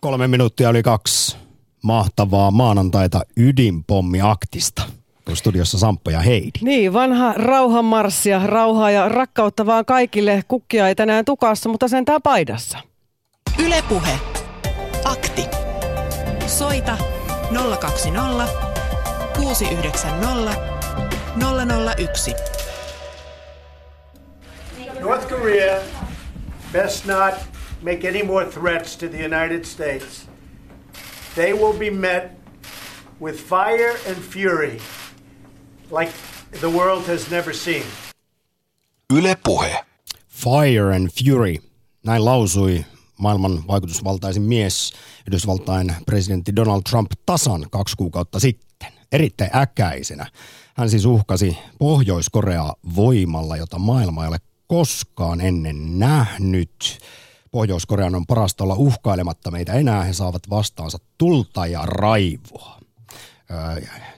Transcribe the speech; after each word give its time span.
Kolme 0.00 0.28
minuuttia 0.28 0.68
oli 0.68 0.82
kaksi 0.82 1.36
mahtavaa 1.82 2.50
maanantaita 2.50 3.20
ydinpommiaktista. 3.36 4.82
Studiossa 5.34 5.78
Samppa 5.78 6.10
ja 6.10 6.20
Heidi. 6.20 6.58
Niin, 6.62 6.92
vanha 6.92 7.32
rauhanmarssia, 7.32 8.46
rauhaa 8.46 8.90
ja 8.90 9.08
rakkautta 9.08 9.66
vaan 9.66 9.84
kaikille. 9.84 10.42
Kukkia 10.48 10.88
ei 10.88 10.94
tänään 10.94 11.24
tukassa, 11.24 11.68
mutta 11.68 11.88
sentään 11.88 12.22
paidassa. 12.22 12.78
Ylepuhe. 13.58 14.18
Akti. 15.04 15.44
Soita 16.46 16.98
020 17.80 18.48
690 19.36 20.56
001. 21.96 22.34
North 25.00 25.28
Korea 25.28 25.76
best 26.72 27.06
not 27.06 27.59
make 27.82 28.08
any 28.08 28.22
more 28.22 28.50
threats 28.50 28.96
to 28.96 29.08
the 29.08 29.24
United 29.24 29.64
States. 29.64 30.28
They 31.34 31.52
will 31.52 31.78
be 31.78 31.90
met 31.90 32.32
with 33.20 33.36
fire 33.36 33.96
and 34.06 34.16
fury 34.16 34.80
like 35.90 36.12
the 36.60 36.70
world 36.70 37.06
has 37.06 37.30
never 37.30 37.54
seen. 37.54 37.84
Yle 39.12 39.34
Puhe. 39.48 39.84
Fire 40.28 40.90
and 40.96 41.08
Fury. 41.24 41.56
Näin 42.06 42.24
lausui 42.24 42.84
maailman 43.18 43.66
vaikutusvaltaisin 43.68 44.42
mies, 44.42 44.92
Yhdysvaltain 45.26 45.94
presidentti 46.06 46.56
Donald 46.56 46.82
Trump 46.90 47.10
tasan 47.26 47.66
kaksi 47.70 47.96
kuukautta 47.96 48.40
sitten. 48.40 48.88
Erittäin 49.12 49.50
äkäisenä. 49.56 50.26
Hän 50.76 50.90
siis 50.90 51.04
uhkasi 51.04 51.58
Pohjois-Koreaa 51.78 52.74
voimalla, 52.96 53.56
jota 53.56 53.78
maailma 53.78 54.24
ei 54.24 54.28
ole 54.28 54.38
koskaan 54.66 55.40
ennen 55.40 55.98
nähnyt. 55.98 56.98
Pohjois-Korean 57.50 58.14
on 58.14 58.26
parasta 58.26 58.64
olla 58.64 58.74
uhkailematta 58.74 59.50
meitä 59.50 59.72
enää. 59.72 60.04
He 60.04 60.12
saavat 60.12 60.50
vastaansa 60.50 60.98
tulta 61.18 61.66
ja 61.66 61.86
raivoa. 61.86 62.80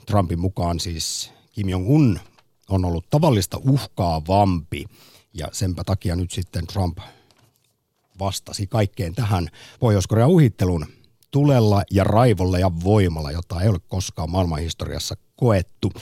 Trumpin 0.06 0.41
mukaan 0.41 0.81
siis 0.81 1.33
Kim 1.53 1.69
Jong-un 1.69 2.21
on 2.69 2.84
ollut 2.84 3.11
tavallista 3.11 3.61
uhkaavampi 3.69 4.84
ja 5.34 5.48
senpä 5.53 5.84
takia 5.84 6.17
nyt 6.17 6.31
sitten 6.31 6.67
Trump 6.67 6.98
vastasi 8.19 8.67
kaikkeen 8.67 9.15
tähän 9.15 9.49
Pohjois-Korean 9.81 10.31
uhittelun 10.31 10.87
tulella 11.31 11.83
ja 11.91 12.05
raivolla 12.05 12.59
ja 12.59 12.71
voimalla, 12.84 13.31
jota 13.31 13.61
ei 13.61 13.69
ole 13.69 13.78
koskaan 13.89 14.31
maailmanhistoriassa 14.31 15.17
koettu. 15.37 15.93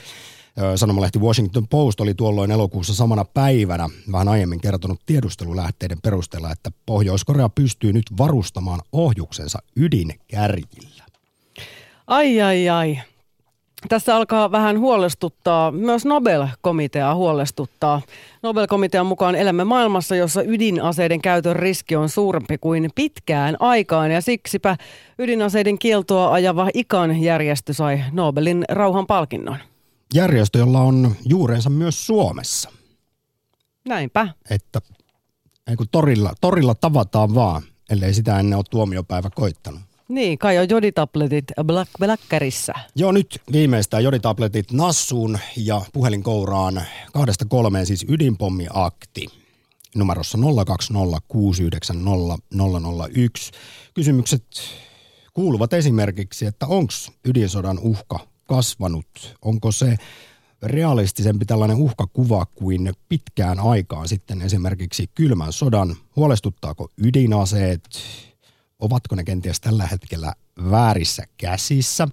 Sanomalehti 0.77 1.19
Washington 1.19 1.69
Post 1.69 2.01
oli 2.01 2.15
tuolloin 2.15 2.51
elokuussa 2.51 2.95
samana 2.95 3.25
päivänä 3.25 3.89
vähän 4.13 4.29
aiemmin 4.29 4.61
kertonut 4.61 5.01
tiedustelulähteiden 5.07 5.99
perusteella, 6.03 6.53
että 6.53 6.71
Pohjois-Korea 6.87 7.49
pystyy 7.49 7.93
nyt 7.93 8.07
varustamaan 8.19 8.81
ohjuksensa 8.93 9.59
ydinkärjillä. 9.77 11.05
Ai 12.07 12.43
ai 12.43 12.69
ai. 12.69 12.99
Tässä 13.89 14.17
alkaa 14.17 14.53
vähän 14.53 14.79
huolestuttaa, 14.79 15.71
myös 15.71 16.05
Nobel-komitea 16.05 17.15
huolestuttaa. 17.15 18.03
Nobel-komitean 18.43 19.07
mukaan 19.07 19.35
elämme 19.35 19.65
maailmassa, 19.65 20.17
jossa 20.17 20.43
ydinaseiden 20.43 21.23
käytön 21.23 21.57
riski 21.57 21.97
on 21.97 22.09
suurempi 22.09 22.59
kuin 22.59 22.91
pitkään 22.95 23.57
aikaan 23.61 24.11
ja 24.11 24.21
siksipä 24.21 24.77
ydinaseiden 25.19 25.79
kieltoa 25.79 26.33
ajava 26.33 26.69
ICAN 26.75 27.23
järjestö 27.23 27.73
sai 27.73 28.05
Nobelin 28.13 28.65
rauhanpalkinnon. 28.69 29.57
Järjestö, 30.15 30.59
jolla 30.59 30.81
on 30.81 31.17
juurensa 31.25 31.71
myös 31.71 32.07
Suomessa. 32.07 32.71
Näinpä. 33.89 34.29
Että 34.51 34.81
ei 35.67 35.77
kun 35.77 35.87
torilla, 35.91 36.35
torilla 36.41 36.75
tavataan 36.75 37.35
vaan, 37.35 37.63
ellei 37.91 38.15
sitä 38.15 38.39
ennen 38.41 38.57
ole 38.57 38.65
tuomiopäivä 38.71 39.31
koittanut. 39.35 39.81
Niin, 40.09 40.39
kai 40.39 40.59
on 40.59 40.67
joditabletit 40.71 41.45
Black 41.65 41.91
Blackerissa. 41.99 42.73
Joo, 42.97 43.13
nyt 43.13 43.41
viimeistään 43.53 44.05
joditabletit 44.05 44.73
nassuun 44.73 45.39
ja 45.57 45.83
puhelinkouraan 45.93 46.83
kahdesta 47.13 47.45
kolmeen 47.45 47.87
siis 47.87 48.07
ydinpommiakti 48.09 49.27
numerossa 49.97 50.39
020690001. 50.39 50.43
Kysymykset 53.95 54.45
kuuluvat 55.33 55.73
esimerkiksi, 55.73 56.47
että 56.47 56.67
onko 56.67 56.93
ydinsodan 57.25 57.79
uhka 57.79 58.30
kasvanut? 58.51 59.37
Onko 59.43 59.73
se 59.73 59.97
realistisempi 60.63 61.45
tällainen 61.45 61.77
uhkakuva 61.77 62.47
kuin 62.47 62.93
pitkään 63.09 63.61
aikaan 63.61 64.09
sitten 64.09 64.43
esimerkiksi 64.43 65.11
kylmän 65.15 65.53
sodan? 65.53 65.97
Huolestuttaako 66.17 66.89
ydinaseet? 67.05 67.83
Ovatko 68.79 69.15
ne 69.15 69.25
kenties 69.25 69.61
tällä 69.61 69.87
hetkellä 69.87 70.35
väärissä 70.71 71.23
käsissä? 71.37 72.09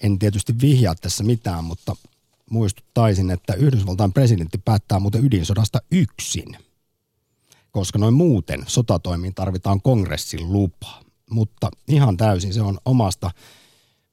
En 0.00 0.18
tietysti 0.18 0.54
vihjaa 0.60 0.94
tässä 0.94 1.24
mitään, 1.24 1.64
mutta 1.64 1.96
muistuttaisin, 2.50 3.30
että 3.30 3.54
Yhdysvaltain 3.54 4.12
presidentti 4.12 4.58
päättää 4.58 4.98
muuten 4.98 5.24
ydinsodasta 5.24 5.78
yksin, 5.90 6.56
koska 7.70 7.98
noin 7.98 8.14
muuten 8.14 8.64
sotatoimiin 8.66 9.34
tarvitaan 9.34 9.80
kongressin 9.80 10.52
lupa. 10.52 11.02
Mutta 11.30 11.70
ihan 11.88 12.16
täysin 12.16 12.54
se 12.54 12.62
on 12.62 12.78
omasta 12.84 13.30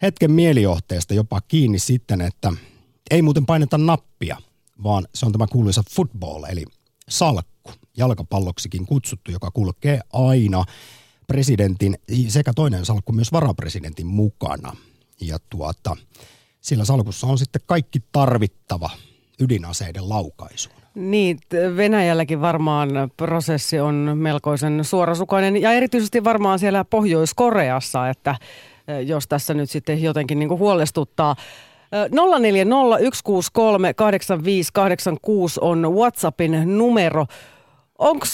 hetken 0.02 0.32
mielijohteesta 0.32 1.14
jopa 1.14 1.42
kiinni 1.48 1.80
sitten, 1.80 2.22
että 2.22 2.54
ei 3.12 3.22
muuten 3.22 3.46
paineta 3.46 3.78
nappia, 3.78 4.38
vaan 4.84 5.08
se 5.16 5.26
on 5.26 5.32
tämä 5.32 5.48
kuuluisa 5.48 5.84
football, 5.96 6.44
eli 6.50 6.66
salkku, 7.10 7.72
jalkapalloksikin 7.98 8.86
kutsuttu, 8.86 9.32
joka 9.32 9.52
kulkee 9.52 10.00
aina 10.14 10.64
presidentin 11.28 11.98
sekä 12.28 12.54
toinen 12.54 12.86
salkku 12.86 13.12
myös 13.12 13.32
varapresidentin 13.32 14.08
mukana. 14.08 14.76
Ja 15.22 15.38
tuota, 15.50 15.98
sillä 16.62 16.86
salkussa 16.86 17.28
on 17.28 17.38
sitten 17.38 17.62
kaikki 17.66 18.00
tarvittava 18.12 18.90
ydinaseiden 19.40 20.10
laukaisuun. 20.10 20.76
Niin, 20.96 21.40
Venäjälläkin 21.76 22.42
varmaan 22.42 22.90
prosessi 23.18 23.80
on 23.80 24.12
melkoisen 24.16 24.84
suorasukainen 24.84 25.62
ja 25.62 25.72
erityisesti 25.72 26.24
varmaan 26.24 26.60
siellä 26.60 26.86
Pohjois-Koreassa, 26.86 28.10
että 28.10 28.36
jos 29.06 29.28
tässä 29.28 29.54
nyt 29.54 29.70
sitten 29.70 30.04
jotenkin 30.04 30.40
niin 30.40 30.50
kuin 30.50 30.60
huolestuttaa. 30.60 31.36
0401638586 31.92 31.98
on 35.62 35.96
WhatsAppin 35.96 36.78
numero. 36.78 37.26
Onko 38.00 38.26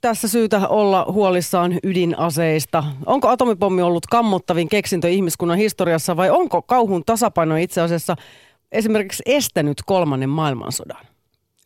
tässä 0.00 0.28
syytä 0.28 0.68
olla 0.68 1.06
huolissaan 1.12 1.78
ydinaseista? 1.82 2.84
Onko 3.06 3.28
atomipommi 3.28 3.82
ollut 3.82 4.06
kammottavin 4.06 4.68
keksintö 4.68 5.08
ihmiskunnan 5.08 5.58
historiassa 5.58 6.16
vai 6.16 6.30
onko 6.30 6.62
kauhun 6.62 7.02
tasapaino 7.06 7.56
itse 7.56 7.80
asiassa 7.80 8.16
esimerkiksi 8.72 9.22
estänyt 9.26 9.82
kolmannen 9.86 10.30
maailmansodan? 10.30 11.09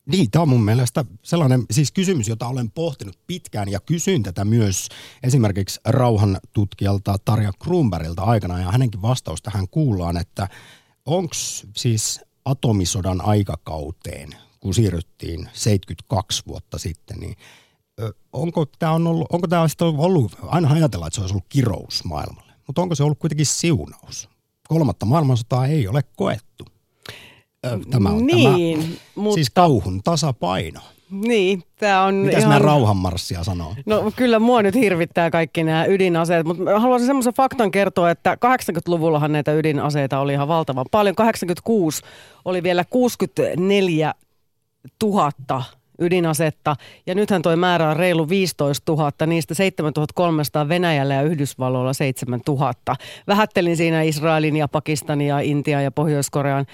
Niin, 0.06 0.30
tämä 0.30 0.42
on 0.42 0.48
mun 0.48 0.64
mielestä 0.64 1.04
sellainen 1.22 1.64
siis 1.70 1.92
kysymys, 1.92 2.28
jota 2.28 2.48
olen 2.48 2.70
pohtinut 2.70 3.18
pitkään 3.26 3.68
ja 3.68 3.80
kysyin 3.80 4.22
tätä 4.22 4.44
myös 4.44 4.88
esimerkiksi 5.22 5.80
rauhan 5.84 6.38
tutkijalta 6.52 7.16
Tarja 7.24 7.52
Kruunbergilta 7.62 8.22
aikana 8.22 8.60
ja 8.60 8.72
hänenkin 8.72 9.02
vastaus 9.02 9.42
tähän 9.42 9.68
kuullaan, 9.68 10.16
että 10.16 10.48
onko 11.06 11.34
siis 11.76 12.20
atomisodan 12.44 13.20
aikakauteen, 13.20 14.30
kun 14.60 14.74
siirryttiin 14.74 15.48
72 15.52 16.42
vuotta 16.46 16.78
sitten, 16.78 17.16
niin 17.18 17.36
onko 18.32 18.66
tämä 18.78 18.92
on 18.92 19.06
ollut, 19.06 19.26
onko 19.32 19.48
tämä 19.48 19.66
ollut, 19.80 20.36
aina 20.42 20.72
ajatellaan, 20.72 21.06
että 21.06 21.14
se 21.14 21.20
olisi 21.20 21.32
ollut 21.32 21.46
kirous 21.48 22.04
maailmalle, 22.04 22.52
mutta 22.66 22.82
onko 22.82 22.94
se 22.94 23.02
ollut 23.02 23.18
kuitenkin 23.18 23.46
siunaus? 23.46 24.28
Kolmatta 24.68 25.06
maailmansotaa 25.06 25.66
ei 25.66 25.88
ole 25.88 26.02
koettu. 26.16 26.64
Tämä 27.90 28.08
on 28.08 28.26
niin, 28.26 28.80
tämä, 28.80 28.94
mutta... 29.14 29.34
siis 29.34 29.50
kauhun 29.50 30.00
tasapaino. 30.04 30.80
Niin, 31.10 31.62
tämä 31.76 32.04
on 32.04 32.14
Mitäs 32.14 32.38
ihan... 32.38 32.50
nämä 32.50 32.58
rauhanmarssia 32.58 33.44
sanoo? 33.44 33.74
No 33.86 34.12
kyllä 34.16 34.38
mua 34.38 34.62
nyt 34.62 34.74
hirvittää 34.74 35.30
kaikki 35.30 35.64
nämä 35.64 35.84
ydinaseet, 35.84 36.46
mutta 36.46 36.80
haluaisin 36.80 37.06
semmoisen 37.06 37.34
faktan 37.34 37.70
kertoa, 37.70 38.10
että 38.10 38.34
80-luvullahan 38.34 39.32
näitä 39.32 39.52
ydinaseita 39.52 40.18
oli 40.18 40.32
ihan 40.32 40.48
valtavan 40.48 40.86
paljon. 40.90 41.14
86 41.14 42.02
oli 42.44 42.62
vielä 42.62 42.84
64 42.90 44.14
000 45.02 45.62
ydinasetta. 45.98 46.76
Ja 47.06 47.14
nythän 47.14 47.42
tuo 47.42 47.56
määrä 47.56 47.88
on 47.88 47.96
reilu 47.96 48.28
15 48.28 48.92
000, 48.92 49.26
niistä 49.26 49.54
7300 49.54 50.68
Venäjällä 50.68 51.14
ja 51.14 51.22
Yhdysvalloilla 51.22 51.92
7000. 51.92 52.96
Vähättelin 53.26 53.76
siinä 53.76 54.02
Israelin 54.02 54.56
ja 54.56 54.68
Pakistanin 54.68 55.26
ja 55.26 55.40
Intia 55.40 55.80
ja 55.80 55.90
Pohjois-Korean, 55.90 56.66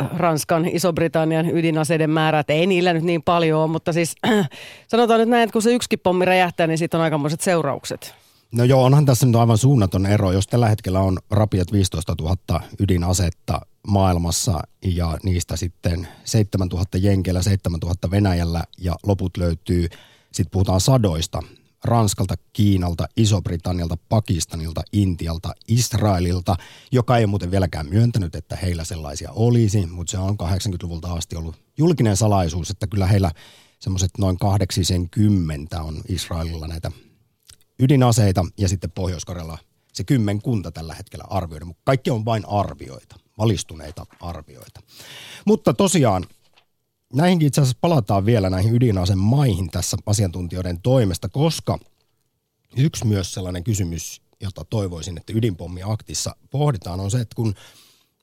äh, 0.00 0.10
Ranskan, 0.16 0.68
Iso-Britannian 0.68 1.50
ydinaseiden 1.50 2.10
määrä. 2.10 2.38
Että 2.38 2.52
ei 2.52 2.66
niillä 2.66 2.92
nyt 2.92 3.04
niin 3.04 3.22
paljon 3.22 3.60
ole, 3.60 3.70
mutta 3.70 3.92
siis 3.92 4.14
äh, 4.28 4.48
sanotaan 4.88 5.20
nyt 5.20 5.28
näin, 5.28 5.42
että 5.42 5.52
kun 5.52 5.62
se 5.62 5.74
yksikin 5.74 6.00
pommi 6.02 6.24
räjähtää, 6.24 6.66
niin 6.66 6.78
siitä 6.78 6.96
on 6.96 7.02
aikamoiset 7.02 7.40
seuraukset. 7.40 8.23
No 8.54 8.64
joo, 8.64 8.84
onhan 8.84 9.04
tässä 9.04 9.26
nyt 9.26 9.36
aivan 9.36 9.58
suunnaton 9.58 10.06
ero. 10.06 10.32
Jos 10.32 10.46
tällä 10.46 10.68
hetkellä 10.68 11.00
on 11.00 11.18
rapiat 11.30 11.72
15 11.72 12.14
000 12.20 12.60
ydinasetta 12.80 13.60
maailmassa 13.88 14.60
ja 14.84 15.18
niistä 15.22 15.56
sitten 15.56 16.08
7000 16.24 16.98
Jenkellä, 16.98 17.42
7000 17.42 18.10
Venäjällä 18.10 18.64
ja 18.78 18.94
loput 19.06 19.36
löytyy, 19.36 19.88
sitten 20.32 20.50
puhutaan 20.50 20.80
sadoista 20.80 21.42
Ranskalta, 21.84 22.34
Kiinalta, 22.52 23.06
Iso-Britannialta, 23.16 23.96
Pakistanilta, 24.08 24.82
Intialta, 24.92 25.54
Israelilta, 25.68 26.56
joka 26.92 27.18
ei 27.18 27.26
muuten 27.26 27.50
vieläkään 27.50 27.88
myöntänyt, 27.88 28.34
että 28.34 28.56
heillä 28.56 28.84
sellaisia 28.84 29.30
olisi, 29.32 29.86
mutta 29.86 30.10
se 30.10 30.18
on 30.18 30.36
80-luvulta 30.42 31.12
asti 31.12 31.36
ollut 31.36 31.56
julkinen 31.78 32.16
salaisuus, 32.16 32.70
että 32.70 32.86
kyllä 32.86 33.06
heillä 33.06 33.30
semmoiset 33.78 34.10
noin 34.18 34.38
80 34.38 35.82
on 35.82 36.02
Israelilla 36.08 36.66
näitä 36.66 36.90
ydinaseita 37.78 38.44
ja 38.58 38.68
sitten 38.68 38.90
pohjois 38.90 39.24
se 39.92 40.04
kymmenkunta 40.04 40.72
tällä 40.72 40.94
hetkellä 40.94 41.24
arvioida, 41.30 41.64
mutta 41.64 41.82
kaikki 41.84 42.10
on 42.10 42.24
vain 42.24 42.48
arvioita, 42.48 43.16
valistuneita 43.38 44.06
arvioita. 44.20 44.80
Mutta 45.46 45.74
tosiaan 45.74 46.26
näihinkin 47.14 47.48
itse 47.48 47.60
asiassa 47.60 47.78
palataan 47.80 48.26
vielä 48.26 48.50
näihin 48.50 48.74
ydinaseen 48.74 49.18
maihin 49.18 49.70
tässä 49.70 49.96
asiantuntijoiden 50.06 50.80
toimesta, 50.80 51.28
koska 51.28 51.78
yksi 52.76 53.06
myös 53.06 53.34
sellainen 53.34 53.64
kysymys, 53.64 54.22
jota 54.40 54.64
toivoisin, 54.64 55.16
että 55.18 55.32
ydinpommiaktissa 55.36 56.36
pohditaan, 56.50 57.00
on 57.00 57.10
se, 57.10 57.20
että 57.20 57.34
kun 57.34 57.54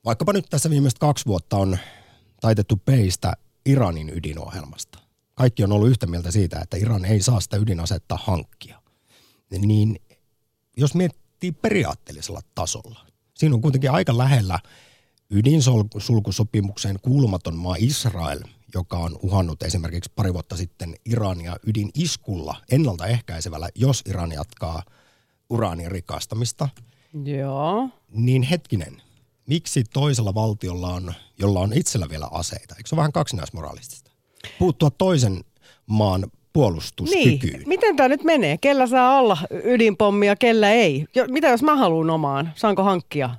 vaikkapa 0.04 0.32
nyt 0.32 0.46
tässä 0.50 0.70
viimeiset 0.70 0.98
kaksi 0.98 1.26
vuotta 1.26 1.56
on 1.56 1.78
taitettu 2.40 2.76
peistä 2.76 3.32
Iranin 3.66 4.10
ydinohjelmasta. 4.16 4.98
Kaikki 5.34 5.64
on 5.64 5.72
ollut 5.72 5.88
yhtä 5.88 6.06
mieltä 6.06 6.30
siitä, 6.30 6.60
että 6.60 6.76
Iran 6.76 7.04
ei 7.04 7.22
saa 7.22 7.40
sitä 7.40 7.56
ydinasetta 7.56 8.18
hankkia. 8.22 8.81
Niin 9.58 10.00
jos 10.76 10.94
miettii 10.94 11.52
periaatteellisella 11.52 12.40
tasolla, 12.54 13.06
siinä 13.34 13.54
on 13.54 13.62
kuitenkin 13.62 13.90
aika 13.90 14.18
lähellä 14.18 14.58
ydinsulkusopimukseen 15.30 16.98
kuulumaton 17.02 17.56
maa 17.56 17.76
Israel– 17.78 18.40
joka 18.74 18.96
on 18.98 19.18
uhannut 19.22 19.62
esimerkiksi 19.62 20.12
pari 20.16 20.32
vuotta 20.32 20.56
sitten 20.56 20.94
Irania 21.04 21.56
ydiniskulla 21.66 22.56
ennaltaehkäisevällä, 22.70 23.68
jos 23.74 24.02
Iran 24.06 24.32
jatkaa 24.32 24.82
uraanin 25.50 25.90
rikastamista. 25.90 26.68
Joo. 27.24 27.88
Niin 28.10 28.42
hetkinen, 28.42 29.02
miksi 29.46 29.84
toisella 29.84 30.34
valtiolla 30.34 30.88
on, 30.88 31.14
jolla 31.38 31.60
on 31.60 31.72
itsellä 31.72 32.08
vielä 32.08 32.28
aseita, 32.30 32.74
eikö 32.74 32.88
se 32.88 32.94
ole 32.94 33.00
vähän 33.00 33.12
kaksinaismoralistista? 33.12 34.10
Puuttua 34.58 34.90
toisen 34.90 35.44
maan 35.86 36.30
puolustuskykyyn. 36.52 37.52
Niin. 37.52 37.68
Miten 37.68 37.96
tämä 37.96 38.08
nyt 38.08 38.24
menee? 38.24 38.58
Kellä 38.58 38.86
saa 38.86 39.18
olla 39.18 39.38
ydinpommia, 39.64 40.36
kellä 40.36 40.70
ei? 40.70 41.06
Mitä 41.30 41.48
jos 41.48 41.62
mä 41.62 41.76
haluan 41.76 42.10
omaan? 42.10 42.52
Saanko 42.56 42.82
hankkia? 42.82 43.36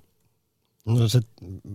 No 0.86 1.08
se, 1.08 1.20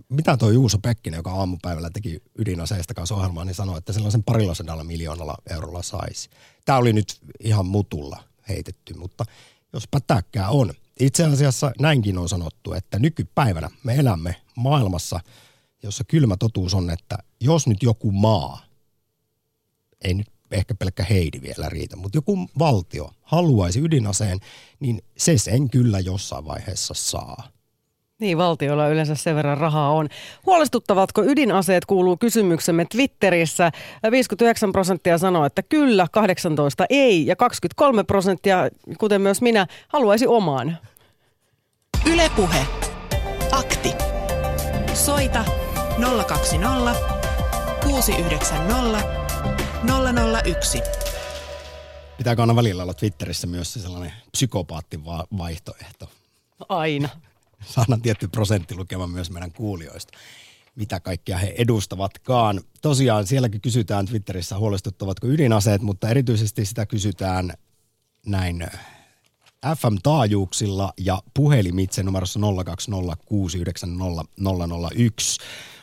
mitä 0.09 0.37
tuo 0.37 0.49
Juuso 0.49 0.77
Pekkinen, 0.77 1.17
joka 1.17 1.31
aamupäivällä 1.31 1.89
teki 1.89 2.23
ydinaseista 2.37 2.93
kanssa 2.93 3.15
ohjelmaa, 3.15 3.45
niin 3.45 3.55
sanoi, 3.55 3.77
että 3.77 3.93
sellaisen 3.93 4.23
parilla 4.23 4.53
sadalla 4.53 4.83
miljoonalla 4.83 5.37
eurolla 5.49 5.81
saisi. 5.81 6.29
Tämä 6.65 6.77
oli 6.77 6.93
nyt 6.93 7.17
ihan 7.39 7.65
mutulla 7.65 8.23
heitetty, 8.49 8.93
mutta 8.93 9.25
jos 9.73 9.87
pätäkkää 9.87 10.49
on. 10.49 10.73
Itse 10.99 11.23
asiassa 11.23 11.71
näinkin 11.79 12.17
on 12.17 12.29
sanottu, 12.29 12.73
että 12.73 12.99
nykypäivänä 12.99 13.69
me 13.83 13.95
elämme 13.95 14.35
maailmassa, 14.55 15.19
jossa 15.83 16.03
kylmä 16.03 16.37
totuus 16.37 16.73
on, 16.73 16.89
että 16.89 17.17
jos 17.41 17.67
nyt 17.67 17.83
joku 17.83 18.11
maa, 18.11 18.61
ei 20.03 20.13
nyt 20.13 20.27
ehkä 20.51 20.75
pelkkä 20.75 21.03
Heidi 21.03 21.41
vielä 21.41 21.69
riitä, 21.69 21.95
mutta 21.95 22.17
joku 22.17 22.49
valtio 22.59 23.09
haluaisi 23.21 23.79
ydinaseen, 23.79 24.39
niin 24.79 25.01
se 25.17 25.37
sen 25.37 25.69
kyllä 25.69 25.99
jossain 25.99 26.45
vaiheessa 26.45 26.93
saa. 26.93 27.47
Niin, 28.19 28.37
valtiolla 28.37 28.87
yleensä 28.87 29.15
sen 29.15 29.35
verran 29.35 29.57
rahaa 29.57 29.91
on. 29.91 30.09
Huolestuttavatko 30.45 31.23
ydinaseet 31.23 31.85
kuuluu 31.85 32.17
kysymyksemme 32.17 32.85
Twitterissä. 32.85 33.71
59 34.11 34.71
prosenttia 34.71 35.17
sanoo, 35.17 35.45
että 35.45 35.63
kyllä, 35.63 36.07
18 36.11 36.85
ei 36.89 37.25
ja 37.25 37.35
23 37.35 38.03
prosenttia, 38.03 38.69
kuten 38.97 39.21
myös 39.21 39.41
minä, 39.41 39.67
haluaisi 39.87 40.27
omaan. 40.27 40.77
Ylepuhe. 42.11 42.65
Akti. 43.51 43.93
Soita 44.93 45.45
020 46.27 46.95
690 47.83 49.18
001. 50.43 50.81
Pitääkö 52.17 52.41
aina 52.41 52.55
välillä 52.55 52.83
olla 52.83 52.93
Twitterissä 52.93 53.47
myös 53.47 53.73
sellainen 53.73 54.13
psykopaattivaihtoehto? 54.31 56.11
Aina 56.69 57.09
saadaan 57.73 58.01
tietty 58.01 58.27
prosenttilukema 58.27 59.07
myös 59.07 59.31
meidän 59.31 59.51
kuulijoista 59.51 60.17
mitä 60.75 60.99
kaikkea 60.99 61.37
he 61.37 61.53
edustavatkaan. 61.57 62.61
Tosiaan 62.81 63.27
sielläkin 63.27 63.61
kysytään 63.61 64.05
Twitterissä 64.05 64.57
huolestuttavatko 64.57 65.27
ydinaseet, 65.27 65.81
mutta 65.81 66.09
erityisesti 66.09 66.65
sitä 66.65 66.85
kysytään 66.85 67.53
näin 68.25 68.67
FM-taajuuksilla 69.65 70.93
ja 70.97 71.21
puhelimitse 71.33 72.03
numerossa 72.03 72.39
02069001. 72.39 72.43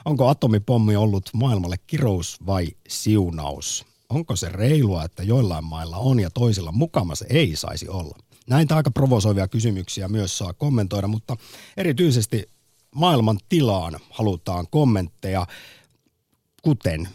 Onko 0.04 0.28
atomipommi 0.28 0.96
ollut 0.96 1.30
maailmalle 1.34 1.76
kirous 1.86 2.36
vai 2.46 2.68
siunaus? 2.88 3.86
Onko 4.08 4.36
se 4.36 4.48
reilua, 4.48 5.04
että 5.04 5.22
joillain 5.22 5.64
mailla 5.64 5.96
on 5.96 6.20
ja 6.20 6.30
toisilla 6.30 6.72
mukamassa 6.72 7.24
ei 7.28 7.56
saisi 7.56 7.88
olla? 7.88 8.18
Näitä 8.48 8.76
aika 8.76 8.90
provosoivia 8.90 9.48
kysymyksiä 9.48 10.08
myös 10.08 10.38
saa 10.38 10.52
kommentoida, 10.52 11.08
mutta 11.08 11.36
erityisesti 11.76 12.50
maailman 12.94 13.38
tilaan 13.48 13.98
halutaan 14.10 14.66
kommentteja, 14.70 15.46
kuten 16.62 17.08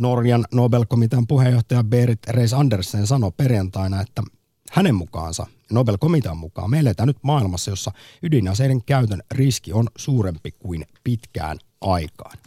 Norjan 0.00 0.44
Nobel-komitean 0.52 1.26
puheenjohtaja 1.26 1.84
Berit 1.84 2.26
Reis 2.28 2.52
Andersen 2.52 3.06
sanoi 3.06 3.32
perjantaina, 3.36 4.00
että 4.00 4.22
hänen 4.74 4.94
mukaansa, 4.94 5.46
Nobel-komitean 5.72 6.36
mukaan, 6.36 6.70
me 6.70 6.78
eletään 6.78 7.06
nyt 7.06 7.16
maailmassa, 7.22 7.70
jossa 7.70 7.90
ydinaseiden 8.22 8.84
käytön 8.84 9.22
riski 9.30 9.72
on 9.72 9.86
suurempi 9.96 10.50
kuin 10.58 10.84
pitkään 11.04 11.58
aikaan. 11.80 12.38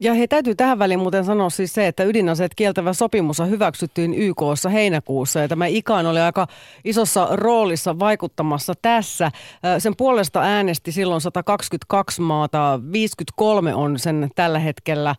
Ja 0.00 0.14
he 0.14 0.26
täytyy 0.26 0.54
tähän 0.54 0.78
väliin 0.78 1.00
muuten 1.00 1.24
sanoa 1.24 1.50
siis 1.50 1.74
se, 1.74 1.86
että 1.86 2.04
ydinaseet 2.04 2.54
kieltävä 2.54 2.92
sopimus 2.92 3.38
hyväksyttiin 3.48 4.14
YKssa 4.14 4.68
heinäkuussa 4.68 5.40
ja 5.40 5.48
tämä 5.48 5.66
ICAN 5.66 6.06
oli 6.06 6.20
aika 6.20 6.46
isossa 6.84 7.28
roolissa 7.30 7.98
vaikuttamassa 7.98 8.74
tässä. 8.82 9.30
Sen 9.78 9.96
puolesta 9.96 10.40
äänesti 10.40 10.92
silloin 10.92 11.20
122 11.20 12.20
maata, 12.20 12.80
53 12.92 13.74
on 13.74 13.98
sen 13.98 14.30
tällä 14.34 14.58
hetkellä 14.58 15.14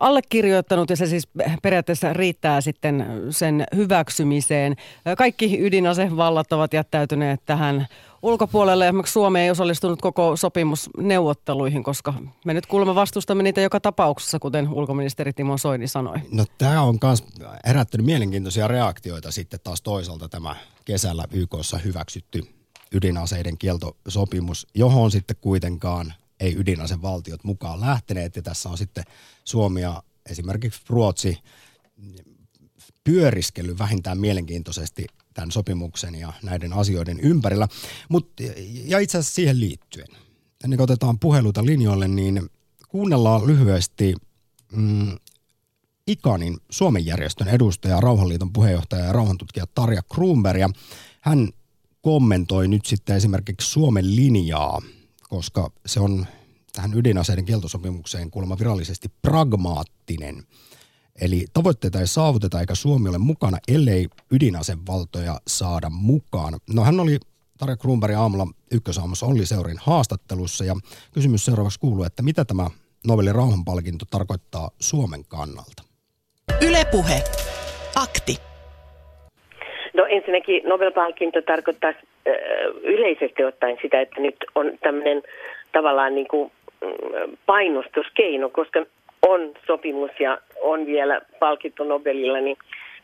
allekirjoittanut 0.00 0.90
ja 0.90 0.96
se 0.96 1.06
siis 1.06 1.28
periaatteessa 1.62 2.12
riittää 2.12 2.60
sitten 2.60 3.06
sen 3.30 3.64
hyväksymiseen. 3.76 4.76
Kaikki 5.18 5.58
ydinasevallat 5.60 6.52
ovat 6.52 6.74
jättäytyneet 6.74 7.40
tähän 7.46 7.86
ulkopuolelle. 8.22 8.86
Esimerkiksi 8.86 9.12
Suomi 9.12 9.40
ei 9.40 9.50
osallistunut 9.50 10.00
koko 10.02 10.36
sopimusneuvotteluihin, 10.36 11.82
koska 11.82 12.14
me 12.44 12.54
nyt 12.54 12.66
kuulemma 12.66 12.94
vastustamme 12.94 13.42
niitä 13.42 13.60
joka 13.60 13.80
tapauksessa, 13.80 14.38
kuten 14.38 14.68
ulkoministeri 14.68 15.32
Timo 15.32 15.58
Soini 15.58 15.88
sanoi. 15.88 16.18
No 16.32 16.44
tämä 16.58 16.82
on 16.82 16.98
myös 17.02 17.24
herättänyt 17.66 18.06
mielenkiintoisia 18.06 18.68
reaktioita 18.68 19.30
sitten 19.30 19.60
taas 19.64 19.82
toisaalta 19.82 20.28
tämä 20.28 20.56
kesällä 20.84 21.24
YKssa 21.32 21.78
hyväksytty 21.78 22.42
ydinaseiden 22.92 23.58
kieltosopimus, 23.58 24.66
johon 24.74 25.10
sitten 25.10 25.36
kuitenkaan 25.40 26.14
ei 26.40 26.56
ydinasevaltiot 26.58 27.44
mukaan 27.44 27.80
lähteneet. 27.80 28.36
Ja 28.36 28.42
tässä 28.42 28.68
on 28.68 28.78
sitten 28.78 29.04
Suomi 29.44 29.80
ja 29.80 30.02
esimerkiksi 30.30 30.80
Ruotsi 30.88 31.38
pyöriskellyt 33.04 33.78
vähintään 33.78 34.20
mielenkiintoisesti 34.20 35.06
tämän 35.34 35.50
sopimuksen 35.50 36.14
ja 36.14 36.32
näiden 36.42 36.72
asioiden 36.72 37.20
ympärillä. 37.20 37.68
Mut, 38.08 38.30
ja 38.84 38.98
itse 38.98 39.18
asiassa 39.18 39.34
siihen 39.34 39.60
liittyen, 39.60 40.08
ennen 40.64 40.76
kuin 40.76 40.84
otetaan 40.84 41.18
puheluita 41.18 41.64
linjoille, 41.64 42.08
niin 42.08 42.50
kuunnellaan 42.88 43.46
lyhyesti 43.46 44.14
mm, 44.72 45.18
Ikanin 46.06 46.58
Suomen 46.70 47.06
järjestön 47.06 47.48
edustaja, 47.48 48.00
Rauhanliiton 48.00 48.52
puheenjohtaja 48.52 49.04
ja 49.04 49.12
rauhantutkija 49.12 49.66
Tarja 49.74 50.02
Kruunberg. 50.14 50.60
Hän 51.20 51.48
kommentoi 52.02 52.68
nyt 52.68 52.86
sitten 52.86 53.16
esimerkiksi 53.16 53.70
Suomen 53.70 54.16
linjaa, 54.16 54.82
koska 55.30 55.70
se 55.86 56.00
on 56.00 56.26
tähän 56.72 56.94
ydinaseiden 56.94 57.44
kieltosopimukseen 57.44 58.30
kuulemma 58.30 58.58
virallisesti 58.58 59.08
pragmaattinen– 59.22 60.42
Eli 61.20 61.46
tavoitteita 61.52 62.00
ei 62.00 62.06
saavuteta 62.06 62.60
eikä 62.60 62.74
Suomi 62.74 63.08
ole 63.08 63.18
mukana, 63.18 63.58
ellei 63.68 64.08
ydinasevaltoja 64.30 65.40
saada 65.46 65.90
mukaan. 65.90 66.60
No 66.74 66.84
hän 66.84 67.00
oli 67.00 67.18
Tarja 67.58 67.76
Kruunberg 67.76 68.14
aamulla 68.14 68.46
ykkösaamussa 68.70 69.26
Olli 69.26 69.46
Seurin 69.46 69.78
haastattelussa 69.80 70.64
ja 70.64 70.76
kysymys 71.12 71.44
seuraavaksi 71.44 71.80
kuuluu, 71.80 72.04
että 72.04 72.22
mitä 72.22 72.44
tämä 72.44 72.70
Nobelin 73.06 73.34
rauhanpalkinto 73.34 74.04
tarkoittaa 74.10 74.70
Suomen 74.80 75.24
kannalta? 75.24 75.82
Ylepuhe. 76.60 77.24
Akti. 77.94 78.49
No 79.94 80.06
ensinnäkin 80.08 80.62
Nobel-palkinto 80.64 81.42
tarkoittaa 81.42 81.92
yleisesti 82.82 83.44
ottaen 83.44 83.78
sitä, 83.82 84.00
että 84.00 84.20
nyt 84.20 84.36
on 84.54 84.72
tämmöinen 84.80 85.22
tavallaan 85.72 86.14
niin 86.14 86.28
kuin 86.28 86.52
mm, 86.80 87.36
painostuskeino, 87.46 88.48
koska 88.48 88.86
on 89.28 89.52
sopimus 89.66 90.10
ja 90.20 90.38
on 90.60 90.86
vielä 90.86 91.20
palkittu 91.38 91.84
Nobelilla, 91.84 92.40
niin 92.40 92.56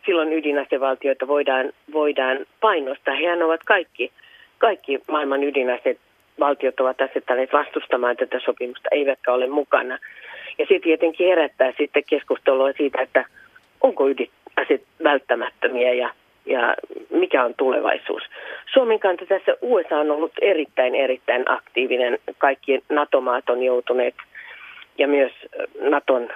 silloin 0.07 0.33
ydinasevaltioita 0.33 1.29
voidaan, 1.29 1.73
voidaan 1.93 2.39
painostaa. 2.61 3.15
Hehän 3.15 3.43
ovat 3.43 3.61
kaikki, 3.65 4.11
kaikki 4.59 5.01
maailman 5.09 5.45
ydinasevaltiot 5.45 6.81
ovat 6.81 7.01
asettaneet 7.01 7.53
vastustamaan 7.53 8.17
tätä 8.17 8.41
sopimusta, 8.45 8.89
eivätkä 8.93 9.33
ole 9.33 9.47
mukana. 9.47 9.99
Ja 10.59 10.67
se 10.69 10.79
tietenkin 10.79 11.29
herättää 11.29 11.73
sitten 11.77 12.03
keskustelua 12.07 12.73
siitä, 12.73 13.03
että 13.03 13.25
onko 13.81 14.09
ydinaseet 14.09 14.83
välttämättömiä 15.05 15.93
ja, 15.93 16.11
ja 16.47 16.75
mikä 17.11 17.45
on 17.45 17.55
tulevaisuus. 17.57 18.23
Suomen 18.73 19.01
kanta 19.01 19.27
tässä 19.27 19.57
USA 19.63 19.99
on 19.99 20.11
ollut 20.11 20.33
erittäin, 20.41 20.95
erittäin 20.95 21.51
aktiivinen. 21.51 22.19
Kaikki 22.39 22.83
NATO-maat 22.89 23.51
on 23.51 23.63
joutuneet 23.63 24.15
ja 24.99 25.09
myös 25.09 25.33
Naton 25.81 26.29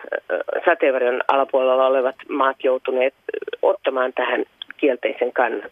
sateenvarjon 0.64 1.20
alapuolella 1.28 1.86
olevat 1.86 2.16
maat 2.28 2.56
joutuneet 2.64 3.14
ottamaan 3.62 4.12
tähän 4.12 4.44
kielteisen 4.76 5.32
kannan. 5.32 5.70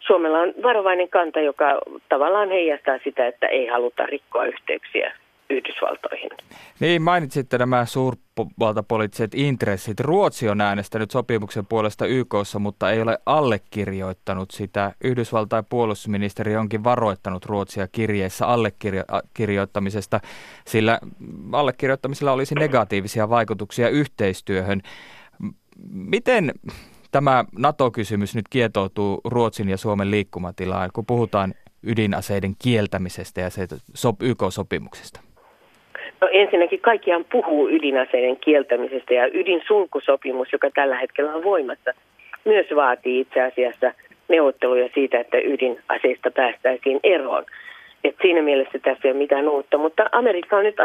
Suomella 0.00 0.40
on 0.40 0.54
varovainen 0.62 1.08
kanta, 1.08 1.40
joka 1.40 1.80
tavallaan 2.08 2.48
heijastaa 2.48 2.98
sitä, 3.04 3.26
että 3.26 3.46
ei 3.46 3.66
haluta 3.66 4.06
rikkoa 4.06 4.44
yhteyksiä 4.44 5.12
Yhdysvaltoihin. 5.50 6.30
Niin, 6.80 7.02
mainitsitte 7.02 7.58
nämä 7.58 7.86
suurvaltapoliittiset 7.86 9.34
intressit. 9.34 10.00
Ruotsi 10.00 10.48
on 10.48 10.60
äänestänyt 10.60 11.10
sopimuksen 11.10 11.66
puolesta 11.66 12.06
YKssa, 12.06 12.58
mutta 12.58 12.90
ei 12.90 13.02
ole 13.02 13.18
allekirjoittanut 13.26 14.50
sitä. 14.50 14.92
Yhdysvaltain 15.04 15.64
puolustusministeri 15.64 16.56
onkin 16.56 16.84
varoittanut 16.84 17.46
Ruotsia 17.46 17.88
kirjeessä 17.88 18.46
allekirjoittamisesta, 18.46 20.20
sillä 20.66 21.00
allekirjoittamisella 21.52 22.32
olisi 22.32 22.54
negatiivisia 22.54 23.28
vaikutuksia 23.28 23.88
yhteistyöhön. 23.88 24.80
Miten 25.90 26.52
tämä 27.10 27.44
NATO-kysymys 27.58 28.34
nyt 28.34 28.48
kietoutuu 28.50 29.20
Ruotsin 29.24 29.68
ja 29.68 29.76
Suomen 29.76 30.10
liikkumatilaan, 30.10 30.90
kun 30.92 31.06
puhutaan 31.06 31.54
ydinaseiden 31.82 32.54
kieltämisestä 32.58 33.40
ja 33.40 33.48
YK-sopimuksesta? 34.20 35.20
No 36.20 36.28
ensinnäkin 36.32 36.80
kaikkiaan 36.80 37.24
puhuu 37.32 37.68
ydinaseiden 37.68 38.36
kieltämisestä 38.36 39.14
ja 39.14 39.26
ydinsulkusopimus, 39.26 40.52
joka 40.52 40.70
tällä 40.74 40.96
hetkellä 40.96 41.34
on 41.34 41.44
voimassa, 41.44 41.92
myös 42.44 42.66
vaatii 42.76 43.20
itse 43.20 43.40
asiassa 43.40 43.92
neuvotteluja 44.28 44.88
siitä, 44.94 45.20
että 45.20 45.38
ydinaseista 45.38 46.30
päästäisiin 46.30 47.00
eroon. 47.02 47.44
Et 48.04 48.16
siinä 48.22 48.42
mielessä 48.42 48.78
tässä 48.78 49.08
ei 49.08 49.10
ole 49.12 49.18
mitään 49.18 49.48
uutta, 49.48 49.78
mutta 49.78 50.08
Amerikka 50.12 50.56
on 50.56 50.64
nyt 50.64 50.76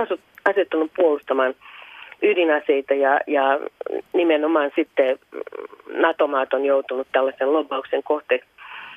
asettunut 0.46 0.92
puolustamaan 0.96 1.56
ydinaseita 2.22 2.94
ja, 2.94 3.20
ja 3.28 3.60
nimenomaan 4.14 4.72
sitten 4.76 5.20
NATO-maat 5.94 6.54
on 6.54 6.66
joutunut 6.66 7.08
tällaisen 7.12 7.54
lobauksen 7.54 8.04
kohteeksi. 8.04 8.50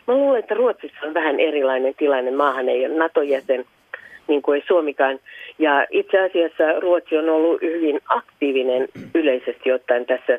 Mä 0.06 0.14
luulen, 0.14 0.38
että 0.38 0.54
Ruotsissa 0.54 1.06
on 1.06 1.14
vähän 1.14 1.40
erilainen 1.40 1.94
tilanne. 1.96 2.30
Maahan 2.30 2.68
ei 2.68 2.86
ole 2.86 2.94
NATO-jäsen– 2.94 3.64
niin 4.28 4.42
kuin 4.42 4.56
ei 4.60 4.66
Suomikaan. 4.66 5.18
Ja 5.58 5.86
itse 5.90 6.18
asiassa 6.20 6.80
Ruotsi 6.80 7.16
on 7.16 7.28
ollut 7.28 7.60
hyvin 7.60 8.00
aktiivinen 8.08 8.88
yleisesti 9.14 9.72
ottaen 9.72 10.06
tässä 10.06 10.38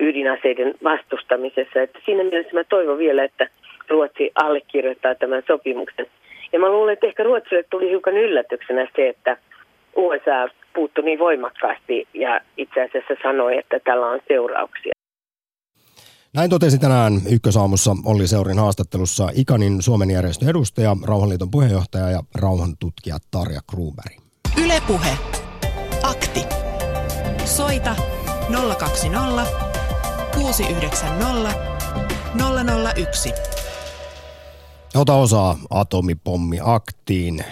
ydinaseiden 0.00 0.74
vastustamisessa. 0.84 1.82
Että 1.82 1.98
siinä 2.04 2.24
mielessä 2.24 2.54
mä 2.54 2.64
toivon 2.64 2.98
vielä, 2.98 3.24
että 3.24 3.48
Ruotsi 3.88 4.30
allekirjoittaa 4.34 5.14
tämän 5.14 5.42
sopimuksen. 5.46 6.06
Ja 6.52 6.58
mä 6.58 6.68
luulen, 6.68 6.92
että 6.92 7.06
ehkä 7.06 7.22
Ruotsille 7.22 7.64
tuli 7.70 7.90
hiukan 7.90 8.16
yllätyksenä 8.16 8.88
se, 8.96 9.08
että 9.08 9.36
USA 9.96 10.48
puuttui 10.74 11.04
niin 11.04 11.18
voimakkaasti 11.18 12.08
ja 12.14 12.40
itse 12.56 12.82
asiassa 12.82 13.14
sanoi, 13.22 13.58
että 13.58 13.80
tällä 13.84 14.06
on 14.06 14.20
seurauksia. 14.28 14.97
Näin 16.32 16.50
totesi 16.50 16.78
tänään 16.78 17.22
Ykkösaamussa 17.26 17.96
Olli 18.04 18.28
Seurin 18.28 18.58
haastattelussa 18.58 19.28
Ikanin 19.34 19.82
Suomen 19.82 20.10
järjestön 20.10 20.48
edustaja, 20.48 20.96
Rauhanliiton 21.02 21.50
puheenjohtaja 21.50 22.10
ja 22.10 22.22
rauhantutkija 22.34 23.18
Tarja 23.30 23.60
Kruberg. 23.70 24.20
Ylepuhe. 24.56 25.18
Akti. 26.02 26.40
Soita 27.44 27.96
020 28.78 29.46
690 30.34 31.54
001. 32.96 33.32
Ota 34.94 35.14
osaa 35.14 35.58
atomipommi-aktiin. 35.70 37.44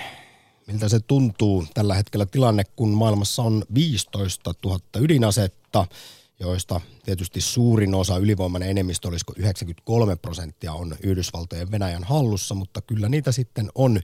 Miltä 0.66 0.88
se 0.88 1.00
tuntuu 1.00 1.64
tällä 1.74 1.94
hetkellä 1.94 2.26
tilanne, 2.26 2.64
kun 2.76 2.88
maailmassa 2.88 3.42
on 3.42 3.64
15 3.74 4.54
000 4.64 4.78
ydinasetta– 5.00 5.86
joista 6.40 6.80
tietysti 7.04 7.40
suurin 7.40 7.94
osa, 7.94 8.16
ylivoimainen 8.16 8.70
enemmistö, 8.70 9.08
olisiko 9.08 9.32
93 9.36 10.16
prosenttia, 10.16 10.72
on 10.72 10.96
Yhdysvaltojen 11.02 11.70
Venäjän 11.70 12.04
hallussa, 12.04 12.54
mutta 12.54 12.80
kyllä 12.80 13.08
niitä 13.08 13.32
sitten 13.32 13.68
on 13.74 14.00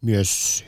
myös, 0.00 0.64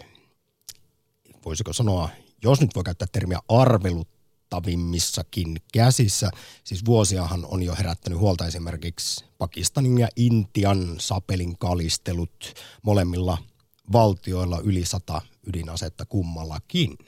voisiko 1.44 1.72
sanoa, 1.72 2.08
jos 2.42 2.60
nyt 2.60 2.74
voi 2.74 2.84
käyttää 2.84 3.08
termiä 3.12 3.38
arveluttavimmissakin 3.48 5.56
käsissä. 5.72 6.30
Siis 6.64 6.84
vuosiahan 6.84 7.44
on 7.44 7.62
jo 7.62 7.74
herättänyt 7.74 8.18
huolta 8.18 8.46
esimerkiksi 8.46 9.24
Pakistanin 9.38 9.98
ja 9.98 10.08
Intian 10.16 10.94
sapelin 10.98 11.58
kalistelut 11.58 12.54
molemmilla 12.82 13.38
valtioilla 13.92 14.60
yli 14.64 14.84
sata 14.84 15.22
ydinasetta 15.46 16.04
kummallakin. 16.04 16.98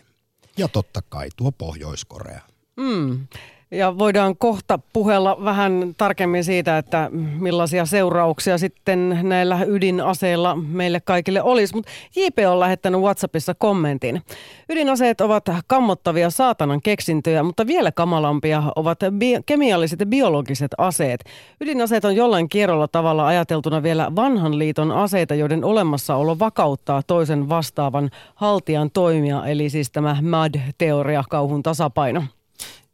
Ja 0.57 0.69
totta 0.69 1.03
kai 1.03 1.29
tuo 1.37 1.53
Pohjois-Korea. 1.53 2.41
Mm. 2.77 3.29
Ja 3.73 3.99
voidaan 3.99 4.37
kohta 4.37 4.79
puhella 4.93 5.45
vähän 5.45 5.95
tarkemmin 5.97 6.45
siitä, 6.45 6.79
että 6.79 7.11
millaisia 7.39 7.87
seurauksia 7.87 8.59
sitten 8.59 9.19
näillä 9.23 9.65
ydinaseilla 9.65 10.57
meille 10.57 11.01
kaikille 11.01 11.43
olisi. 11.43 11.75
Mutta 11.75 11.91
JP 12.17 12.39
on 12.51 12.61
lähettänyt 12.61 13.01
WhatsAppissa 13.01 13.55
kommentin. 13.55 14.23
Ydinaseet 14.69 15.21
ovat 15.21 15.45
kammottavia 15.67 16.31
saatanan 16.31 16.83
keksintöjä, 16.83 17.43
mutta 17.43 17.67
vielä 17.67 17.93
kamalampia 17.93 18.63
ovat 18.77 18.99
bi- 19.03 19.43
kemialliset 19.47 20.01
ja 20.01 20.07
biologiset 20.07 20.71
aseet. 20.79 21.25
Ydinaseet 21.61 22.05
on 22.05 22.17
jollain 22.17 22.49
kierrolla 22.49 22.89
tavalla 22.89 23.27
ajateltuna 23.27 23.83
vielä 23.83 24.13
vanhan 24.17 24.59
liiton 24.59 24.93
aseita, 24.93 25.35
joiden 25.35 25.65
olemassaolo 25.65 26.39
vakauttaa 26.39 27.03
toisen 27.03 27.49
vastaavan 27.49 28.11
haltijan 28.35 28.91
toimia, 28.91 29.47
eli 29.47 29.71
siis 29.71 29.91
tämä 29.91 30.17
MAD-teoria, 30.23 31.25
kauhun 31.31 31.63
tasapaino. 31.63 32.23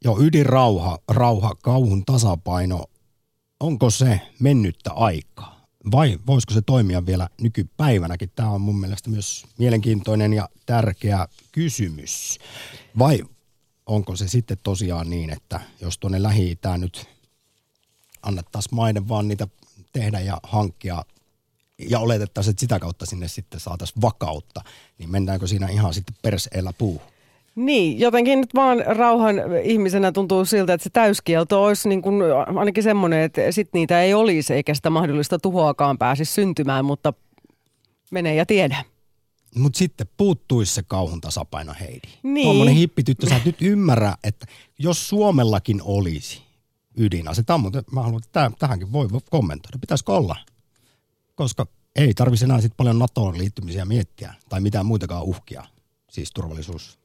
Joo, 0.05 0.21
ydinrauha, 0.21 0.99
rauha, 1.09 1.55
kauhun 1.63 2.05
tasapaino, 2.05 2.85
onko 3.61 3.91
se 3.91 4.21
mennyttä 4.41 4.93
aikaa? 4.93 5.67
Vai 5.93 6.19
voisiko 6.27 6.55
se 6.55 6.63
toimia 6.63 7.07
vielä 7.07 7.29
nykypäivänäkin? 7.41 8.31
Tämä 8.37 8.51
on 8.51 8.61
mun 8.61 8.81
mielestä 8.81 9.11
myös 9.11 9.45
mielenkiintoinen 9.59 10.33
ja 10.33 10.49
tärkeä 10.67 11.29
kysymys. 11.53 12.39
Vai 12.99 13.23
onko 13.87 14.17
se 14.17 14.29
sitten 14.29 14.57
tosiaan 14.63 15.11
niin, 15.11 15.31
että 15.31 15.61
jos 15.81 15.99
tuonne 15.99 16.23
lähi 16.23 16.59
nyt 16.79 17.09
annettaisiin 18.23 18.75
maiden 18.75 19.09
vaan 19.09 19.29
niitä 19.29 19.49
tehdä 19.93 20.21
ja 20.21 20.41
hankkia 20.43 21.05
ja 21.91 21.99
oletettaisiin, 21.99 22.51
että 22.51 22.61
sitä 22.61 22.79
kautta 22.79 23.07
sinne 23.07 23.29
sitten 23.29 23.61
saataisiin 23.61 24.03
vakautta, 24.03 24.63
niin 24.99 25.11
mennäänkö 25.11 25.47
siinä 25.47 25.69
ihan 25.69 25.95
sitten 25.95 26.17
perseellä 26.23 26.73
puuhun? 26.73 27.16
Niin, 27.57 28.01
jotenkin 28.01 28.41
nyt 28.41 28.55
vaan 28.55 28.83
rauhan 28.87 29.37
ihmisenä 29.63 30.13
tuntuu 30.13 30.45
siltä, 30.45 30.73
että 30.73 30.85
se 30.85 30.91
täyskielto 30.91 31.65
olisi 31.65 31.89
niin 31.89 32.03
kuin 32.03 32.23
ainakin 32.57 32.83
semmoinen, 32.83 33.21
että 33.21 33.53
sit 33.53 33.69
niitä 33.73 34.03
ei 34.03 34.15
olisi 34.15 34.55
eikä 34.55 34.75
sitä 34.75 34.91
mahdollista 34.91 35.39
tuhoakaan 35.39 35.99
pääsisi 35.99 36.33
syntymään, 36.33 36.85
mutta 36.85 37.13
menee 38.11 38.35
ja 38.35 38.47
tiedä. 38.47 38.85
Mutta 39.55 39.79
sitten 39.79 40.07
puuttuisi 40.17 40.75
se 40.75 40.83
kauhun 40.83 41.21
tasapaino, 41.21 41.75
Heidi. 41.81 42.09
Niin. 42.23 42.45
Tuommoinen 42.45 42.75
hippityttö, 42.75 43.29
sä 43.29 43.37
et 43.37 43.45
nyt 43.45 43.63
ymmärrä, 43.63 44.15
että 44.25 44.47
jos 44.79 45.09
Suomellakin 45.09 45.81
olisi 45.85 46.43
ydinase, 46.97 47.43
tämä 47.43 47.55
on, 47.55 47.73
mä 47.93 48.03
haluan, 48.03 48.23
että 48.25 48.51
tähänkin 48.59 48.93
voi 48.93 49.09
kommentoida, 49.31 49.79
pitäisikö 49.79 50.13
olla? 50.13 50.37
Koska 51.35 51.67
ei 51.97 52.15
tarvitsisi 52.15 52.45
enää 52.45 52.61
sit 52.61 52.77
paljon 52.77 52.99
NATOon 52.99 53.39
liittymisiä 53.39 53.85
miettiä, 53.85 54.35
tai 54.49 54.61
mitään 54.61 54.87
muitakaan 54.87 55.23
uhkia, 55.23 55.65
siis 56.11 56.31
turvallisuus 56.33 56.99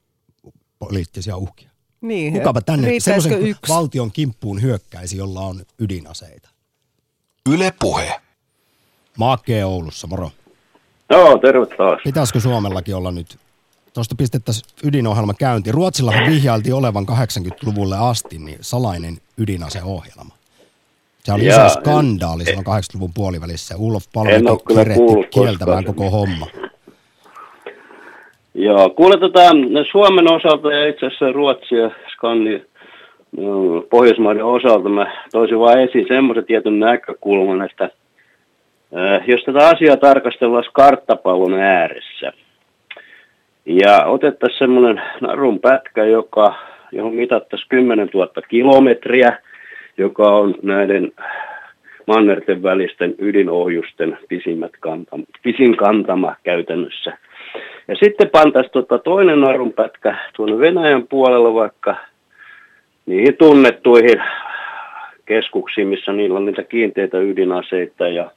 poliittisia 0.87 1.37
uhkia. 1.37 1.69
Niin, 2.01 2.33
Kukapa 2.33 2.61
tänne 2.61 2.99
semmoisen 2.99 3.41
yksi? 3.41 3.73
valtion 3.73 4.11
kimppuun 4.11 4.61
hyökkäisi, 4.61 5.17
jolla 5.17 5.39
on 5.39 5.61
ydinaseita? 5.79 6.49
Yle 7.49 7.73
Puhe. 7.79 8.21
Maakee 9.17 9.65
Oulussa, 9.65 10.07
moro. 10.07 10.31
Joo, 11.09 11.37
terve 11.37 11.65
taas. 11.65 11.99
Pitäisikö 12.03 12.39
Suomellakin 12.39 12.95
olla 12.95 13.11
nyt? 13.11 13.37
Tuosta 13.93 14.15
pistettäisiin 14.15 14.69
ydinohjelma 14.83 15.33
käynti. 15.33 15.71
Ruotsillahan 15.71 16.29
vihjailtiin 16.31 16.73
olevan 16.73 17.05
80-luvulle 17.09 17.97
asti 17.97 18.37
niin 18.39 18.57
salainen 18.61 19.17
ydinaseohjelma. 19.37 20.35
Se 21.23 21.33
oli 21.33 21.47
iso 21.47 21.69
skandaali 21.69 22.45
silloin 22.45 22.67
80-luvun 22.67 23.13
puolivälissä. 23.13 23.77
Ulf 23.77 24.05
Palme 24.13 24.31
kirehti 24.67 25.27
kieltämään 25.33 25.85
koko 25.85 26.09
homma. 26.09 26.47
Joo, 28.53 28.89
kuule 28.89 29.17
tota, 29.17 29.39
Suomen 29.91 30.31
osalta 30.31 30.73
ja 30.73 30.87
itse 30.87 31.05
asiassa 31.05 31.31
Ruotsi 31.31 31.75
ja 31.75 31.91
Skandi 32.13 32.61
no, 33.37 33.81
Pohjoismaiden 33.89 34.45
osalta 34.45 34.89
mä 34.89 35.11
toisin 35.31 35.59
vain 35.59 35.79
esiin 35.79 36.07
semmoisen 36.07 36.45
tietyn 36.45 36.79
näkökulman, 36.79 37.61
että 37.61 37.83
äh, 37.83 39.27
jos 39.27 39.43
tätä 39.43 39.67
asiaa 39.67 39.97
tarkastellaan 39.97 40.63
karttapallon 40.73 41.53
ääressä 41.53 42.33
ja 43.65 44.05
otettaisiin 44.05 44.59
semmoinen 44.59 45.01
narun 45.21 45.59
pätkä, 45.59 46.05
joka, 46.05 46.55
johon 46.91 47.13
mitattaisiin 47.15 47.69
10 47.69 48.09
000 48.13 48.27
kilometriä, 48.49 49.37
joka 49.97 50.23
on 50.23 50.55
näiden 50.61 51.11
mannerten 52.07 52.63
välisten 52.63 53.15
ydinohjusten 53.19 54.17
pisimmät 54.29 54.71
kantama, 54.79 55.23
pisin 55.43 55.77
kantama 55.77 56.35
käytännössä. 56.43 57.17
Ja 57.91 57.97
sitten 58.03 58.29
pantaisiin 58.29 58.71
tota 58.71 58.97
toinen 58.97 59.41
narunpätkä 59.41 60.17
tuonne 60.35 60.59
Venäjän 60.59 61.07
puolella 61.07 61.53
vaikka 61.53 61.95
niihin 63.05 63.37
tunnettuihin 63.37 64.23
keskuksiin, 65.25 65.87
missä 65.87 66.11
niillä 66.13 66.37
on 66.37 66.45
niitä 66.45 66.63
kiinteitä 66.63 67.19
ydinaseita. 67.19 68.07
Ja 68.07 68.31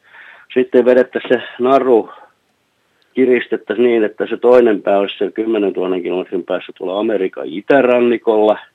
sitten 0.55 0.85
vedettäisiin 0.85 1.41
se 1.41 1.47
naru 1.59 2.11
kiristettäisiin 3.13 3.87
niin, 3.87 4.05
että 4.05 4.27
se 4.27 4.37
toinen 4.37 4.83
pää 4.83 4.99
olisi 4.99 5.19
siellä 5.19 5.33
10 5.33 5.73
000 5.73 6.01
kilometrin 6.01 6.45
päässä 6.45 6.73
tuolla 6.79 7.01
Amerikan 7.01 7.47
itärannikolla– 7.47 8.59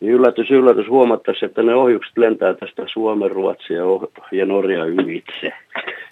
niin 0.00 0.12
yllätys, 0.12 0.50
yllätys 0.50 0.88
huomattaisiin, 0.88 1.48
että 1.48 1.62
ne 1.62 1.74
ohjukset 1.74 2.18
lentää 2.18 2.54
tästä 2.54 2.82
Suomen, 2.92 3.30
Ruotsia 3.30 3.82
ja 4.32 4.46
Norja 4.46 4.84
ylitse. 4.84 5.52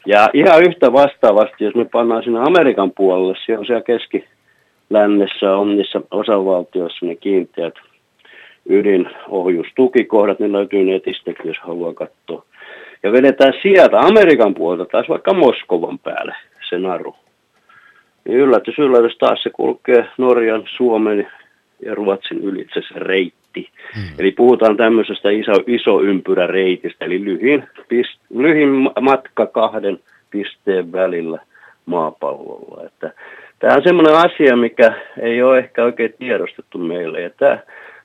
Ja 0.06 0.30
ihan 0.34 0.62
yhtä 0.62 0.92
vastaavasti, 0.92 1.64
jos 1.64 1.74
me 1.74 1.84
pannaan 1.84 2.22
sinne 2.22 2.40
Amerikan 2.40 2.92
puolelle, 2.92 3.34
siellä 3.44 3.60
on 3.60 3.66
siellä 3.66 3.82
keskilännessä 3.82 5.56
on 5.56 5.76
niissä 5.76 6.00
osavaltioissa 6.10 7.06
ne 7.06 7.16
kiinteät 7.16 7.74
ydinohjustukikohdat, 8.68 10.38
ne 10.38 10.52
löytyy 10.52 10.84
netistä, 10.84 11.32
jos 11.44 11.58
haluaa 11.60 11.94
katsoa. 11.94 12.44
Ja 13.02 13.12
vedetään 13.12 13.52
sieltä 13.62 14.00
Amerikan 14.00 14.54
puolelta 14.54 14.84
taas 14.92 15.08
vaikka 15.08 15.34
Moskovan 15.34 15.98
päälle 15.98 16.34
se 16.68 16.78
naru. 16.78 17.16
Niin 18.24 18.38
yllätys, 18.38 18.78
yllätys 18.78 19.18
taas 19.18 19.42
se 19.42 19.50
kulkee 19.50 20.06
Norjan, 20.18 20.64
Suomen 20.76 21.28
ja 21.84 21.94
Ruotsin 21.94 22.38
ylitse 22.38 22.80
se 22.80 22.94
reitti 22.98 23.45
reitti. 23.56 23.72
Hmm. 23.94 24.04
Eli 24.18 24.32
puhutaan 24.32 24.76
tämmöisestä 24.76 25.30
iso, 25.30 25.52
iso 25.66 26.00
ympyräreitistä, 26.02 27.04
eli 27.04 27.24
lyhin, 27.24 27.64
pist, 27.88 28.20
lyhin 28.34 28.68
matka 29.00 29.46
kahden 29.46 30.00
pisteen 30.30 30.92
välillä 30.92 31.38
maapallolla. 31.86 32.86
Että 32.86 33.12
tämä 33.58 33.74
on 33.74 33.82
semmoinen 33.82 34.14
asia, 34.14 34.56
mikä 34.56 34.94
ei 35.20 35.42
ole 35.42 35.58
ehkä 35.58 35.84
oikein 35.84 36.14
tiedostettu 36.18 36.78
meille. 36.78 37.20
Ja 37.20 37.30
tämä, 37.30 37.58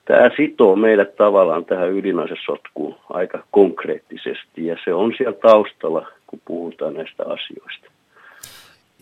tämä 0.06 0.30
sitoo 0.38 0.76
meidät 0.76 1.16
tavallaan 1.16 1.66
tähän 1.66 1.92
ydinasesotkuun 1.92 2.96
aika 3.10 3.44
konkreettisesti, 3.52 4.66
ja 4.66 4.78
se 4.84 4.94
on 4.94 5.14
siellä 5.18 5.38
taustalla, 5.42 6.08
kun 6.28 6.42
puhutaan 6.46 6.94
näistä 6.94 7.24
asioista. 7.24 7.92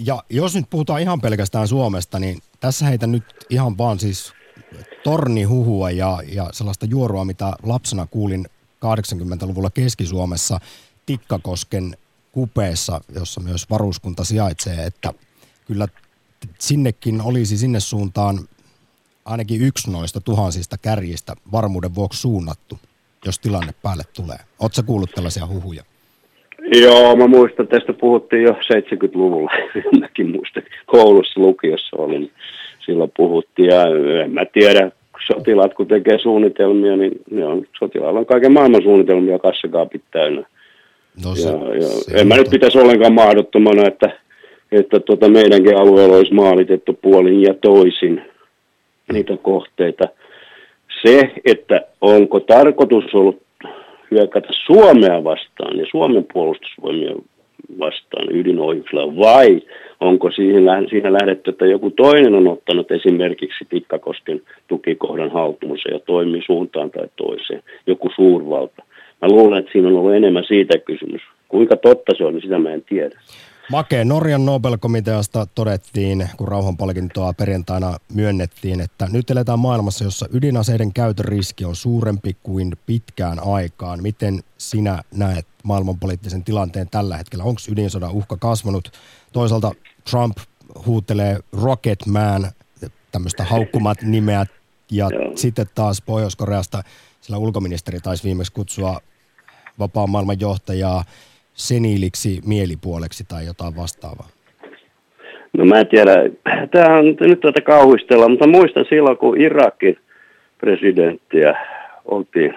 Ja 0.06 0.20
jos 0.30 0.56
nyt 0.56 0.66
puhutaan 0.70 1.02
ihan 1.02 1.22
pelkästään 1.22 1.68
Suomesta, 1.68 2.20
niin 2.20 2.38
tässä 2.60 2.86
heitä 2.86 3.08
nyt 3.08 3.24
ihan 3.50 3.78
vaan 3.78 4.00
siis 4.00 4.39
tornihuhua 5.04 5.92
ja, 5.92 6.18
ja 6.34 6.48
sellaista 6.52 6.86
juorua, 6.86 7.26
mitä 7.26 7.54
lapsena 7.64 8.06
kuulin 8.06 8.46
80-luvulla 8.86 9.70
Keski-Suomessa 9.70 10.60
Tikkakosken 11.06 11.98
kupeessa, 12.32 13.02
jossa 13.16 13.42
myös 13.42 13.70
varuskunta 13.70 14.24
sijaitsee, 14.24 14.86
että 14.86 15.14
kyllä 15.68 15.88
sinnekin 16.60 17.22
olisi 17.22 17.58
sinne 17.58 17.80
suuntaan 17.80 18.38
ainakin 19.26 19.62
yksi 19.62 19.92
noista 19.92 20.22
tuhansista 20.22 20.78
kärjistä 20.78 21.34
varmuuden 21.52 21.96
vuoksi 21.96 22.22
suunnattu, 22.22 22.80
jos 23.26 23.40
tilanne 23.40 23.74
päälle 23.84 24.04
tulee. 24.16 24.38
Oletko 24.60 24.84
kuullut 24.86 25.12
tällaisia 25.12 25.48
huhuja? 25.48 25.84
Joo, 26.82 27.16
mä 27.16 27.28
muistan, 27.28 27.68
tästä 27.68 27.94
puhuttiin 27.94 28.44
jo 28.44 28.52
70-luvulla. 28.52 29.52
Mäkin 30.00 30.30
muistan, 30.32 30.64
koulussa, 30.86 31.40
lukiossa 31.40 31.98
olin 31.98 32.32
silloin 32.90 33.12
puhuttiin. 33.18 33.70
Ja 33.70 33.84
en 34.24 34.32
mä 34.32 34.46
tiedä, 34.46 34.92
sotilaat 35.28 35.74
kun 35.74 35.88
tekee 35.88 36.20
suunnitelmia, 36.20 36.96
niin 36.96 37.12
ne 37.32 37.46
on, 37.46 37.66
sotilailla 37.80 38.20
on 38.20 38.26
kaiken 38.26 38.52
maailman 38.52 38.84
suunnitelmia 38.84 39.40
kassakaapit 39.40 40.02
täynnä. 40.12 40.44
No 41.26 41.36
se, 41.36 41.50
ja, 41.50 41.76
ja 41.76 41.88
se 41.88 42.18
en 42.18 42.28
mä 42.28 42.36
nyt 42.38 42.50
pitäisi 42.50 42.80
ollenkaan 42.80 43.14
mahdottomana, 43.14 43.88
että, 43.88 44.10
että 44.72 45.00
tuota 45.00 45.30
meidänkin 45.30 45.78
alueella 45.78 46.18
olisi 46.18 46.34
maalitettu 46.34 47.00
puolin 47.02 47.42
ja 47.42 47.54
toisin 47.54 48.22
niitä 49.14 49.38
kohteita. 49.38 50.04
Se, 51.06 51.32
että 51.46 51.82
onko 52.02 52.40
tarkoitus 52.40 53.14
ollut 53.14 53.42
hyökätä 54.12 54.48
Suomea 54.66 55.24
vastaan 55.24 55.78
ja 55.78 55.86
Suomen 55.92 56.26
puolustusvoimia 56.34 57.16
vastaan 57.80 58.28
ydinohjuksella 58.36 59.16
vai 59.16 59.62
onko 60.00 60.32
siihen, 60.32 60.64
siinä 60.90 61.14
lähdetty, 61.14 61.50
että 61.50 61.66
joku 61.66 61.90
toinen 61.90 62.36
on 62.36 62.48
ottanut 62.48 62.92
esimerkiksi 62.92 63.66
Tikkakosken 63.70 64.42
tukikohdan 64.68 65.32
haltuunsa 65.32 65.90
ja 65.90 66.00
toimii 66.00 66.42
suuntaan 66.46 66.92
tai 66.92 67.08
toiseen, 67.16 67.64
joku 67.88 68.10
suurvalta. 68.16 68.84
Mä 69.22 69.28
luulen, 69.28 69.60
että 69.60 69.72
siinä 69.72 69.88
on 69.88 69.96
ollut 69.96 70.14
enemmän 70.14 70.44
siitä 70.48 70.78
kysymys. 70.78 71.22
Kuinka 71.48 71.76
totta 71.76 72.12
se 72.18 72.26
on, 72.26 72.34
niin 72.34 72.42
sitä 72.42 72.60
mä 72.60 72.74
en 72.74 72.84
tiedä. 72.90 73.20
Make, 73.72 74.06
Norjan 74.06 74.46
Nobel-komiteasta 74.46 75.48
todettiin, 75.56 76.28
kun 76.38 76.48
rauhanpalkintoa 76.48 77.34
perjantaina 77.34 77.98
myönnettiin, 78.14 78.82
että 78.82 79.08
nyt 79.12 79.30
eletään 79.30 79.60
maailmassa, 79.60 80.04
jossa 80.04 80.26
ydinaseiden 80.34 80.94
käytön 80.94 81.26
riski 81.26 81.66
on 81.66 81.76
suurempi 81.76 82.36
kuin 82.44 82.72
pitkään 82.86 83.38
aikaan. 83.46 84.02
Miten 84.02 84.40
sinä 84.58 85.02
näet 85.18 85.46
maailmanpoliittisen 85.64 86.44
tilanteen 86.44 86.88
tällä 86.92 87.18
hetkellä? 87.18 87.44
Onko 87.44 87.62
ydinsodan 87.72 88.12
uhka 88.12 88.38
kasvanut? 88.38 88.92
Toisaalta 89.34 89.72
Trump 90.12 90.38
huutelee 90.86 91.38
Rocket 91.64 92.06
Man, 92.06 92.42
tämmöistä 93.12 93.44
haukkumat 93.44 93.98
nimeä, 94.02 94.46
ja 94.92 95.10
sitten 95.36 95.66
taas 95.76 96.02
Pohjois-Koreasta, 96.02 96.84
sillä 97.22 97.38
ulkoministeri 97.38 98.00
taisi 98.00 98.24
viimeksi 98.24 98.54
kutsua 98.54 99.00
vapaan 99.80 100.10
maailman 100.10 100.40
johtajaa 100.40 101.04
seniiliksi 101.54 102.42
mielipuoleksi 102.46 103.24
tai 103.28 103.46
jotain 103.46 103.76
vastaavaa? 103.76 104.28
No 105.58 105.66
mä 105.66 105.80
en 105.80 105.88
tiedä, 105.88 106.14
tämä 106.72 106.98
on 106.98 107.06
nyt 107.06 107.40
tätä 107.40 107.62
kauhistella, 107.62 108.30
mutta 108.30 108.48
muistan 108.48 108.86
silloin, 108.90 109.18
kun 109.18 109.42
Irakin 109.42 109.98
presidenttiä 110.58 111.66
oltiin 112.06 112.54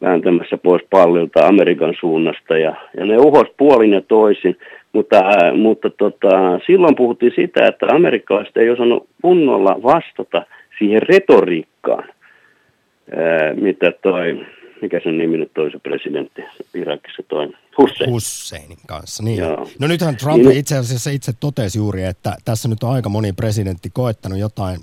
vääntämässä 0.00 0.56
pois 0.58 0.82
pallilta 0.90 1.46
Amerikan 1.46 1.94
suunnasta 2.00 2.58
ja, 2.58 2.74
ja 2.96 3.06
ne 3.06 3.18
uhos 3.18 3.46
puolin 3.56 3.92
ja 3.92 4.00
toisin, 4.00 4.56
mutta, 4.92 5.18
äh, 5.18 5.56
mutta 5.56 5.90
tota, 5.90 6.58
silloin 6.66 6.96
puhuttiin 6.96 7.32
sitä, 7.36 7.66
että 7.66 7.86
amerikkalaiset 7.86 8.56
ei 8.56 8.70
osannut 8.70 9.08
kunnolla 9.22 9.82
vastata 9.82 10.46
siihen 10.78 11.02
retoriikkaan, 11.02 12.08
ää, 13.16 13.50
äh, 13.50 13.56
mitä 13.56 13.92
toi 14.02 14.46
mikä 14.82 15.00
sen 15.04 15.18
nimi 15.18 15.36
nyt 15.36 15.54
toisen 15.54 15.80
presidentti 15.80 16.42
Irakissa 16.74 17.22
toinen? 17.28 17.58
Hussein. 17.78 18.10
Husseinin 18.10 18.78
kanssa, 18.86 19.22
niin. 19.22 19.38
Joo. 19.38 19.68
No 19.80 19.86
nythän 19.86 20.16
Trump 20.16 20.44
niin, 20.44 20.58
itse 20.58 20.76
asiassa 20.76 21.10
itse 21.10 21.32
totesi 21.40 21.78
juuri, 21.78 22.04
että 22.04 22.36
tässä 22.44 22.68
nyt 22.68 22.82
on 22.82 22.90
aika 22.90 23.08
moni 23.08 23.32
presidentti 23.32 23.90
koettanut 23.92 24.38
jotain 24.38 24.80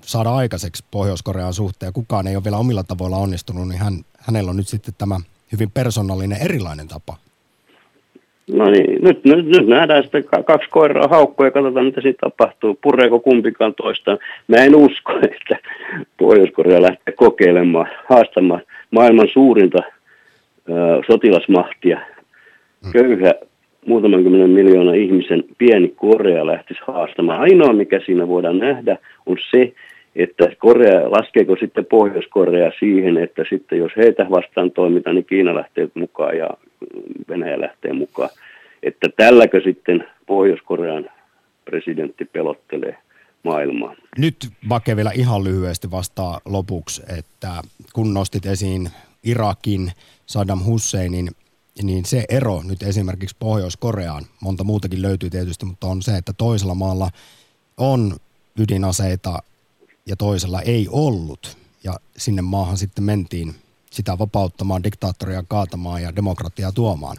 saada 0.00 0.34
aikaiseksi 0.34 0.84
Pohjois-Korean 0.90 1.54
suhteen 1.54 1.88
ja 1.88 1.92
kukaan 1.92 2.26
ei 2.26 2.36
ole 2.36 2.44
vielä 2.44 2.56
omilla 2.56 2.82
tavoilla 2.82 3.16
onnistunut, 3.16 3.68
niin 3.68 3.80
hän, 3.80 3.94
hänellä 4.18 4.50
on 4.50 4.56
nyt 4.56 4.68
sitten 4.68 4.94
tämä 4.98 5.20
hyvin 5.52 5.70
persoonallinen 5.70 6.42
erilainen 6.42 6.88
tapa. 6.88 7.16
No 8.52 8.70
niin, 8.70 9.02
nyt, 9.02 9.24
nyt, 9.24 9.46
nyt 9.46 9.66
nähdään 9.66 10.02
sitten 10.02 10.24
kaksi 10.44 10.68
koiraa 10.70 11.08
haukkoja 11.08 11.46
ja 11.46 11.50
katsotaan 11.50 11.86
mitä 11.86 12.00
siitä 12.00 12.18
tapahtuu. 12.20 12.78
Pureeko 12.82 13.20
kumpikaan 13.20 13.74
toistaan. 13.74 14.18
Mä 14.48 14.56
en 14.56 14.76
usko, 14.76 15.12
että 15.32 15.58
Pohjois-Korea 16.18 16.82
lähtee 16.82 17.14
kokeilemaan, 17.16 17.88
haastamaan 18.08 18.62
maailman 18.90 19.28
suurinta 19.32 19.78
ö, 20.68 20.72
sotilasmahtia. 21.06 22.00
Mm. 22.84 22.92
Köyhä 22.92 23.34
muutaman 23.86 24.22
kymmenen 24.22 24.50
miljoonan 24.50 24.94
ihmisen 24.94 25.44
pieni 25.58 25.88
Korea 25.96 26.46
lähtisi 26.46 26.80
haastamaan. 26.86 27.40
Ainoa, 27.40 27.72
mikä 27.72 28.00
siinä 28.06 28.28
voidaan 28.28 28.58
nähdä, 28.58 28.98
on 29.26 29.36
se, 29.50 29.72
että 30.16 30.48
Korea, 30.58 31.10
laskeeko 31.10 31.56
sitten 31.60 31.86
Pohjois-Korea 31.86 32.72
siihen, 32.78 33.16
että 33.18 33.44
sitten 33.48 33.78
jos 33.78 33.92
heitä 33.96 34.26
vastaan 34.30 34.70
toimitaan, 34.70 35.16
niin 35.16 35.26
Kiina 35.26 35.54
lähtee 35.54 35.88
mukaan 35.94 36.38
ja 36.38 36.50
Venäjä 37.28 37.60
lähtee 37.60 37.92
mukaan. 37.92 38.30
Että 38.82 39.08
tälläkö 39.16 39.60
sitten 39.64 40.04
Pohjois-Korean 40.26 41.10
presidentti 41.64 42.24
pelottelee 42.24 42.98
maailmaa. 43.42 43.94
Nyt 44.18 44.36
Bake 44.68 44.96
vielä 44.96 45.10
ihan 45.14 45.44
lyhyesti 45.44 45.90
vastaa 45.90 46.40
lopuksi, 46.44 47.02
että 47.18 47.62
kun 47.92 48.14
nostit 48.14 48.46
esiin 48.46 48.90
Irakin 49.22 49.92
Saddam 50.26 50.64
Husseinin, 50.64 51.30
niin 51.82 52.04
se 52.04 52.24
ero 52.28 52.62
nyt 52.62 52.82
esimerkiksi 52.82 53.36
Pohjois-Koreaan, 53.38 54.24
monta 54.40 54.64
muutakin 54.64 55.02
löytyy 55.02 55.30
tietysti, 55.30 55.66
mutta 55.66 55.86
on 55.86 56.02
se, 56.02 56.16
että 56.16 56.32
toisella 56.32 56.74
maalla 56.74 57.10
on 57.76 58.16
ydinaseita 58.58 59.38
ja 60.06 60.16
toisella 60.16 60.60
ei 60.60 60.88
ollut. 60.90 61.56
ja 61.84 61.94
sinne 62.16 62.42
maahan 62.42 62.76
sitten 62.76 63.04
mentiin 63.04 63.54
sitä 63.94 64.18
vapauttamaan, 64.18 64.84
diktaattoria 64.84 65.44
kaatamaan 65.48 66.02
ja 66.02 66.16
demokratiaa 66.16 66.72
tuomaan. 66.72 67.16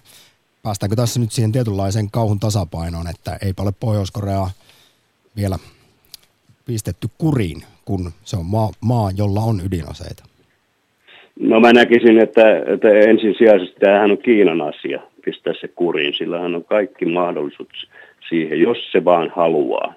Päästäänkö 0.64 0.96
tässä 0.96 1.20
nyt 1.20 1.32
siihen 1.32 1.52
tietynlaiseen 1.52 2.12
kauhun 2.12 2.40
tasapainoon, 2.40 3.08
että 3.08 3.38
ei 3.42 3.54
ole 3.60 3.72
Pohjois-Korea 3.80 4.48
vielä 5.36 5.58
pistetty 6.66 7.08
kuriin, 7.18 7.64
kun 7.86 8.12
se 8.24 8.38
on 8.38 8.46
maa, 8.46 8.70
maa 8.82 9.12
jolla 9.18 9.40
on 9.40 9.62
ydinaseita? 9.66 10.24
No 11.40 11.60
mä 11.60 11.74
näkisin, 11.74 12.20
että, 12.20 12.58
että 12.74 12.90
ensisijaisesti 12.90 13.80
tämähän 13.80 14.12
on 14.12 14.18
Kiinan 14.18 14.62
asia 14.62 15.02
pistää 15.26 15.54
se 15.62 15.68
kuriin. 15.68 16.14
Sillä 16.18 16.40
hän 16.40 16.56
on 16.56 16.64
kaikki 16.64 17.06
mahdollisuus 17.06 17.90
siihen, 18.30 18.60
jos 18.60 18.78
se 18.92 19.06
vaan 19.06 19.32
haluaa. 19.36 19.94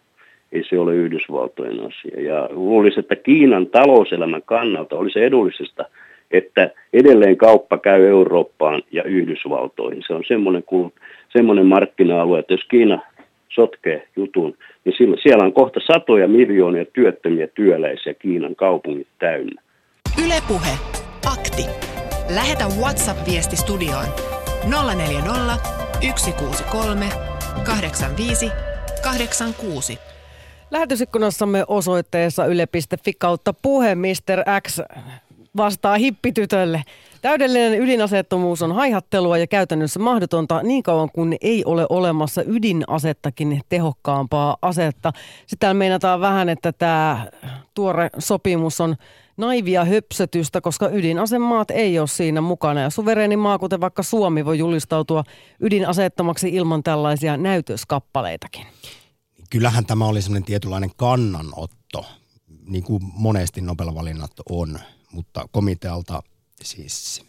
Ei 0.52 0.64
se 0.68 0.78
ole 0.78 0.94
Yhdysvaltojen 0.94 1.80
asia. 1.80 2.20
Ja 2.20 2.48
luulisin, 2.50 3.00
että 3.00 3.16
Kiinan 3.16 3.66
talouselämän 3.66 4.42
kannalta 4.42 4.96
olisi 4.96 5.20
edullisesta, 5.20 5.84
että 6.30 6.70
edelleen 6.92 7.36
kauppa 7.36 7.78
käy 7.78 8.06
Eurooppaan 8.06 8.82
ja 8.92 9.02
Yhdysvaltoihin. 9.02 10.02
Se 10.06 10.14
on 10.14 10.24
semmoinen, 10.28 10.64
semmoinen 11.36 11.66
markkina-alue, 11.66 12.38
että 12.38 12.54
jos 12.54 12.64
Kiina 12.70 13.02
sotkee 13.48 14.08
jutun, 14.16 14.56
niin 14.84 14.94
siellä 15.22 15.44
on 15.44 15.52
kohta 15.52 15.80
satoja 15.92 16.28
miljoonia 16.28 16.84
työttömiä 16.84 17.46
työläisiä 17.46 18.14
Kiinan 18.14 18.56
kaupungit 18.56 19.08
täynnä. 19.18 19.62
Ylepuhe 20.24 20.70
Akti. 21.32 21.62
Lähetä 22.34 22.64
WhatsApp-viesti 22.80 23.56
studioon 23.56 24.06
040 24.96 25.54
163 26.16 27.06
85 27.66 28.50
86. 29.02 29.98
Lähetysikkunassamme 30.70 31.64
osoitteessa 31.68 32.46
yle.fi 32.46 33.12
kautta 33.18 33.54
puhe 33.62 33.94
Mr. 33.94 34.60
X 34.66 34.80
vastaa 35.58 35.98
hippitytölle. 35.98 36.84
Täydellinen 37.22 37.80
ydinaseettomuus 37.80 38.62
on 38.62 38.74
haihattelua 38.74 39.38
ja 39.38 39.46
käytännössä 39.46 40.00
mahdotonta 40.00 40.62
niin 40.62 40.82
kauan 40.82 41.10
kuin 41.14 41.36
ei 41.40 41.64
ole 41.64 41.86
olemassa 41.88 42.42
ydinasettakin 42.46 43.60
tehokkaampaa 43.68 44.56
asetta. 44.62 45.12
Sitten 45.46 45.76
meinataan 45.76 46.20
vähän, 46.20 46.48
että 46.48 46.72
tämä 46.72 47.26
tuore 47.74 48.10
sopimus 48.18 48.80
on 48.80 48.96
naivia 49.36 49.84
höpsötystä, 49.84 50.60
koska 50.60 50.88
ydinasemaat 50.88 51.70
ei 51.70 51.98
ole 51.98 52.08
siinä 52.08 52.40
mukana. 52.40 52.80
Ja 52.80 52.90
suvereeni 52.90 53.36
maa, 53.36 53.58
kuten 53.58 53.80
vaikka 53.80 54.02
Suomi, 54.02 54.44
voi 54.44 54.58
julistautua 54.58 55.24
ydinaseettomaksi 55.60 56.48
ilman 56.48 56.82
tällaisia 56.82 57.36
näytöskappaleitakin. 57.36 58.66
Kyllähän 59.50 59.86
tämä 59.86 60.06
oli 60.06 60.22
sellainen 60.22 60.44
tietynlainen 60.44 60.90
kannanotto, 60.96 62.04
niin 62.66 62.84
kuin 62.84 63.02
monesti 63.14 63.60
Nobel-valinnat 63.60 64.32
on, 64.50 64.78
mutta 65.12 65.48
komitealta 65.52 66.22
siis 66.62 67.24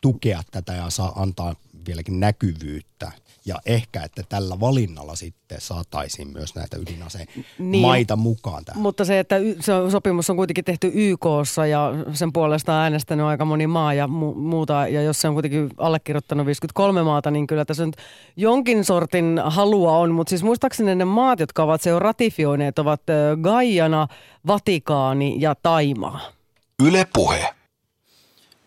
tukea 0.00 0.42
tätä 0.50 0.72
ja 0.72 0.90
saa 0.90 1.22
antaa 1.22 1.54
vieläkin 1.86 2.20
näkyvyyttä 2.20 3.12
ja 3.44 3.56
ehkä, 3.66 4.02
että 4.02 4.22
tällä 4.28 4.60
valinnalla 4.60 5.16
sitten 5.16 5.60
saataisiin 5.60 6.28
myös 6.28 6.54
näitä 6.54 6.76
ydinaseen 6.76 7.26
niin, 7.58 7.82
maita 7.82 8.16
mukaan 8.16 8.64
tähän. 8.64 8.82
Mutta 8.82 9.04
se, 9.04 9.18
että 9.18 9.36
se 9.60 9.72
sopimus 9.90 10.30
on 10.30 10.36
kuitenkin 10.36 10.64
tehty 10.64 10.90
YKssa 10.94 11.66
ja 11.66 11.92
sen 12.12 12.32
puolesta 12.32 12.72
on 12.72 12.78
äänestänyt 12.78 13.26
aika 13.26 13.44
moni 13.44 13.66
maa 13.66 13.94
ja 13.94 14.06
mu- 14.06 14.34
muuta, 14.34 14.88
ja 14.88 15.02
jos 15.02 15.20
se 15.20 15.28
on 15.28 15.34
kuitenkin 15.34 15.70
allekirjoittanut 15.76 16.46
53 16.46 17.02
maata, 17.02 17.30
niin 17.30 17.46
kyllä 17.46 17.64
tässä 17.64 17.86
nyt 17.86 17.96
jonkin 18.36 18.84
sortin 18.84 19.40
halua 19.44 19.98
on, 19.98 20.14
mutta 20.14 20.30
siis 20.30 20.42
muistaakseni 20.42 20.94
ne 20.94 21.04
maat, 21.04 21.40
jotka 21.40 21.62
ovat 21.62 21.80
se 21.80 21.90
jo 21.90 21.98
ratifioineet, 21.98 22.78
ovat 22.78 23.02
Gaiana, 23.42 24.08
Vatikaani 24.46 25.36
ja 25.38 25.54
Taimaa. 25.54 26.39
Yle 26.88 27.04
Puhe. 27.14 27.46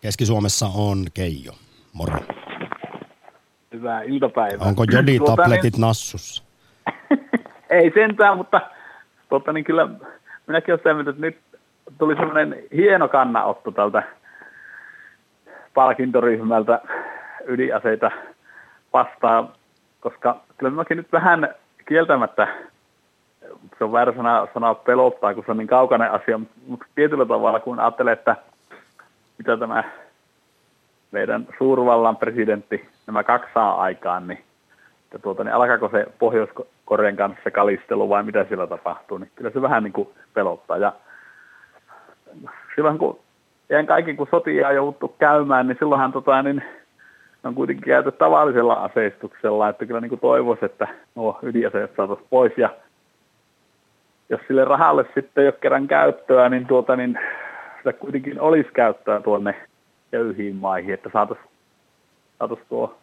Keski-Suomessa 0.01 0.65
on 0.75 0.97
Keijo. 1.13 1.53
Moro. 1.93 2.19
Hyvää 3.73 4.01
iltapäivää. 4.01 4.67
Onko 4.67 4.83
joditabletit 4.91 5.61
tuota, 5.61 5.77
niin, 5.77 5.81
nassussa? 5.81 6.43
ei 7.69 7.91
sentään, 7.93 8.37
mutta 8.37 8.61
tuota, 9.29 9.53
niin 9.53 9.63
kyllä 9.63 9.87
minäkin 10.47 10.79
olen 10.85 11.07
että 11.07 11.21
nyt 11.21 11.37
tuli 11.97 12.15
semmoinen 12.15 12.55
hieno 12.75 13.07
kannanotto 13.07 13.71
tältä 13.71 14.03
palkintoryhmältä 15.73 16.81
ydinaseita 17.45 18.11
vastaan, 18.93 19.49
koska 19.99 20.41
kyllä 20.57 20.71
minäkin 20.71 20.97
nyt 20.97 21.11
vähän 21.11 21.55
kieltämättä, 21.87 22.47
se 23.77 23.83
on 23.83 23.91
väärä 23.91 24.13
sana, 24.15 24.47
sana 24.53 24.75
pelottaa, 24.75 25.33
kun 25.33 25.43
se 25.45 25.51
on 25.51 25.57
niin 25.57 25.67
kaukainen 25.67 26.11
asia, 26.11 26.39
mutta 26.67 26.85
tietyllä 26.95 27.25
tavalla 27.25 27.59
kun 27.59 27.79
ajattelee, 27.79 28.13
että 28.13 28.35
mitä 29.37 29.57
tämä 29.57 29.83
meidän 31.11 31.47
suurvallan 31.57 32.17
presidentti 32.17 32.89
nämä 33.07 33.23
kaksi 33.23 33.53
saa 33.53 33.81
aikaan, 33.81 34.27
niin, 34.27 34.39
että 35.03 35.19
tuota, 35.19 35.43
niin 35.43 35.53
alkaako 35.53 35.89
se 35.89 36.05
Pohjois-Korean 36.19 37.15
kanssa 37.15 37.51
kalistelu 37.51 38.09
vai 38.09 38.23
mitä 38.23 38.45
siellä 38.47 38.67
tapahtuu, 38.67 39.17
niin 39.17 39.31
kyllä 39.35 39.49
se 39.49 39.61
vähän 39.61 39.83
niin 39.83 39.93
kuin 39.93 40.09
pelottaa. 40.33 40.77
Ja 40.77 40.93
silloin 42.75 42.97
kun 42.97 43.19
ihan 43.69 43.85
kaikki 43.85 44.15
kun 44.15 44.27
sotia 44.31 44.67
on 44.67 44.75
jouduttu 44.75 45.15
käymään, 45.19 45.67
niin 45.67 45.77
silloinhan 45.79 46.11
tota, 46.11 46.43
niin, 46.43 46.63
on 47.43 47.55
kuitenkin 47.55 47.85
käyty 47.85 48.11
tavallisella 48.11 48.73
aseistuksella, 48.73 49.69
että 49.69 49.85
kyllä 49.85 50.01
niin 50.01 50.19
toivoisi, 50.19 50.65
että 50.65 50.87
nuo 51.15 51.39
ydinaseet 51.41 51.95
saataisiin 51.97 52.27
pois 52.29 52.53
ja 52.57 52.69
jos 54.33 54.41
sille 54.47 54.65
rahalle 54.65 55.05
sitten 55.15 55.41
ei 55.41 55.47
ole 55.47 55.57
kerran 55.61 55.87
käyttöä, 55.87 56.49
niin, 56.49 56.67
tuota, 56.67 56.95
niin 56.95 57.19
sitä 57.77 57.93
kuitenkin 57.93 58.41
olisi 58.41 58.69
käyttöä 58.73 59.21
tuonne 59.21 59.55
köyhiin 60.11 60.55
maihin, 60.55 60.93
että 60.93 61.09
saataisiin 61.13 61.49
saatais 62.39 62.59
tuo 62.69 62.97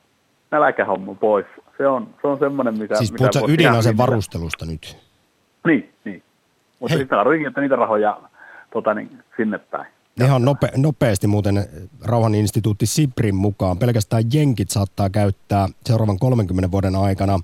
nälkähomma 0.51 1.15
pois. 1.15 1.47
Se 1.79 1.89
on, 1.89 2.09
se 2.23 2.27
on 2.27 2.39
semmoinen, 2.39 2.79
mitä... 2.79 2.95
Siis 2.95 3.13
puhutaan 3.13 3.51
ydinaseen 3.51 3.97
varustelusta 3.97 4.67
nyt? 4.67 4.97
Niin, 5.67 5.93
niin. 6.05 6.23
Mutta 6.81 6.97
sitä 6.97 7.17
tarvitsee, 7.17 7.49
että 7.49 7.61
niitä 7.61 7.77
rahoja 7.77 8.21
tota, 8.73 8.95
niin, 8.95 9.11
sinne 9.37 9.59
päin. 9.59 9.87
Ihan 10.25 10.45
nope, 10.45 10.69
nopeasti 10.77 11.27
muuten 11.27 11.55
rauhaninstituutti 12.05 12.87
Siprin 12.87 13.35
mukaan 13.35 13.79
pelkästään 13.79 14.23
jenkit 14.33 14.71
saattaa 14.71 15.11
käyttää 15.11 15.69
seuraavan 15.87 16.19
30 16.19 16.71
vuoden 16.71 16.97
aikana 16.97 17.39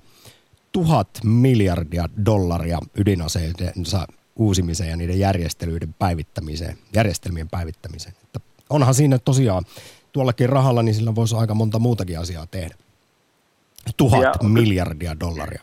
tuhat 0.71 1.09
miljardia 1.23 2.05
dollaria 2.25 2.79
ydinaseidensa 2.97 4.07
uusimiseen 4.35 4.89
ja 4.89 4.97
niiden 4.97 5.19
järjestelyiden 5.19 5.95
päivittämiseen, 5.99 6.77
järjestelmien 6.95 7.47
päivittämiseen. 7.51 8.15
Että 8.23 8.39
onhan 8.69 8.93
siinä 8.93 9.19
tosiaan 9.25 9.63
tuollakin 10.11 10.49
rahalla, 10.49 10.83
niin 10.83 10.95
sillä 10.95 11.15
voisi 11.15 11.35
aika 11.35 11.53
monta 11.53 11.79
muutakin 11.79 12.19
asiaa 12.19 12.45
tehdä. 12.51 12.75
Tuhat 13.97 14.21
ja, 14.21 14.49
miljardia 14.49 15.19
dollaria. 15.19 15.61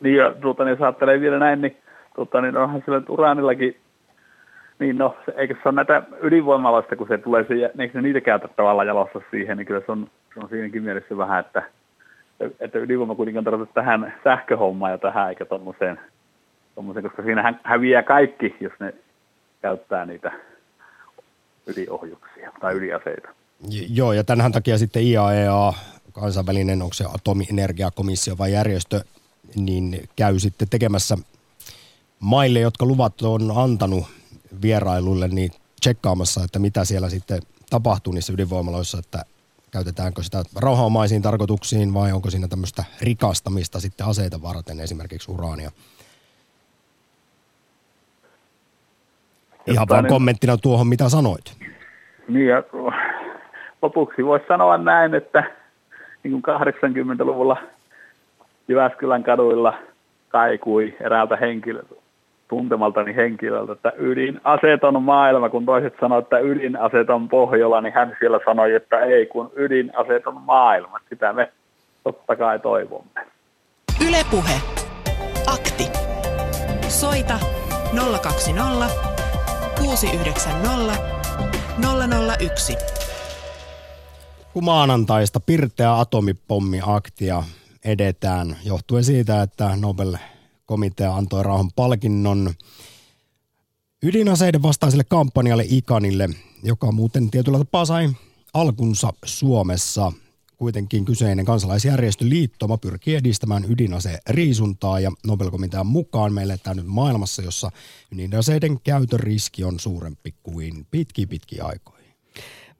Niin 0.00 0.16
ja 0.16 0.34
tuota, 0.40 0.64
niin 0.64 0.70
jos 0.70 0.82
ajattelee 0.82 1.20
vielä 1.20 1.38
näin, 1.38 1.60
niin, 1.60 1.76
tuota, 2.14 2.40
niin 2.40 2.56
onhan 2.56 2.82
sillä 2.84 3.02
uraanillakin, 3.08 3.76
niin 4.78 4.98
no, 4.98 5.16
se, 5.26 5.32
eikö 5.36 5.54
se 5.54 5.68
ole 5.68 5.74
näitä 5.74 6.02
ydinvoimaloista, 6.22 6.96
kun 6.96 7.08
se 7.08 7.18
tulee, 7.18 7.44
se, 7.48 7.54
eikö 7.78 7.92
se 7.92 8.02
niitä 8.02 8.20
käytä 8.20 8.48
tavallaan 8.48 8.86
jalossa 8.86 9.20
siihen, 9.30 9.56
niin 9.56 9.66
kyllä 9.66 9.82
se 9.86 9.92
on, 9.92 10.10
se 10.34 10.40
on 10.40 10.48
siinäkin 10.48 10.82
mielessä 10.82 11.16
vähän, 11.16 11.40
että, 11.40 11.62
että 12.60 12.78
ydinvoima 12.78 13.14
kuitenkin 13.14 13.48
on 13.48 13.68
tähän 13.74 14.14
sähköhommaan 14.24 14.92
ja 14.92 14.98
tähän, 14.98 15.28
eikä 15.28 15.44
tuommoiseen, 15.44 15.98
koska 17.02 17.22
siinä 17.22 17.54
häviää 17.62 18.02
kaikki, 18.02 18.56
jos 18.60 18.72
ne 18.80 18.94
käyttää 19.62 20.06
niitä 20.06 20.32
ydinohjuksia 21.66 22.52
tai 22.60 22.74
ydinaseita. 22.74 23.28
Joo, 23.88 24.12
ja 24.12 24.24
tämän 24.24 24.52
takia 24.52 24.78
sitten 24.78 25.02
IAEA, 25.02 25.72
e 25.76 26.10
kansainvälinen, 26.12 26.82
onko 26.82 26.94
se 26.94 27.04
atomienergiakomissio 27.14 28.38
vai 28.38 28.52
järjestö, 28.52 29.00
niin 29.56 30.08
käy 30.16 30.38
sitten 30.38 30.68
tekemässä 30.68 31.18
maille, 32.20 32.60
jotka 32.60 32.86
luvat 32.86 33.22
on 33.22 33.52
antanut 33.56 34.04
vierailulle, 34.62 35.28
niin 35.28 35.50
tsekkaamassa, 35.80 36.44
että 36.44 36.58
mitä 36.58 36.84
siellä 36.84 37.10
sitten 37.10 37.42
tapahtuu 37.70 38.12
niissä 38.12 38.32
ydinvoimaloissa, 38.32 38.98
että 38.98 39.24
käytetäänkö 39.70 40.22
sitä 40.22 40.42
rauhanomaisiin 40.56 41.22
tarkoituksiin 41.22 41.94
vai 41.94 42.12
onko 42.12 42.30
siinä 42.30 42.48
tämmöistä 42.48 42.84
rikastamista 43.02 43.80
sitten 43.80 44.06
aseita 44.06 44.42
varten, 44.42 44.80
esimerkiksi 44.80 45.32
uraania. 45.32 45.70
Ihan 49.66 49.86
vaan 49.88 50.06
kommenttina 50.06 50.56
tuohon, 50.56 50.86
mitä 50.86 51.08
sanoit. 51.08 51.56
Niin 52.28 52.46
ja 52.46 52.62
lopuksi 53.82 54.24
voisi 54.24 54.44
sanoa 54.48 54.78
näin, 54.78 55.14
että 55.14 55.44
niin 56.22 56.42
kuin 56.42 56.56
80-luvulla 56.56 57.56
Jyväskylän 58.68 59.22
kaduilla 59.22 59.78
kaikui 60.28 60.96
eräältä 61.00 61.36
henkilöltä, 61.36 61.94
tuntemaltani 62.50 63.16
henkilöltä, 63.16 63.72
että 63.72 63.92
ydinaseton 63.98 65.02
maailma, 65.02 65.48
kun 65.48 65.66
toiset 65.66 65.94
sanoivat, 66.00 66.24
että 66.24 66.38
ydinaseton 66.38 67.28
Pohjola, 67.28 67.80
niin 67.80 67.94
hän 67.94 68.16
siellä 68.18 68.40
sanoi, 68.44 68.74
että 68.74 68.98
ei, 68.98 69.26
kun 69.26 69.52
ydinaseton 69.56 70.40
maailma. 70.40 70.98
Sitä 71.08 71.32
me 71.32 71.52
totta 72.04 72.36
kai 72.36 72.58
toivomme. 72.58 73.20
Ylepuhe. 74.08 74.60
Akti. 75.46 75.84
Soita 76.88 77.38
020 78.22 78.86
690 79.78 81.20
001. 82.40 82.76
Kun 84.52 84.64
maanantaista 84.64 85.40
pirteä 85.40 85.98
atomipommiaktia 85.98 87.42
edetään 87.84 88.56
johtuen 88.64 89.04
siitä, 89.04 89.42
että 89.42 89.68
Nobel-komitea 90.70 91.16
antoi 91.16 91.42
rauhan 91.42 91.70
palkinnon 91.76 92.54
ydinaseiden 94.02 94.62
vastaiselle 94.62 95.04
kampanjalle 95.04 95.64
Ikanille, 95.68 96.28
joka 96.62 96.92
muuten 96.92 97.30
tietyllä 97.30 97.58
tapaa 97.58 97.84
sai 97.84 98.10
alkunsa 98.54 99.12
Suomessa. 99.24 100.12
Kuitenkin 100.56 101.04
kyseinen 101.04 101.44
kansalaisjärjestö 101.44 102.24
Liittoma 102.28 102.78
pyrkii 102.78 103.14
edistämään 103.14 103.64
ydinaseen 103.68 104.18
riisuntaa 104.28 105.00
ja 105.00 105.12
Nobel-komitean 105.26 105.86
mukaan 105.86 106.32
meille 106.32 106.58
tämä 106.58 106.74
nyt 106.74 106.86
maailmassa, 106.86 107.42
jossa 107.42 107.70
ydinaseiden 108.12 108.80
käytön 108.80 109.20
riski 109.20 109.64
on 109.64 109.80
suurempi 109.80 110.34
kuin 110.42 110.86
pitki 110.90 111.26
pitki 111.26 111.60
aikoihin. 111.60 111.99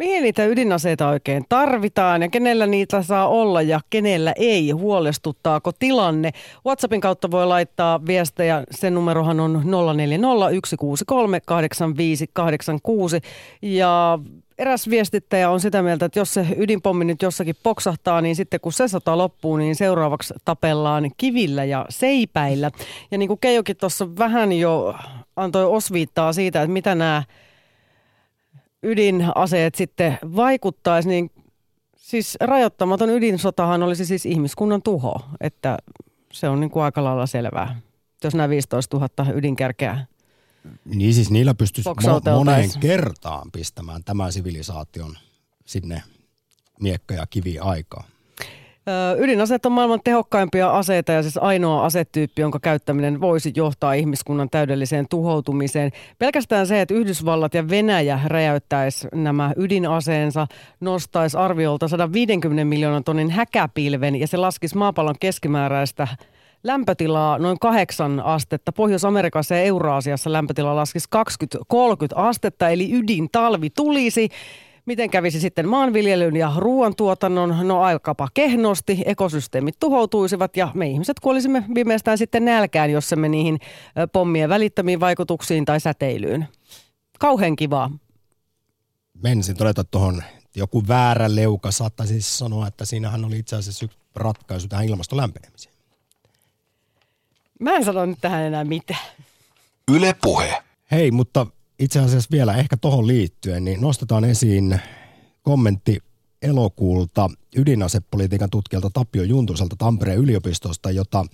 Mihin 0.01 0.23
niitä 0.23 0.47
ydinaseita 0.47 1.09
oikein 1.09 1.45
tarvitaan 1.49 2.23
ja 2.23 2.29
kenellä 2.29 2.67
niitä 2.67 3.03
saa 3.03 3.29
olla 3.29 3.63
ja 3.63 3.81
kenellä 3.91 4.33
ei? 4.37 4.71
Huolestuttaako 4.71 5.73
tilanne? 5.79 6.31
WhatsAppin 6.67 7.01
kautta 7.01 7.31
voi 7.31 7.47
laittaa 7.47 8.07
viestejä. 8.07 8.65
Sen 8.71 8.95
numerohan 8.95 9.41
on 9.41 9.63
0401638586. 9.65 9.71
Ja 13.63 14.19
eräs 14.59 14.91
viestittäjä 14.91 15.51
on 15.51 15.61
sitä 15.61 15.83
mieltä, 15.83 16.05
että 16.05 16.19
jos 16.19 16.35
se 16.35 16.47
ydinpommi 16.57 17.05
nyt 17.05 17.23
jossakin 17.23 17.57
poksahtaa, 17.63 18.21
niin 18.21 18.37
sitten 18.37 18.61
kun 18.61 18.73
se 18.73 18.89
sota 18.89 19.19
loppuu, 19.19 19.57
niin 19.57 19.77
seuraavaksi 19.77 20.35
tapellaan 20.45 21.11
kivillä 21.17 21.65
ja 21.65 21.87
seipäillä. 21.89 22.71
Ja 23.11 23.19
niin 23.19 23.29
kuin 23.29 23.41
Keijokin 23.41 23.77
tuossa 23.77 24.17
vähän 24.19 24.53
jo 24.53 24.95
antoi 25.37 25.65
osviittaa 25.65 26.33
siitä, 26.33 26.63
että 26.63 26.73
mitä 26.73 26.95
nämä 26.95 27.23
ydinaseet 28.83 29.75
sitten 29.75 30.19
vaikuttaisi, 30.37 31.09
niin 31.09 31.31
siis 31.97 32.37
rajoittamaton 32.41 33.11
ydinsotahan 33.11 33.83
olisi 33.83 34.07
siis 34.07 34.27
ihmiskunnan 34.27 34.83
tuho, 34.83 35.21
että 35.41 35.79
se 36.33 36.49
on 36.49 36.61
niin 36.61 36.71
kuin 36.71 36.83
aika 36.83 37.05
lailla 37.05 37.27
selvää. 37.27 37.81
Jos 38.25 38.35
nämä 38.35 38.49
15 38.49 38.97
000 38.97 39.33
ydinkärkeä 39.35 40.07
Niin 40.85 41.15
siis 41.15 41.31
niillä 41.31 41.55
pystyisi 41.55 41.91
mo- 41.91 42.31
moneen 42.35 42.71
kertaan 42.81 43.51
pistämään 43.53 44.05
tämän 44.05 44.33
sivilisaation 44.33 45.19
sinne 45.67 46.03
miekka- 46.81 47.15
ja 47.15 47.27
kivi 47.27 47.59
aikaa. 47.59 48.05
Ydinaseet 49.19 49.67
on 49.67 49.73
maailman 49.73 50.01
tehokkaimpia 50.05 50.71
aseita 50.71 51.13
ja 51.13 51.23
siis 51.23 51.39
ainoa 51.39 51.85
asetyyppi, 51.85 52.43
jonka 52.43 52.59
käyttäminen 52.61 53.21
voisi 53.21 53.53
johtaa 53.57 53.93
ihmiskunnan 53.93 54.51
täydelliseen 54.51 55.07
tuhoutumiseen. 55.11 55.91
Pelkästään 56.19 56.67
se, 56.67 56.81
että 56.81 56.95
Yhdysvallat 56.95 57.55
ja 57.55 57.69
Venäjä 57.69 58.21
räjäyttäisi 58.25 59.09
nämä 59.15 59.53
ydinaseensa, 59.57 60.47
nostaisi 60.81 61.37
arviolta 61.37 61.89
150 61.89 62.65
miljoonan 62.65 63.05
tonnin 63.05 63.31
häkäpilven 63.31 64.17
ja 64.17 64.27
se 64.27 64.37
laskisi 64.37 64.77
maapallon 64.77 65.17
keskimääräistä 65.21 66.09
lämpötilaa 66.65 67.39
noin 67.39 67.59
kahdeksan 67.59 68.21
astetta. 68.21 68.73
Pohjois-Amerikassa 68.73 69.55
ja 69.55 69.63
Euraasiassa 69.63 70.33
lämpötila 70.33 70.77
laskisi 70.77 71.09
20-30 71.17 71.67
astetta, 72.15 72.69
eli 72.69 72.93
ydintalvi 72.93 73.71
tulisi. 73.71 74.29
Miten 74.91 75.11
kävisi 75.11 75.41
sitten 75.41 75.69
maanviljelyn 75.69 76.37
ja 76.37 76.53
ruoantuotannon? 76.57 77.69
No 77.69 77.81
aikapa 77.83 78.29
kehnosti, 78.35 79.03
ekosysteemit 79.07 79.75
tuhoutuisivat 79.81 80.57
ja 80.57 80.69
me 80.75 80.87
ihmiset 80.87 81.21
kuolisimme 81.21 81.65
viimeistään 81.75 82.19
sitten 82.19 82.45
nälkään, 82.45 82.91
jos 82.91 83.15
me 83.17 83.29
niihin 83.29 83.59
pommien 84.13 84.49
välittämiin 84.49 85.01
vaikutuksiin 85.01 85.65
tai 85.65 85.81
säteilyyn. 85.81 86.49
Kauhean 87.19 87.57
kivaa. 87.57 87.91
Menisin 89.23 89.57
todeta 89.57 89.85
tuohon, 89.85 90.23
joku 90.57 90.89
väärä 90.89 91.35
leuka 91.35 91.71
saattaisi 91.71 92.13
siis 92.13 92.39
sanoa, 92.39 92.67
että 92.67 92.85
siinähän 92.85 93.25
oli 93.25 93.39
itse 93.39 93.57
asiassa 93.57 93.85
yksi 93.85 93.99
ratkaisu 94.15 94.69
tähän 94.69 94.87
ilmaston 94.87 95.17
lämpenemiseen. 95.17 95.75
Mä 97.61 97.77
en 97.77 97.85
sano 97.85 98.07
nyt 98.07 98.19
tähän 98.21 98.43
enää 98.43 98.65
mitään. 98.65 99.07
Yle 99.93 100.17
Puhe. 100.23 100.63
Hei, 100.91 101.11
mutta 101.11 101.47
itse 101.81 101.99
asiassa 102.01 102.29
vielä 102.31 102.55
ehkä 102.55 102.77
tuohon 102.77 103.07
liittyen, 103.07 103.65
niin 103.65 103.81
nostetaan 103.81 104.25
esiin 104.25 104.81
kommentti 105.43 105.99
elokuulta 106.43 107.31
ydinasepolitiikan 107.57 108.51
tutkijalta 108.51 108.91
Tapio 108.91 109.23
Juntuselta 109.23 109.77
Tampereen 109.79 110.19
yliopistosta, 110.19 110.91
jota 110.91 111.25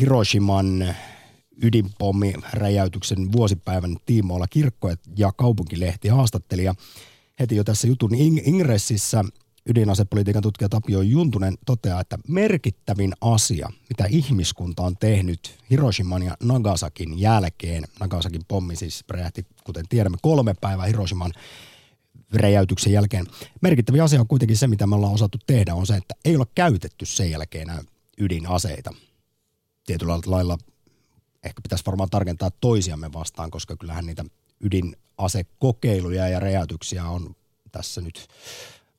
Hiroshiman 0.00 0.94
ydinpommi 1.62 2.34
räjäytyksen 2.52 3.32
vuosipäivän 3.32 3.96
tiimoilla 4.06 4.46
kirkko 4.50 4.90
ja 5.16 5.32
kaupunkilehti 5.32 6.08
haastatteli. 6.08 6.64
Ja 6.64 6.74
heti 7.40 7.56
jo 7.56 7.64
tässä 7.64 7.86
jutun 7.86 8.14
ingressissä 8.44 9.24
ydinasepolitiikan 9.68 10.42
tutkija 10.42 10.68
Tapio 10.68 11.02
Juntunen 11.02 11.58
toteaa, 11.66 12.00
että 12.00 12.18
merkittävin 12.28 13.12
asia, 13.20 13.68
mitä 13.88 14.04
ihmiskunta 14.08 14.82
on 14.82 14.96
tehnyt 14.96 15.58
Hiroshiman 15.70 16.22
ja 16.22 16.36
Nagasakin 16.42 17.20
jälkeen, 17.20 17.84
Nagasakin 18.00 18.42
pommi 18.48 18.76
siis 18.76 19.04
räjähti, 19.08 19.46
kuten 19.64 19.88
tiedämme, 19.88 20.18
kolme 20.22 20.54
päivää 20.60 20.86
Hiroshiman 20.86 21.32
räjäytyksen 22.32 22.92
jälkeen. 22.92 23.26
Merkittävin 23.60 24.02
asia 24.02 24.20
on 24.20 24.28
kuitenkin 24.28 24.56
se, 24.56 24.66
mitä 24.66 24.86
me 24.86 24.94
ollaan 24.94 25.14
osattu 25.14 25.38
tehdä, 25.46 25.74
on 25.74 25.86
se, 25.86 25.96
että 25.96 26.14
ei 26.24 26.36
ole 26.36 26.46
käytetty 26.54 27.06
sen 27.06 27.30
jälkeen 27.30 27.68
ydinaseita. 28.18 28.94
Tietyllä 29.86 30.18
lailla 30.26 30.58
ehkä 31.44 31.62
pitäisi 31.62 31.86
varmaan 31.86 32.10
tarkentaa 32.10 32.50
toisiamme 32.60 33.12
vastaan, 33.12 33.50
koska 33.50 33.76
kyllähän 33.76 34.06
niitä 34.06 34.24
ydinasekokeiluja 34.60 36.28
ja 36.28 36.40
räjäytyksiä 36.40 37.04
on 37.04 37.36
tässä 37.72 38.00
nyt 38.00 38.28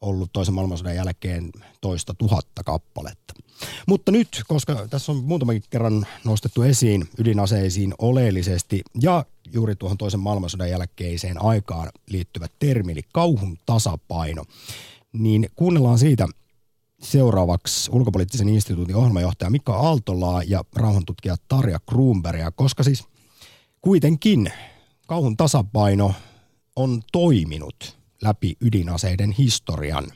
ollut 0.01 0.29
toisen 0.33 0.53
maailmansodan 0.53 0.95
jälkeen 0.95 1.51
toista 1.81 2.13
tuhatta 2.13 2.63
kappaletta. 2.63 3.33
Mutta 3.87 4.11
nyt, 4.11 4.43
koska 4.47 4.87
tässä 4.89 5.11
on 5.11 5.23
muutamakin 5.23 5.63
kerran 5.69 6.07
nostettu 6.23 6.61
esiin 6.61 7.09
ydinaseisiin 7.17 7.93
oleellisesti 7.97 8.81
ja 9.01 9.25
juuri 9.53 9.75
tuohon 9.75 9.97
toisen 9.97 10.19
maailmansodan 10.19 10.69
jälkeiseen 10.69 11.43
aikaan 11.43 11.89
liittyvät 12.09 12.51
termi, 12.59 12.91
eli 12.91 13.01
kauhun 13.13 13.57
tasapaino, 13.65 14.45
niin 15.13 15.49
kuunnellaan 15.55 15.99
siitä 15.99 16.27
seuraavaksi 17.01 17.91
ulkopoliittisen 17.93 18.49
instituutin 18.49 18.95
ohjelmajohtaja 18.95 19.49
Mika 19.49 19.75
Aaltolaa 19.75 20.43
ja 20.43 20.63
rauhantutkija 20.75 21.35
Tarja 21.47 21.79
Kruunbergia, 21.89 22.51
koska 22.51 22.83
siis 22.83 23.03
kuitenkin 23.81 24.51
kauhun 25.07 25.37
tasapaino 25.37 26.13
on 26.75 27.01
toiminut 27.11 27.98
läpi 28.21 28.55
ydinaseiden 28.61 29.31
historian, 29.31 30.07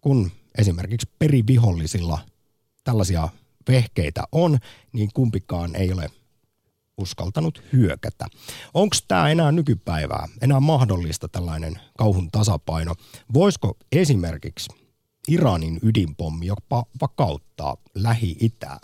kun 0.00 0.30
esimerkiksi 0.58 1.08
perivihollisilla 1.18 2.18
tällaisia 2.84 3.28
vehkeitä 3.68 4.24
on, 4.32 4.58
niin 4.92 5.10
kumpikaan 5.14 5.76
ei 5.76 5.92
ole 5.92 6.10
uskaltanut 6.98 7.62
hyökätä. 7.72 8.26
Onko 8.74 8.96
tämä 9.08 9.30
enää 9.30 9.52
nykypäivää, 9.52 10.28
enää 10.40 10.60
mahdollista 10.60 11.28
tällainen 11.28 11.80
kauhun 11.98 12.30
tasapaino? 12.30 12.94
Voisiko 13.34 13.76
esimerkiksi 13.92 14.70
Iranin 15.28 15.78
ydinpommi 15.82 16.46
jopa 16.46 16.84
vakauttaa 17.00 17.76
Lähi-Itää, 17.94 18.78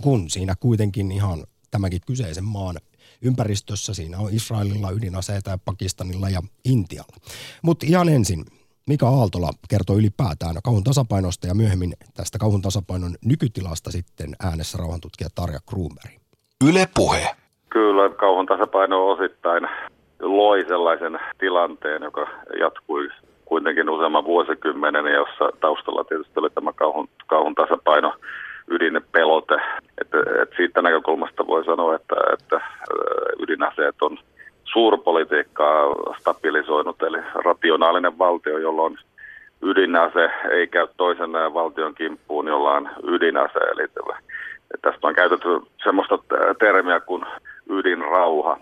kun 0.00 0.30
siinä 0.30 0.54
kuitenkin 0.60 1.12
ihan 1.12 1.44
tämäkin 1.70 2.00
kyseisen 2.06 2.44
maan 2.44 2.76
ympäristössä. 3.22 3.94
Siinä 3.94 4.18
on 4.18 4.30
Israelilla 4.32 4.90
ydinaseita 4.90 5.50
ja 5.50 5.58
Pakistanilla 5.64 6.28
ja 6.28 6.40
Intialla. 6.64 7.16
Mutta 7.62 7.86
ihan 7.88 8.08
ensin, 8.08 8.44
Mika 8.86 9.08
Aaltola 9.08 9.50
kertoo 9.68 9.96
ylipäätään 9.96 10.56
kauhun 10.64 10.84
tasapainosta 10.84 11.46
ja 11.46 11.54
myöhemmin 11.54 11.92
tästä 12.14 12.38
kauhun 12.38 12.62
tasapainon 12.62 13.14
nykytilasta 13.24 13.90
sitten 13.90 14.30
äänessä 14.42 14.78
rauhantutkija 14.78 15.28
Tarja 15.34 15.58
Kruunberg. 15.70 16.12
Yle 16.68 16.88
Puhe. 16.94 17.26
Kyllä 17.70 18.08
kauhun 18.08 18.46
tasapaino 18.46 19.08
osittain 19.10 19.68
loi 20.20 20.64
sellaisen 20.68 21.18
tilanteen, 21.38 22.02
joka 22.02 22.26
jatkui 22.60 23.08
kuitenkin 23.44 23.90
useamman 23.90 24.24
vuosikymmenen, 24.24 25.06
jossa 25.06 25.50
taustalla 25.60 26.04
tietysti 26.04 26.40
oli 26.40 26.50
tämä 26.50 26.72
kauhun, 26.72 27.08
kauhun 27.26 27.54
tasapaino 27.54 28.14
ydinpelote. 28.72 29.54
Että, 30.00 30.18
että 30.42 30.56
siitä 30.56 30.82
näkökulmasta 30.82 31.46
voi 31.46 31.64
sanoa, 31.64 31.94
että, 31.94 32.14
että 32.32 32.60
ydinaseet 33.38 34.02
on 34.02 34.18
suurpolitiikkaa 34.64 35.94
stabilisoinut, 36.20 37.02
eli 37.02 37.18
rationaalinen 37.34 38.18
valtio, 38.18 38.58
jolloin 38.58 38.98
ydinase 39.62 40.30
ei 40.50 40.66
käy 40.66 40.88
toisen 40.96 41.32
valtion 41.32 41.94
kimppuun, 41.94 42.48
jolla 42.48 42.72
on 42.72 42.90
ydinase. 43.04 43.58
Eli 43.58 43.88
tästä 44.82 45.06
on 45.08 45.14
käytetty 45.14 45.48
semmoista 45.84 46.18
termiä 46.58 47.00
kuin 47.00 47.24
ydinrauha. 47.70 48.58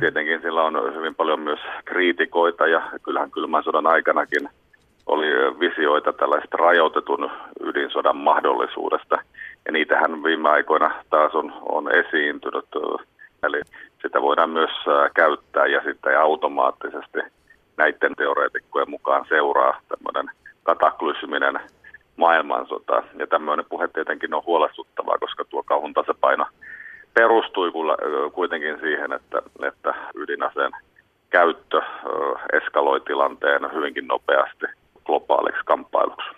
Tietenkin 0.00 0.42
sillä 0.42 0.62
on 0.62 0.94
hyvin 0.94 1.14
paljon 1.14 1.40
myös 1.40 1.60
kriitikoita 1.84 2.66
ja 2.66 2.82
kyllähän 3.02 3.30
kylmän 3.30 3.64
sodan 3.64 3.86
aikanakin– 3.86 4.48
oli 5.06 5.26
visioita 5.60 6.12
tällaista 6.12 6.56
rajoitetun 6.56 7.30
ydinsodan 7.60 8.16
mahdollisuudesta. 8.16 9.18
Ja 9.66 9.72
niitähän 9.72 10.22
viime 10.22 10.48
aikoina 10.48 10.94
taas 11.10 11.34
on, 11.34 11.52
on 11.68 11.90
esiintynyt 11.94 12.66
Eli 13.42 13.60
sitä 14.02 14.22
voidaan 14.22 14.50
myös 14.50 14.70
käyttää 15.14 15.66
ja 15.66 15.82
sitten 15.82 16.20
automaattisesti 16.20 17.18
näiden 17.76 18.14
teoreetikkojen 18.16 18.90
mukaan 18.90 19.26
seuraa 19.28 19.80
tämmöinen 19.88 20.34
kataklysminen 20.62 21.60
maailmansota. 22.16 23.02
Ja 23.18 23.26
tämmöinen 23.26 23.66
puhe 23.68 23.88
tietenkin 23.88 24.34
on 24.34 24.42
huolestuttavaa, 24.46 25.18
koska 25.18 25.44
tuo 25.44 25.62
kauhun 25.62 25.94
tasapaino 25.94 26.46
perustui 27.14 27.72
kuitenkin 28.32 28.80
siihen, 28.80 29.12
että, 29.12 29.42
että 29.68 29.94
ydinaseen 30.14 30.72
käyttö 31.30 31.82
eskaloi 32.52 33.00
tilanteen 33.00 33.72
hyvinkin 33.74 34.06
nopeasti 34.06 34.66
globaaliksi 35.06 35.60
kamppailuksi. 35.64 36.28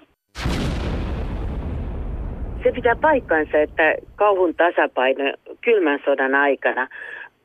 Se 2.62 2.72
pitää 2.72 2.96
paikkansa, 2.96 3.58
että 3.58 3.94
kauhun 4.16 4.54
tasapaino 4.54 5.24
kylmän 5.60 6.00
sodan 6.04 6.34
aikana 6.34 6.88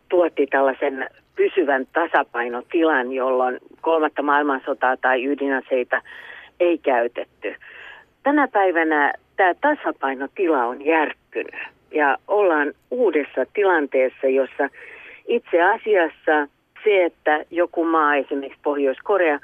tuotti 0.09 0.47
tällaisen 0.47 1.09
pysyvän 1.35 1.87
tasapainotilan, 1.93 3.11
jolloin 3.11 3.57
kolmatta 3.81 4.21
maailmansotaa 4.21 4.97
tai 4.97 5.25
ydinaseita 5.25 6.01
ei 6.59 6.77
käytetty. 6.77 7.55
Tänä 8.23 8.47
päivänä 8.47 9.13
tämä 9.35 9.53
tasapainotila 9.53 10.65
on 10.65 10.85
järkkynyt 10.85 11.55
ja 11.91 12.17
ollaan 12.27 12.73
uudessa 12.91 13.45
tilanteessa, 13.53 14.27
jossa 14.27 14.69
itse 15.27 15.61
asiassa 15.61 16.47
se, 16.83 17.05
että 17.05 17.45
joku 17.51 17.85
maa, 17.85 18.15
esimerkiksi 18.15 18.59
Pohjois-Korea, 18.63 19.39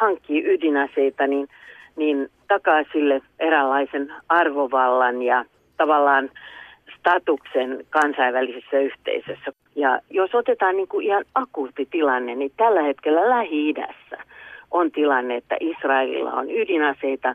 hankkii 0.00 0.44
ydinaseita, 0.54 1.26
niin, 1.26 1.48
niin 1.96 2.28
takaa 2.48 2.82
sille 2.92 3.22
eräänlaisen 3.38 4.12
arvovallan 4.28 5.22
ja 5.22 5.44
tavallaan 5.76 6.30
statuksen 6.98 7.84
kansainvälisessä 7.90 8.78
yhteisössä. 8.78 9.52
Ja 9.74 10.00
jos 10.10 10.34
otetaan 10.34 10.76
niin 10.76 10.88
kuin 10.88 11.06
ihan 11.06 11.24
akuutti 11.34 11.88
tilanne, 11.90 12.34
niin 12.34 12.52
tällä 12.56 12.82
hetkellä 12.82 13.30
Lähi-idässä 13.30 14.16
on 14.70 14.90
tilanne, 14.90 15.36
että 15.36 15.56
Israelilla 15.60 16.32
on 16.32 16.50
ydinaseita. 16.50 17.34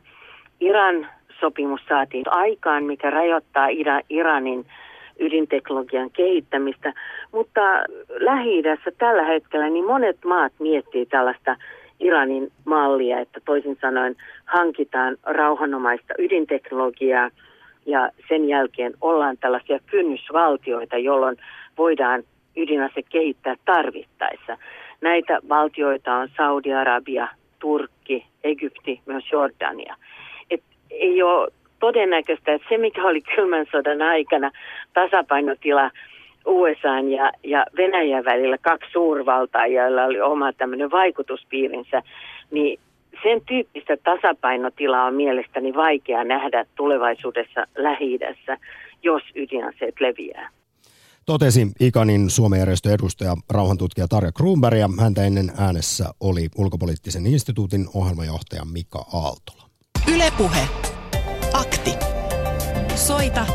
Iran 0.60 1.08
sopimus 1.40 1.82
saatiin 1.90 2.26
aikaan, 2.28 2.84
mikä 2.84 3.10
rajoittaa 3.10 3.68
Iranin 4.10 4.66
ydinteknologian 5.20 6.12
kehittämistä, 6.12 6.94
mutta 7.32 7.62
lähi 8.10 8.64
tällä 8.98 9.24
hetkellä 9.24 9.70
niin 9.70 9.86
monet 9.86 10.18
maat 10.26 10.54
miettii 10.60 11.06
tällaista 11.06 11.56
Iranin 12.00 12.52
mallia, 12.66 13.20
että 13.20 13.40
toisin 13.46 13.78
sanoen 13.82 14.16
hankitaan 14.46 15.18
rauhanomaista 15.24 16.14
ydinteknologiaa 16.20 17.30
ja 17.86 18.10
sen 18.28 18.50
jälkeen 18.50 18.94
ollaan 19.02 19.38
tällaisia 19.38 19.80
kynnysvaltioita, 19.86 20.98
jolloin 20.98 21.38
voidaan 21.78 22.24
ydinase 22.58 23.02
kehittää 23.10 23.56
tarvittaessa. 23.66 24.58
Näitä 25.02 25.40
valtioita 25.50 26.16
on 26.16 26.30
Saudi-Arabia, 26.38 27.28
Turkki, 27.60 28.26
Egypti, 28.44 29.02
myös 29.06 29.24
Jordania. 29.32 29.96
Et 30.50 30.64
ei 30.90 31.24
ole 31.24 31.52
todennäköistä, 31.80 32.54
että 32.54 32.68
se 32.70 32.78
mikä 32.78 33.04
oli 33.04 33.22
kylmän 33.22 33.66
sodan 33.72 34.02
aikana 34.02 34.52
tasapainotila 34.94 35.92
USA 36.46 37.00
ja, 37.00 37.32
ja 37.44 37.66
Venäjän 37.78 38.26
välillä 38.26 38.58
kaksi 38.58 38.92
suurvaltaa, 38.92 39.68
joilla 39.68 40.04
oli 40.04 40.22
oma 40.22 40.54
tämmöinen 40.54 40.92
vaikutuspiirinsä, 40.92 42.02
niin 42.52 42.80
sen 43.24 43.42
tyyppistä 43.46 43.98
tasapainotilaa 44.04 45.06
on 45.06 45.14
mielestäni 45.14 45.74
vaikea 45.74 46.24
nähdä 46.24 46.66
tulevaisuudessa 46.76 47.68
lähi 47.78 48.20
jos 49.04 49.24
ydinaseet 49.36 50.02
leviää. 50.02 50.50
Totesi 51.26 51.68
Ikanin 51.80 52.30
Suomen 52.30 52.60
järjestön 52.60 52.94
edustaja, 52.94 53.36
rauhantutkija 53.50 54.08
Tarja 54.08 54.32
Kruunberg 54.32 54.78
ja 54.78 54.90
häntä 55.00 55.24
ennen 55.24 55.52
äänessä 55.58 56.06
oli 56.20 56.48
ulkopoliittisen 56.58 57.28
instituutin 57.28 57.86
ohjelmajohtaja 57.94 58.66
Mika 58.74 59.06
Aaltola. 59.14 59.70
Ylepuhe. 60.16 60.68
Akti. 61.54 61.92
Soita 62.96 63.46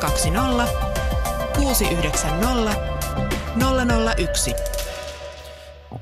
020 0.00 0.85
690 1.78 2.76
001. 4.16 4.54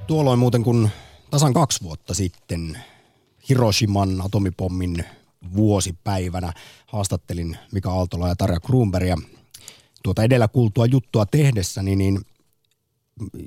Tuolloin 0.07 0.39
muuten 0.39 0.63
kun 0.63 0.91
tasan 1.31 1.53
kaksi 1.53 1.83
vuotta 1.83 2.15
sitten 2.15 2.79
Hiroshiman 3.49 4.21
atomipommin 4.21 5.05
vuosipäivänä 5.57 6.53
haastattelin 6.87 7.57
Mika 7.73 7.93
Aaltola 7.93 8.29
ja 8.29 8.37
Tarja 8.37 8.61
Kruunbergia 8.61 9.17
tuota 10.03 10.23
edellä 10.23 10.49
kuultua 10.49 10.87
juttua 10.87 11.27
tehdessäni, 11.27 11.97
niin 11.97 12.21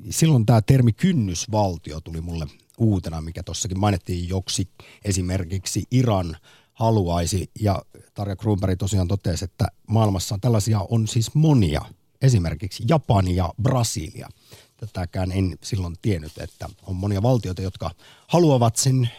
silloin 0.09 0.45
tämä 0.45 0.61
termi 0.61 0.93
kynnysvaltio 0.93 2.01
tuli 2.01 2.21
mulle 2.21 2.47
uutena, 2.77 3.21
mikä 3.21 3.43
tuossakin 3.43 3.79
mainittiin 3.79 4.29
joksi 4.29 4.67
esimerkiksi 5.05 5.83
Iran 5.91 6.37
haluaisi. 6.73 7.51
Ja 7.59 7.81
Tarja 8.13 8.35
Kruunberg 8.35 8.79
tosiaan 8.79 9.07
totesi, 9.07 9.45
että 9.45 9.67
maailmassa 9.87 10.37
tällaisia 10.41 10.79
on 10.89 11.07
siis 11.07 11.35
monia, 11.35 11.81
esimerkiksi 12.21 12.83
Japani 12.87 13.35
ja 13.35 13.53
Brasilia. 13.61 14.29
Tätäkään 14.77 15.31
en 15.31 15.57
silloin 15.63 15.95
tiennyt, 16.01 16.37
että 16.37 16.69
on 16.83 16.95
monia 16.95 17.21
valtioita, 17.21 17.61
jotka 17.61 17.91
haluavat 18.27 18.75
sen 18.75 19.09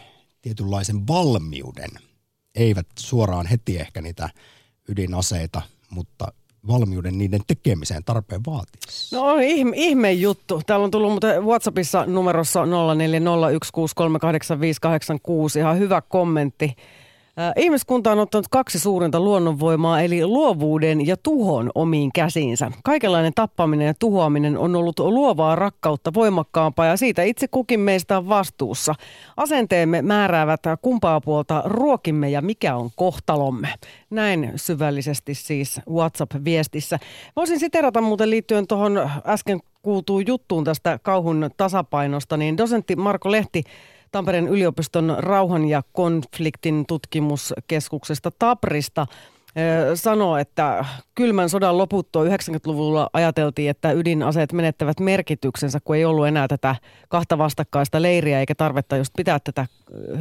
tietynlaisen 0.41 1.07
valmiuden. 1.07 1.89
Eivät 2.55 2.87
suoraan 2.99 3.45
heti 3.45 3.77
ehkä 3.77 4.01
niitä 4.01 4.29
ydinaseita, 4.89 5.61
mutta 5.89 6.31
valmiuden 6.67 7.17
niiden 7.17 7.41
tekemiseen 7.47 8.03
tarpeen 8.03 8.41
vaatiessa. 8.45 9.15
No 9.15 9.23
on 9.23 9.43
ihme, 9.43 9.71
ihme 9.75 10.11
juttu. 10.11 10.61
Täällä 10.65 10.83
on 10.83 10.91
tullut 10.91 11.11
muuten 11.11 11.43
WhatsAppissa 11.43 12.05
numerossa 12.05 12.63
0401638586 12.65 12.67
ihan 15.59 15.79
hyvä 15.79 16.01
kommentti. 16.01 16.75
Ihmiskunta 17.55 18.11
on 18.11 18.19
ottanut 18.19 18.47
kaksi 18.47 18.79
suurinta 18.79 19.19
luonnonvoimaa, 19.19 20.01
eli 20.01 20.25
luovuuden 20.25 21.07
ja 21.07 21.17
tuhon 21.17 21.71
omiin 21.75 22.09
käsiinsä. 22.15 22.71
Kaikenlainen 22.83 23.33
tappaminen 23.35 23.87
ja 23.87 23.93
tuhoaminen 23.99 24.57
on 24.57 24.75
ollut 24.75 24.99
luovaa 24.99 25.55
rakkautta 25.55 26.13
voimakkaampaa 26.13 26.85
ja 26.85 26.97
siitä 26.97 27.23
itse 27.23 27.47
kukin 27.47 27.79
meistä 27.79 28.17
on 28.17 28.29
vastuussa. 28.29 28.95
Asenteemme 29.37 30.01
määräävät 30.01 30.61
kumpaa 30.81 31.21
puolta 31.21 31.63
ruokimme 31.65 32.29
ja 32.29 32.41
mikä 32.41 32.75
on 32.75 32.89
kohtalomme. 32.95 33.67
Näin 34.09 34.51
syvällisesti 34.55 35.33
siis 35.33 35.81
WhatsApp-viestissä. 35.89 36.99
Voisin 37.35 37.59
siterata 37.59 38.01
muuten 38.01 38.29
liittyen 38.29 38.67
tuohon 38.67 39.09
äsken 39.25 39.59
kuultuun 39.81 40.27
juttuun 40.27 40.63
tästä 40.63 40.99
kauhun 41.03 41.49
tasapainosta, 41.57 42.37
niin 42.37 42.57
dosentti 42.57 42.95
Marko 42.95 43.31
Lehti 43.31 43.63
Tampereen 44.11 44.47
yliopiston 44.47 45.15
rauhan 45.17 45.65
ja 45.65 45.83
konfliktin 45.91 46.85
tutkimuskeskuksesta 46.87 48.31
Taprista 48.39 49.07
sanoo, 49.95 50.37
että 50.37 50.85
kylmän 51.15 51.49
sodan 51.49 51.77
loputtua 51.77 52.23
90-luvulla 52.23 53.09
ajateltiin, 53.13 53.69
että 53.69 53.91
ydinaseet 53.91 54.53
menettävät 54.53 54.99
merkityksensä, 54.99 55.79
kun 55.83 55.95
ei 55.95 56.05
ollut 56.05 56.27
enää 56.27 56.47
tätä 56.47 56.75
kahta 57.09 57.37
vastakkaista 57.37 58.01
leiriä 58.01 58.39
eikä 58.39 58.55
tarvetta 58.55 58.97
just 58.97 59.13
pitää 59.17 59.39
tätä 59.39 59.65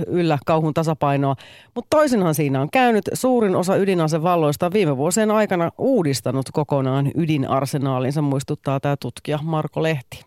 yllä 0.07 0.39
kauhun 0.47 0.75
tasapainoa. 0.75 1.37
Mutta 1.75 1.97
toisinhan 1.97 2.35
siinä 2.35 2.61
on 2.61 2.71
käynyt. 2.71 3.05
Suurin 3.13 3.57
osa 3.57 3.77
ydinasevalloista 3.77 4.67
on 4.67 4.73
viime 4.73 4.97
vuosien 4.97 5.31
aikana 5.31 5.71
uudistanut 5.79 6.47
kokonaan 6.53 7.11
ydinarsenaalinsa, 7.15 8.23
muistuttaa 8.23 8.81
tämä 8.81 8.97
tutkija 9.01 9.39
Marko 9.43 9.83
Lehti. 9.83 10.23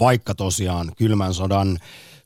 Vaikka 0.00 0.34
tosiaan 0.34 0.92
kylmän 0.98 1.34
sodan 1.34 1.78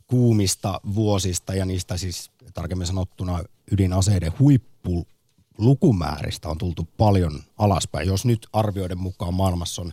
kuumista 0.08 0.80
vuosista 0.94 1.54
ja 1.54 1.64
niistä 1.64 1.96
siis 1.96 2.30
tarkemmin 2.54 2.86
sanottuna 2.86 3.40
ydinaseiden 3.72 4.32
huippulukumääristä 4.38 6.48
on 6.48 6.58
tultu 6.58 6.88
paljon 6.96 7.42
alaspäin. 7.58 8.08
Jos 8.08 8.24
nyt 8.24 8.46
arvioiden 8.52 8.98
mukaan 8.98 9.34
maailmassa 9.34 9.82
on 9.82 9.92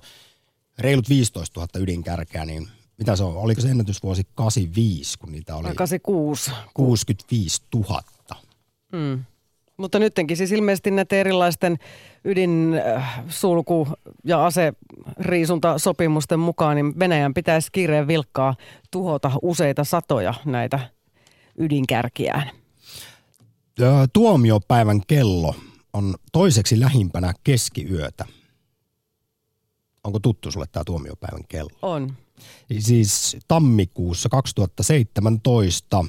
reilut 0.80 1.10
15 1.10 1.60
000 1.60 1.84
ydinkärkeä, 1.84 2.46
niin 2.46 2.68
mitä 2.98 3.16
se 3.16 3.24
on? 3.24 3.38
Oliko 3.38 3.62
se 3.62 3.70
ennätysvuosi 3.70 4.24
85, 4.36 5.20
kun 5.20 5.32
niitä 5.32 5.56
oli? 5.56 5.76
86. 5.76 6.52
65 6.74 7.62
000. 7.76 8.02
Hmm. 8.92 9.24
Mutta 9.78 10.00
nytkin 10.00 10.38
siis 10.38 10.52
ilmeisesti 10.52 10.92
näiden 10.92 11.20
erilaisten 11.20 11.78
ydinsulku- 12.26 13.88
ja 14.24 14.46
aseriisuntasopimusten 14.46 16.40
mukaan, 16.40 16.76
niin 16.76 17.00
Venäjän 17.00 17.34
pitäisi 17.34 17.72
kiireen 17.72 18.08
vilkkaa 18.08 18.56
tuhota 18.92 19.32
useita 19.42 19.84
satoja 19.84 20.34
näitä 20.46 20.80
ydinkärkiään. 21.60 22.52
Tuomiopäivän 24.14 25.02
kello 25.08 25.56
on 25.94 26.16
toiseksi 26.32 26.80
lähimpänä 26.80 27.34
keskiyötä. 27.44 28.26
Onko 30.04 30.20
tuttu 30.20 30.52
sulle 30.52 30.66
tämä 30.72 30.84
tuomiopäivän 30.84 31.44
kello? 31.48 31.70
On. 31.82 32.14
Siis 32.80 33.38
tammikuussa 33.48 34.30
2017 34.30 36.06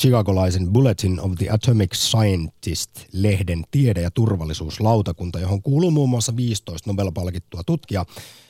chicagolaisen 0.00 0.72
Bulletin 0.72 1.20
of 1.20 1.32
the 1.38 1.50
Atomic 1.50 1.94
Scientist-lehden 1.94 3.64
tiede- 3.70 4.00
ja 4.00 4.10
turvallisuuslautakunta, 4.10 5.40
johon 5.40 5.62
kuuluu 5.62 5.90
muun 5.90 6.08
muassa 6.08 6.36
15 6.36 6.90
Nobel-palkittua 6.90 7.62
tutkijaa, 7.66 8.06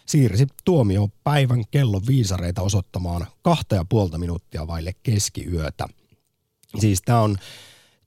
siirsi 0.06 0.46
tuomiopäivän 0.64 1.64
kellon 1.70 2.02
viisareita 2.06 2.62
osoittamaan 2.62 3.26
kahta 3.42 3.74
ja 3.74 3.84
puolta 3.88 4.18
minuuttia 4.18 4.66
vaille 4.66 4.92
keskiyötä. 5.02 5.88
Siis 6.78 7.02
tämä 7.02 7.20
on 7.20 7.36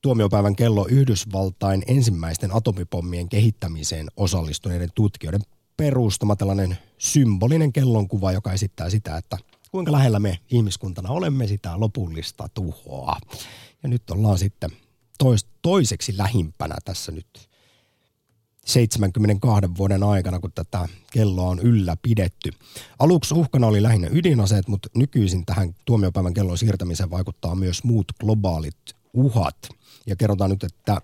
tuomiopäivän 0.01 0.55
kello 0.55 0.87
Yhdysvaltain 0.89 1.83
ensimmäisten 1.87 2.55
atomipommien 2.55 3.29
kehittämiseen 3.29 4.07
osallistuneiden 4.17 4.89
tutkijoiden 4.95 5.41
perustama 5.77 6.35
tällainen 6.35 6.77
symbolinen 6.97 7.73
kellonkuva, 7.73 8.31
joka 8.31 8.53
esittää 8.53 8.89
sitä, 8.89 9.17
että 9.17 9.37
kuinka 9.75 9.91
lähellä 9.91 10.19
me 10.19 10.39
ihmiskuntana 10.51 11.09
olemme 11.09 11.47
sitä 11.47 11.79
lopullista 11.79 12.49
tuhoa. 12.53 13.17
Ja 13.83 13.89
nyt 13.89 14.09
ollaan 14.09 14.37
sitten 14.37 14.69
tois, 15.17 15.45
toiseksi 15.61 16.17
lähimpänä 16.17 16.75
tässä 16.85 17.11
nyt 17.11 17.49
72 18.65 19.69
vuoden 19.77 20.03
aikana, 20.03 20.39
kun 20.39 20.51
tätä 20.51 20.87
kelloa 21.11 21.49
on 21.49 21.59
ylläpidetty. 21.59 22.51
Aluksi 22.99 23.33
uhkana 23.33 23.67
oli 23.67 23.83
lähinnä 23.83 24.07
ydinaseet, 24.11 24.67
mutta 24.67 24.89
nykyisin 24.95 25.45
tähän 25.45 25.75
tuomiopäivän 25.85 26.33
kellon 26.33 26.57
siirtämiseen 26.57 27.11
vaikuttaa 27.11 27.55
myös 27.55 27.83
muut 27.83 28.11
globaalit 28.19 28.95
uhat. 29.13 29.57
Ja 30.07 30.15
kerrotaan 30.15 30.49
nyt, 30.49 30.63
että 30.63 31.01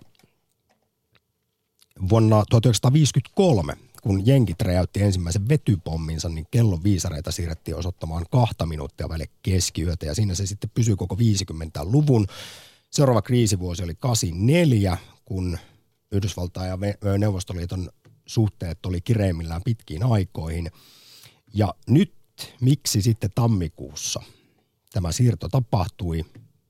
vuonna 2.08 2.44
1953 2.50 3.76
kun 4.02 4.26
jenkit 4.26 4.62
räjäytti 4.62 5.02
ensimmäisen 5.02 5.48
vetypomminsa, 5.48 6.28
niin 6.28 6.46
kellon 6.50 6.82
viisareita 6.82 7.30
siirrettiin 7.30 7.76
osoittamaan 7.76 8.26
kahta 8.30 8.66
minuuttia 8.66 9.08
välille 9.08 9.28
keskiyötä 9.42 10.06
ja 10.06 10.14
siinä 10.14 10.34
se 10.34 10.46
sitten 10.46 10.70
pysyi 10.74 10.96
koko 10.96 11.14
50-luvun. 11.14 12.26
Seuraava 12.90 13.22
kriisivuosi 13.22 13.84
oli 13.84 13.94
84, 13.94 14.98
kun 15.24 15.58
Yhdysvaltain 16.12 16.68
ja 16.68 16.78
Neuvostoliiton 17.18 17.90
suhteet 18.26 18.86
oli 18.86 19.00
kireimmillään 19.00 19.62
pitkiin 19.64 20.02
aikoihin. 20.02 20.70
Ja 21.54 21.74
nyt 21.88 22.14
miksi 22.60 23.02
sitten 23.02 23.30
tammikuussa 23.34 24.22
tämä 24.92 25.12
siirto 25.12 25.48
tapahtui? 25.48 26.24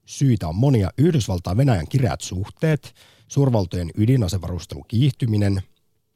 Syitä 0.06 0.48
on 0.48 0.56
monia. 0.56 0.90
Yhdysvaltain 0.98 1.56
Venäjän 1.56 1.88
kireät 1.88 2.20
suhteet, 2.20 2.94
suurvaltojen 3.28 3.90
ydinasevarustelun 3.96 4.84
kiihtyminen– 4.88 5.62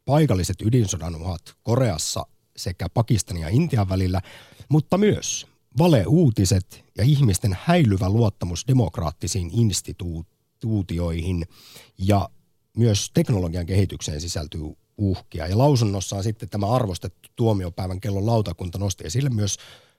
paikalliset 0.06 0.62
ydinsodan 0.62 1.16
uhat 1.16 1.42
Koreassa 1.62 2.26
sekä 2.56 2.88
Pakistanin 2.88 3.42
ja 3.42 3.48
Intian 3.48 3.88
välillä, 3.88 4.20
mutta 4.68 4.98
myös 4.98 5.46
valeuutiset 5.78 6.84
ja 6.98 7.04
ihmisten 7.04 7.58
häilyvä 7.64 8.10
luottamus 8.10 8.64
demokraattisiin 8.68 9.50
instituutioihin 9.52 11.46
ja 11.98 12.28
myös 12.76 13.10
teknologian 13.14 13.66
kehitykseen 13.66 14.20
sisältyy 14.20 14.60
uhkia. 14.98 15.46
Ja 15.46 15.58
lausunnossaan 15.58 16.22
sitten 16.22 16.48
tämä 16.48 16.66
arvostettu 16.66 17.28
tuomiopäivän 17.36 18.00
kellon 18.00 18.26
lautakunta 18.26 18.78
nosti 18.78 19.06
esille 19.06 19.30
myös 19.30 19.56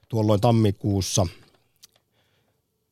tuolloin 0.08 0.40
tammikuussa 0.40 1.26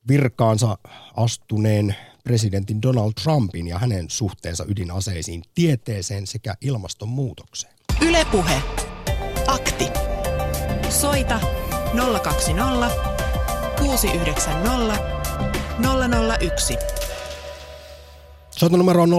virkaansa 0.08 0.78
astuneen 1.16 1.96
presidentin 2.26 2.82
Donald 2.82 3.12
Trumpin 3.22 3.66
ja 3.66 3.78
hänen 3.78 4.10
suhteensa 4.10 4.64
ydinaseisiin, 4.68 5.42
tieteeseen 5.54 6.26
sekä 6.26 6.54
ilmastonmuutokseen. 6.60 7.74
Ylepuhe. 8.00 8.62
Akti. 9.46 9.88
Soita 10.88 11.40
020 12.22 12.90
690 13.78 14.98
001. 16.40 16.76
Soiton 18.50 18.78
numero 18.78 19.02
on 19.02 19.10
020690001, 19.10 19.14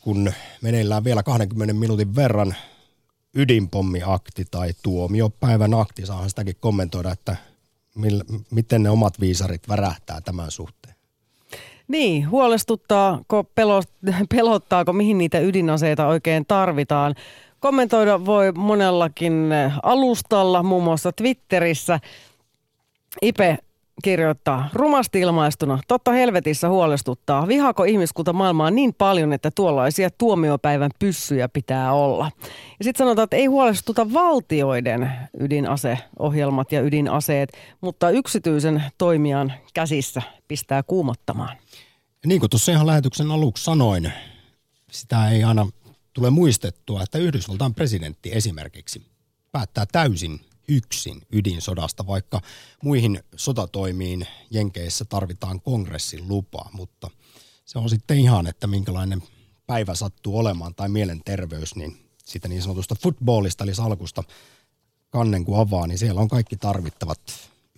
kun 0.00 0.32
meneillään 0.62 1.04
vielä 1.04 1.22
20 1.22 1.74
minuutin 1.74 2.14
verran 2.14 2.54
ydinpommiakti 3.34 4.44
tai 4.50 4.72
tuomiopäivän 4.82 5.74
akti. 5.74 6.06
Saahan 6.06 6.28
sitäkin 6.28 6.56
kommentoida, 6.60 7.12
että 7.12 7.36
millä, 7.94 8.24
miten 8.50 8.82
ne 8.82 8.90
omat 8.90 9.20
viisarit 9.20 9.68
värähtää 9.68 10.20
tämän 10.20 10.50
suhteen? 10.50 10.94
Niin, 11.88 12.30
huolestuttaako, 12.30 13.44
pelottaako, 14.34 14.92
mihin 14.92 15.18
niitä 15.18 15.40
ydinaseita 15.40 16.06
oikein 16.06 16.46
tarvitaan? 16.48 17.14
Kommentoida 17.60 18.24
voi 18.26 18.52
monellakin 18.52 19.50
alustalla, 19.82 20.62
muun 20.62 20.84
muassa 20.84 21.12
Twitterissä. 21.12 22.00
Ipe 23.22 23.58
kirjoittaa, 24.02 24.68
rumasti 24.72 25.20
ilmaistuna, 25.20 25.78
totta 25.88 26.12
helvetissä 26.12 26.68
huolestuttaa. 26.68 27.48
Vihako 27.48 27.84
ihmiskunta 27.84 28.32
maailmaa 28.32 28.70
niin 28.70 28.94
paljon, 28.94 29.32
että 29.32 29.50
tuollaisia 29.50 30.10
tuomiopäivän 30.10 30.90
pyssyjä 30.98 31.48
pitää 31.48 31.92
olla. 31.92 32.30
Ja 32.48 32.84
sitten 32.84 32.98
sanotaan, 33.04 33.24
että 33.24 33.36
ei 33.36 33.46
huolestuta 33.46 34.12
valtioiden 34.12 35.12
ydinaseohjelmat 35.40 36.72
ja 36.72 36.80
ydinaseet, 36.80 37.52
mutta 37.80 38.10
yksityisen 38.10 38.84
toimijan 38.98 39.52
käsissä 39.74 40.22
pistää 40.48 40.82
kuumottamaan. 40.82 41.56
Ja 42.22 42.28
niin 42.28 42.40
kuin 42.40 42.50
tuossa 42.50 42.72
ihan 42.72 42.86
lähetyksen 42.86 43.30
aluksi 43.30 43.64
sanoin, 43.64 44.12
sitä 44.90 45.30
ei 45.30 45.44
aina 45.44 45.66
tule 46.12 46.30
muistettua, 46.30 47.02
että 47.02 47.18
Yhdysvaltain 47.18 47.74
presidentti 47.74 48.30
esimerkiksi 48.32 49.06
päättää 49.52 49.86
täysin 49.92 50.40
yksin 50.68 51.22
ydinsodasta, 51.32 52.06
vaikka 52.06 52.40
muihin 52.82 53.22
sotatoimiin 53.36 54.26
Jenkeissä 54.50 55.04
tarvitaan 55.04 55.60
kongressin 55.60 56.28
lupa, 56.28 56.70
mutta 56.72 57.10
se 57.64 57.78
on 57.78 57.90
sitten 57.90 58.18
ihan, 58.18 58.46
että 58.46 58.66
minkälainen 58.66 59.22
päivä 59.66 59.94
sattuu 59.94 60.38
olemaan 60.38 60.74
tai 60.74 60.88
mielenterveys, 60.88 61.76
niin 61.76 61.98
siitä 62.24 62.48
niin 62.48 62.62
sanotusta 62.62 62.94
footballista 63.02 63.64
eli 63.64 63.74
salkusta 63.74 64.24
kannen 65.10 65.44
kun 65.44 65.60
avaa, 65.60 65.86
niin 65.86 65.98
siellä 65.98 66.20
on 66.20 66.28
kaikki 66.28 66.56
tarvittavat 66.56 67.20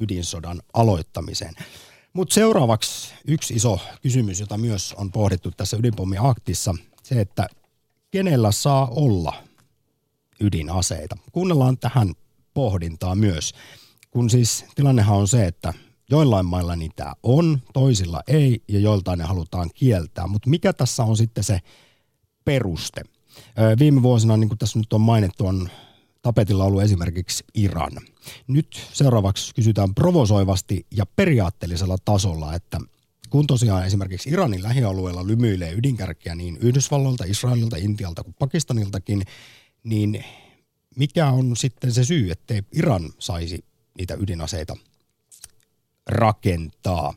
ydinsodan 0.01 0.63
aloittamiseen. 0.73 1.55
Mutta 2.13 2.35
seuraavaksi 2.35 3.15
yksi 3.27 3.55
iso 3.55 3.81
kysymys, 4.03 4.41
jota 4.41 4.59
myös 4.59 4.95
on 4.99 5.13
pohdittu 5.13 5.51
tässä 5.51 5.77
ydinpommiaktissa, 5.77 6.75
se, 7.03 7.21
että 7.21 7.47
kenellä 8.11 8.53
saa 8.53 8.89
olla 8.91 9.35
ydinaseita. 10.41 11.17
Kuunnellaan 11.33 11.79
tähän 11.79 12.15
pohdintaa 12.55 13.15
myös. 13.15 13.53
Kun 14.11 14.31
siis 14.31 14.65
tilannehan 14.75 15.17
on 15.17 15.29
se, 15.29 15.47
että 15.47 15.75
joillain 16.11 16.47
mailla 16.47 16.77
niitä 16.77 17.13
on, 17.23 17.59
toisilla 17.73 18.21
ei 18.29 18.63
ja 18.69 18.81
joiltain 18.81 19.19
ne 19.19 19.25
halutaan 19.25 19.71
kieltää. 19.75 20.27
Mutta 20.27 20.51
mikä 20.51 20.73
tässä 20.73 21.05
on 21.05 21.17
sitten 21.17 21.45
se 21.45 21.61
peruste? 22.45 23.03
Viime 23.79 24.03
vuosina, 24.03 24.37
niin 24.37 24.49
kuin 24.49 24.59
tässä 24.59 24.79
nyt 24.79 24.93
on 24.93 25.01
mainittu, 25.01 25.47
on 25.47 25.69
tapetilla 26.23 26.65
ollut 26.65 26.83
esimerkiksi 26.83 27.45
Iran. 27.55 27.93
Nyt 28.47 28.89
seuraavaksi 28.93 29.55
kysytään 29.55 29.95
provosoivasti 29.95 30.87
ja 30.91 31.07
periaatteellisella 31.07 31.97
tasolla, 32.05 32.55
että 32.55 32.81
kun 33.31 33.47
tosiaan 33.47 33.87
esimerkiksi 33.87 34.31
Iranin 34.31 34.63
lähialueella 34.63 35.27
lymyilee 35.27 35.73
ydinkärkiä 35.73 36.35
niin 36.35 36.57
Yhdysvalloilta, 36.57 37.25
Israelilta, 37.25 37.77
Intialta 37.77 38.25
kuin 38.25 38.35
Pakistaniltakin, 38.39 39.23
niin 39.85 40.25
mikä 40.97 41.27
on 41.27 41.57
sitten 41.57 41.93
se 41.93 42.05
syy, 42.05 42.31
ettei 42.31 42.63
Iran 42.73 43.11
saisi 43.19 43.65
niitä 43.99 44.15
ydinaseita 44.15 44.77
rakentaa? 46.07 47.15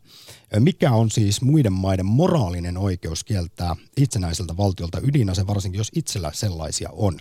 Mikä 0.60 0.92
on 0.92 1.12
siis 1.12 1.42
muiden 1.42 1.74
maiden 1.74 2.06
moraalinen 2.06 2.78
oikeus 2.78 3.24
kieltää 3.24 3.76
itsenäiseltä 3.98 4.58
valtiolta 4.58 5.00
ydinase, 5.04 5.48
varsinkin 5.48 5.78
jos 5.78 5.92
itsellä 5.96 6.32
sellaisia 6.34 6.90
on? 6.92 7.18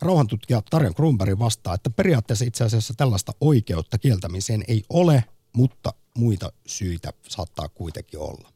Rauhantutkija 0.00 0.62
Tarjan 0.70 0.94
Kruunberg 0.94 1.38
vastaa, 1.38 1.74
että 1.74 1.90
periaatteessa 1.90 2.44
itse 2.44 2.64
asiassa 2.64 2.94
tällaista 2.96 3.32
oikeutta 3.40 3.98
kieltämiseen 3.98 4.64
ei 4.68 4.84
ole, 4.88 5.24
mutta 5.52 5.92
muita 6.16 6.52
syitä 6.66 7.12
saattaa 7.28 7.68
kuitenkin 7.68 8.20
olla. 8.20 8.52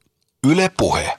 Yle 0.47 0.71
puhe 0.79 1.19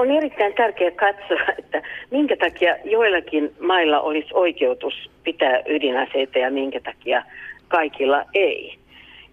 on 0.00 0.10
erittäin 0.10 0.54
tärkeää 0.54 0.90
katsoa, 0.90 1.40
että 1.58 1.82
minkä 2.10 2.36
takia 2.36 2.76
joillakin 2.84 3.52
mailla 3.60 4.00
olisi 4.00 4.28
oikeutus 4.32 5.10
pitää 5.24 5.62
ydinaseita 5.68 6.38
ja 6.38 6.50
minkä 6.50 6.80
takia 6.80 7.22
kaikilla 7.68 8.24
ei. 8.34 8.76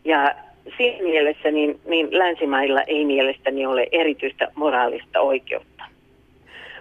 Ja 0.06 0.36
siinä 0.78 1.04
mielessä 1.04 1.52
niin, 1.52 1.80
niin 1.86 2.08
länsimailla 2.12 2.82
ei 2.82 3.06
mielestäni 3.06 3.66
ole 3.66 3.88
erityistä 3.92 4.48
moraalista 4.56 5.20
oikeutta. 5.20 5.84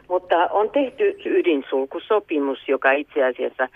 Mutta 0.08 0.48
on 0.50 0.70
tehty 0.70 1.16
ydinsulkusopimus, 1.24 2.68
joka 2.68 2.92
itse 2.92 3.24
asiassa 3.24 3.68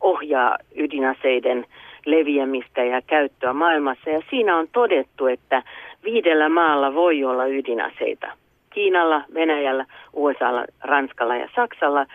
ohjaa 0.00 0.58
ydinaseiden 0.76 1.66
leviämistä 2.06 2.84
ja 2.84 3.02
käyttöä 3.02 3.52
maailmassa. 3.52 4.10
Ja 4.10 4.22
siinä 4.30 4.56
on 4.56 4.68
todettu, 4.72 5.26
että 5.26 5.62
viidellä 6.04 6.48
maalla 6.48 6.94
voi 6.94 7.24
olla 7.24 7.46
ydinaseita– 7.46 8.26
Kiinalla, 8.70 9.22
Venäjällä, 9.34 9.86
USAlla, 10.12 10.64
Ranskalla 10.82 11.36
ja 11.36 11.48
Saksalla. 11.56 12.06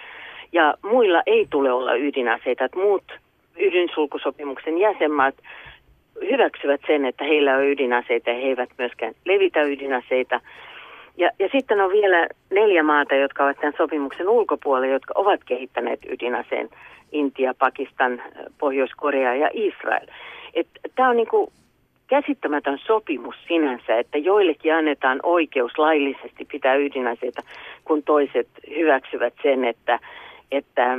Ja 0.51 0.73
muilla 0.81 1.23
ei 1.25 1.47
tule 1.49 1.71
olla 1.71 1.95
ydinaseita. 1.95 2.65
Että 2.65 2.79
muut 2.79 3.03
ydinsulkusopimuksen 3.59 4.77
jäsenmaat 4.77 5.35
hyväksyvät 6.21 6.81
sen, 6.87 7.05
että 7.05 7.23
heillä 7.23 7.55
on 7.55 7.67
ydinaseita 7.67 8.29
ja 8.29 8.35
he 8.35 8.41
eivät 8.41 8.69
myöskään 8.77 9.13
levitä 9.25 9.61
ydinaseita. 9.63 10.41
Ja, 11.17 11.31
ja 11.39 11.49
sitten 11.51 11.81
on 11.81 11.91
vielä 11.91 12.27
neljä 12.49 12.83
maata, 12.83 13.15
jotka 13.15 13.43
ovat 13.43 13.57
tämän 13.57 13.73
sopimuksen 13.77 14.29
ulkopuolella, 14.29 14.93
jotka 14.93 15.13
ovat 15.17 15.43
kehittäneet 15.43 15.99
ydinaseen. 16.09 16.69
Intia, 17.11 17.53
Pakistan, 17.59 18.21
Pohjois-Korea 18.57 19.35
ja 19.35 19.49
Israel. 19.53 20.07
Tämä 20.95 21.09
on 21.09 21.17
niinku 21.17 21.51
käsittämätön 22.07 22.79
sopimus 22.85 23.35
sinänsä, 23.47 23.99
että 23.99 24.17
joillekin 24.17 24.73
annetaan 24.73 25.19
oikeus 25.23 25.77
laillisesti 25.77 26.45
pitää 26.51 26.75
ydinaseita, 26.75 27.41
kun 27.85 28.03
toiset 28.03 28.47
hyväksyvät 28.75 29.33
sen, 29.43 29.65
että, 29.65 29.99
että, 30.51 30.97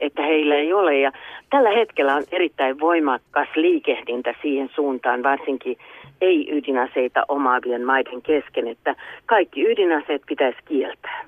että 0.00 0.22
heillä 0.22 0.54
ei 0.54 0.72
ole. 0.72 0.98
Ja 0.98 1.12
tällä 1.50 1.70
hetkellä 1.70 2.14
on 2.14 2.24
erittäin 2.32 2.80
voimakas 2.80 3.48
liikehdintä 3.54 4.34
siihen 4.42 4.70
suuntaan, 4.74 5.22
varsinkin 5.22 5.76
ei-ydinaseita 6.20 7.24
omaavien 7.28 7.84
maiden 7.84 8.22
kesken, 8.22 8.68
että 8.68 8.94
kaikki 9.26 9.62
ydinaseet 9.70 10.22
pitäisi 10.26 10.58
kieltää. 10.64 11.24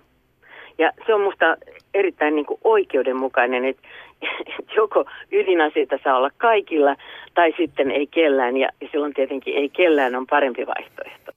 Ja 0.79 0.93
se 1.07 1.15
on 1.15 1.21
minusta 1.21 1.57
erittäin 1.95 2.35
niin 2.35 2.47
kuin 2.47 2.61
oikeudenmukainen, 2.65 3.65
että 3.65 3.83
joko 4.77 5.05
ydinaseita 5.33 5.99
saa 6.05 6.17
olla 6.17 6.31
kaikilla 6.31 6.97
tai 7.35 7.53
sitten 7.57 7.91
ei 7.91 8.07
kellään 8.07 8.57
ja 8.57 8.69
silloin 8.93 9.15
tietenkin 9.15 9.55
ei 9.55 9.69
kellään 9.69 10.15
on 10.15 10.27
parempi 10.27 10.67
vaihtoehto. 10.67 11.33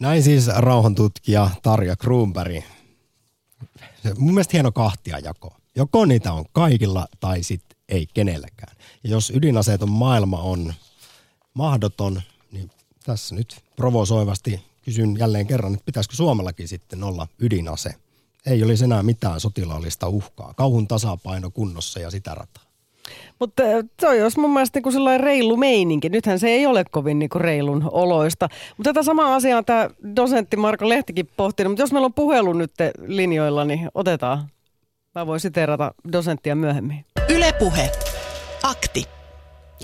Näin 0.00 0.22
siis 0.22 0.50
rauhantutkija 0.58 1.48
Tarja 1.62 1.96
Kruunberg. 1.96 2.52
Mun 4.18 4.34
mielestä 4.34 4.52
hieno 4.52 4.72
kahtiajako. 4.72 5.52
Joko 5.76 6.04
niitä 6.04 6.32
on 6.32 6.44
kaikilla 6.52 7.06
tai 7.20 7.42
sitten 7.42 7.78
ei 7.88 8.06
kenelläkään. 8.14 8.76
Ja 9.04 9.10
jos 9.10 9.32
ydinaseeton 9.36 9.90
maailma 9.90 10.38
on 10.42 10.72
mahdoton, 11.54 12.20
niin 12.52 12.70
tässä 13.06 13.34
nyt 13.34 13.56
provosoivasti 13.76 14.60
kysyn 14.84 15.16
jälleen 15.18 15.46
kerran, 15.46 15.74
että 15.74 15.84
pitäisikö 15.86 16.16
Suomellakin 16.16 16.68
sitten 16.68 17.04
olla 17.04 17.26
ydinase– 17.40 17.90
ei 18.48 18.62
olisi 18.62 18.84
enää 18.84 19.02
mitään 19.02 19.40
sotilaallista 19.40 20.08
uhkaa. 20.08 20.54
Kauhun 20.56 20.88
tasapaino 20.88 21.50
kunnossa 21.50 22.00
ja 22.00 22.10
sitä 22.10 22.34
rataa. 22.34 22.68
Mutta 23.38 23.62
se 24.00 24.08
on 24.08 24.18
jos 24.18 24.36
mun 24.36 24.52
mielestä 24.52 24.80
niin 24.80 24.92
sellainen 24.92 25.20
reilu 25.20 25.56
meininki. 25.56 26.08
Nythän 26.08 26.38
se 26.38 26.48
ei 26.48 26.66
ole 26.66 26.84
kovin 26.90 27.18
niin 27.18 27.28
kuin 27.28 27.40
reilun 27.40 27.88
oloista. 27.92 28.48
Mutta 28.76 28.90
tätä 28.92 29.02
samaa 29.02 29.34
asiaa 29.34 29.62
tämä 29.62 29.90
dosentti 30.16 30.56
Marko 30.56 30.88
Lehtikin 30.88 31.28
pohtinut. 31.36 31.70
Mutta 31.70 31.82
jos 31.82 31.92
meillä 31.92 32.06
on 32.06 32.14
puhelu 32.14 32.52
nyt 32.52 32.72
linjoilla, 33.06 33.64
niin 33.64 33.88
otetaan. 33.94 34.48
Mä 35.14 35.26
voin 35.26 35.40
siteerata 35.40 35.94
dosenttia 36.12 36.56
myöhemmin. 36.56 37.04
Ylepuhe. 37.28 37.90
Akti. 38.62 39.04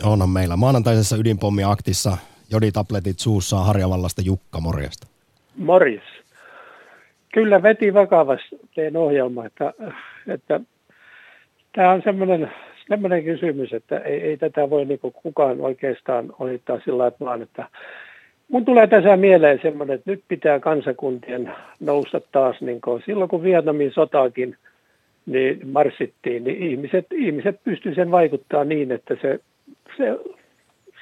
Onhan 0.02 0.28
meillä 0.28 0.56
maanantaisessa 0.56 1.16
ydinpommi-aktissa 1.16 2.16
joditabletit 2.50 3.18
suussa 3.18 3.56
Harjavallasta 3.56 4.22
Jukka, 4.22 4.60
morjesta. 4.60 5.06
Morjes 5.56 6.13
kyllä 7.34 7.62
veti 7.62 7.94
vakavasti 7.94 8.56
teen 8.74 8.96
ohjelma, 8.96 9.46
että, 9.46 9.72
että 10.28 10.60
tämä 11.72 11.90
on 11.90 12.02
semmoinen, 12.02 12.50
semmoinen 12.88 13.24
kysymys, 13.24 13.72
että 13.72 13.98
ei, 13.98 14.20
ei 14.20 14.36
tätä 14.36 14.70
voi 14.70 14.84
niin 14.84 15.00
kukaan 15.22 15.60
oikeastaan 15.60 16.32
ohittaa 16.38 16.80
sillä 16.84 17.10
tavalla, 17.10 17.42
että 17.42 17.68
mun 18.48 18.64
tulee 18.64 18.86
tässä 18.86 19.16
mieleen 19.16 19.58
semmoinen, 19.62 19.94
että 19.94 20.10
nyt 20.10 20.22
pitää 20.28 20.60
kansakuntien 20.60 21.52
nousta 21.80 22.20
taas, 22.32 22.60
niin 22.60 22.80
kuin 22.80 23.02
silloin 23.06 23.30
kun 23.30 23.42
Vietnamin 23.42 23.92
sotaakin 23.92 24.56
niin 25.26 25.68
marssittiin, 25.72 26.44
niin 26.44 26.62
ihmiset, 26.62 27.06
ihmiset 27.12 27.60
pystyivät 27.64 27.96
sen 27.96 28.10
vaikuttaa 28.10 28.64
niin, 28.64 28.92
että 28.92 29.16
se, 29.22 29.40
se, 29.96 30.18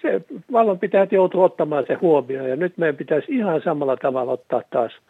se 0.02 0.20
vallanpitäjät 0.52 1.12
joutuu 1.12 1.42
ottamaan 1.42 1.84
se 1.86 1.94
huomioon, 1.94 2.50
ja 2.50 2.56
nyt 2.56 2.78
meidän 2.78 2.96
pitäisi 2.96 3.32
ihan 3.32 3.62
samalla 3.64 3.96
tavalla 3.96 4.32
ottaa 4.32 4.62
taas– 4.70 4.92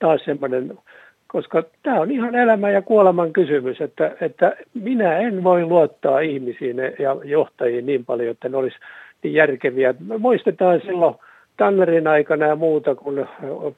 taas 0.00 0.20
semmoinen, 0.24 0.78
koska 1.26 1.62
tämä 1.82 2.00
on 2.00 2.10
ihan 2.10 2.34
elämän 2.34 2.72
ja 2.72 2.82
kuoleman 2.82 3.32
kysymys, 3.32 3.80
että, 3.80 4.16
että 4.20 4.56
minä 4.74 5.18
en 5.18 5.44
voi 5.44 5.64
luottaa 5.64 6.20
ihmisiin 6.20 6.76
ja 6.76 7.16
johtajiin 7.24 7.86
niin 7.86 8.04
paljon, 8.04 8.30
että 8.30 8.48
ne 8.48 8.56
olisi 8.56 8.76
niin 9.22 9.34
järkeviä. 9.34 9.94
Me 10.06 10.18
muistetaan 10.18 10.80
silloin 10.80 11.14
Tannerin 11.56 12.06
aikana 12.06 12.46
ja 12.46 12.56
muuta, 12.56 12.94
kun 12.94 13.26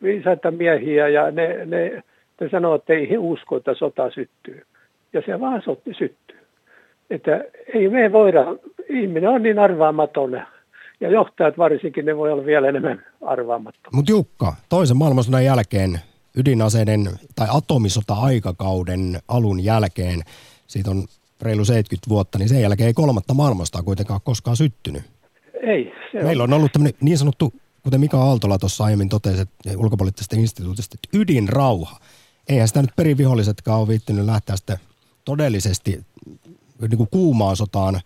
viisaita 0.02 0.50
miehiä 0.50 1.08
ja 1.08 1.30
ne, 1.30 1.66
ne, 1.66 2.02
ne 2.40 2.48
sanoo, 2.50 2.74
että 2.74 2.92
ei 2.92 3.10
he 3.10 3.18
usko, 3.18 3.56
että 3.56 3.74
sota 3.74 4.10
syttyy. 4.10 4.62
Ja 5.12 5.22
se 5.26 5.40
vaan 5.40 5.62
sotti 5.62 5.94
syttyy. 5.94 6.38
Että 7.10 7.44
ei 7.74 7.88
me 7.88 8.12
voida, 8.12 8.46
ihminen 8.88 9.30
on 9.30 9.42
niin 9.42 9.58
arvaamaton 9.58 10.42
ja 11.00 11.10
johtajat 11.10 11.58
varsinkin, 11.58 12.04
ne 12.04 12.16
voi 12.16 12.32
olla 12.32 12.46
vielä 12.46 12.68
enemmän 12.68 13.02
arvaamattomia. 13.22 13.96
Mutta 13.96 14.12
Jukka, 14.12 14.52
toisen 14.68 14.96
maailmansodan 14.96 15.44
jälkeen 15.44 15.90
ydinaseiden 16.37 17.18
tai 17.37 17.49
atomisota-aikakauden 17.51 19.22
alun 19.28 19.64
jälkeen, 19.64 20.22
siitä 20.66 20.91
on 20.91 21.05
reilu 21.43 21.64
70 21.64 22.09
vuotta, 22.09 22.39
niin 22.39 22.49
sen 22.49 22.62
jälkeen 22.62 22.87
ei 22.87 22.95
kolmatta 22.95 23.35
maailmasta 23.35 23.83
kuitenkaan 23.83 24.20
koskaan 24.24 24.57
syttynyt. 24.57 25.03
Ei. 25.66 25.93
Se 26.12 26.22
Meillä 26.22 26.45
on 26.45 26.53
ollut 26.53 26.72
tämmöinen 26.72 26.99
niin 27.01 27.18
sanottu, 27.18 27.53
kuten 27.83 28.01
Mika 28.01 28.22
Aaltola 28.22 28.59
tuossa 28.59 28.85
aiemmin 28.85 29.09
totesi 29.09 29.43
ulkopoliittisesta 29.76 30.37
instituutista, 30.37 30.95
että 30.95 31.18
ydinrauha. 31.18 31.99
Eihän 32.49 32.68
sitä 32.68 32.83
nyt 32.83 32.97
perivihollisetkaan 32.97 33.80
ole 33.80 33.89
viittinyt 33.89 34.24
lähteä 34.24 34.57
sitten 34.57 34.78
todellisesti 35.24 36.01
niin 36.80 36.97
kuin 36.97 37.09
kuumaan 37.11 37.57
sotaan, 37.57 38.01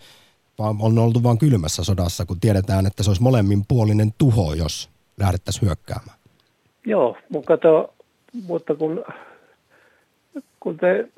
vaan 0.58 0.76
on 0.80 0.98
oltu 0.98 1.22
vain 1.22 1.38
kylmässä 1.38 1.84
sodassa, 1.84 2.26
kun 2.26 2.40
tiedetään, 2.40 2.86
että 2.86 3.02
se 3.02 3.10
olisi 3.10 3.22
molemminpuolinen 3.22 4.14
tuho, 4.18 4.54
jos 4.54 4.90
lähdettäisiin 5.20 5.66
hyökkäämään. 5.66 6.18
Joo, 6.86 7.16
mutta 7.28 7.46
kato, 7.46 7.94
mutta 8.46 8.74
kun, 8.74 9.04
kun 10.60 10.76
te, 10.76 11.08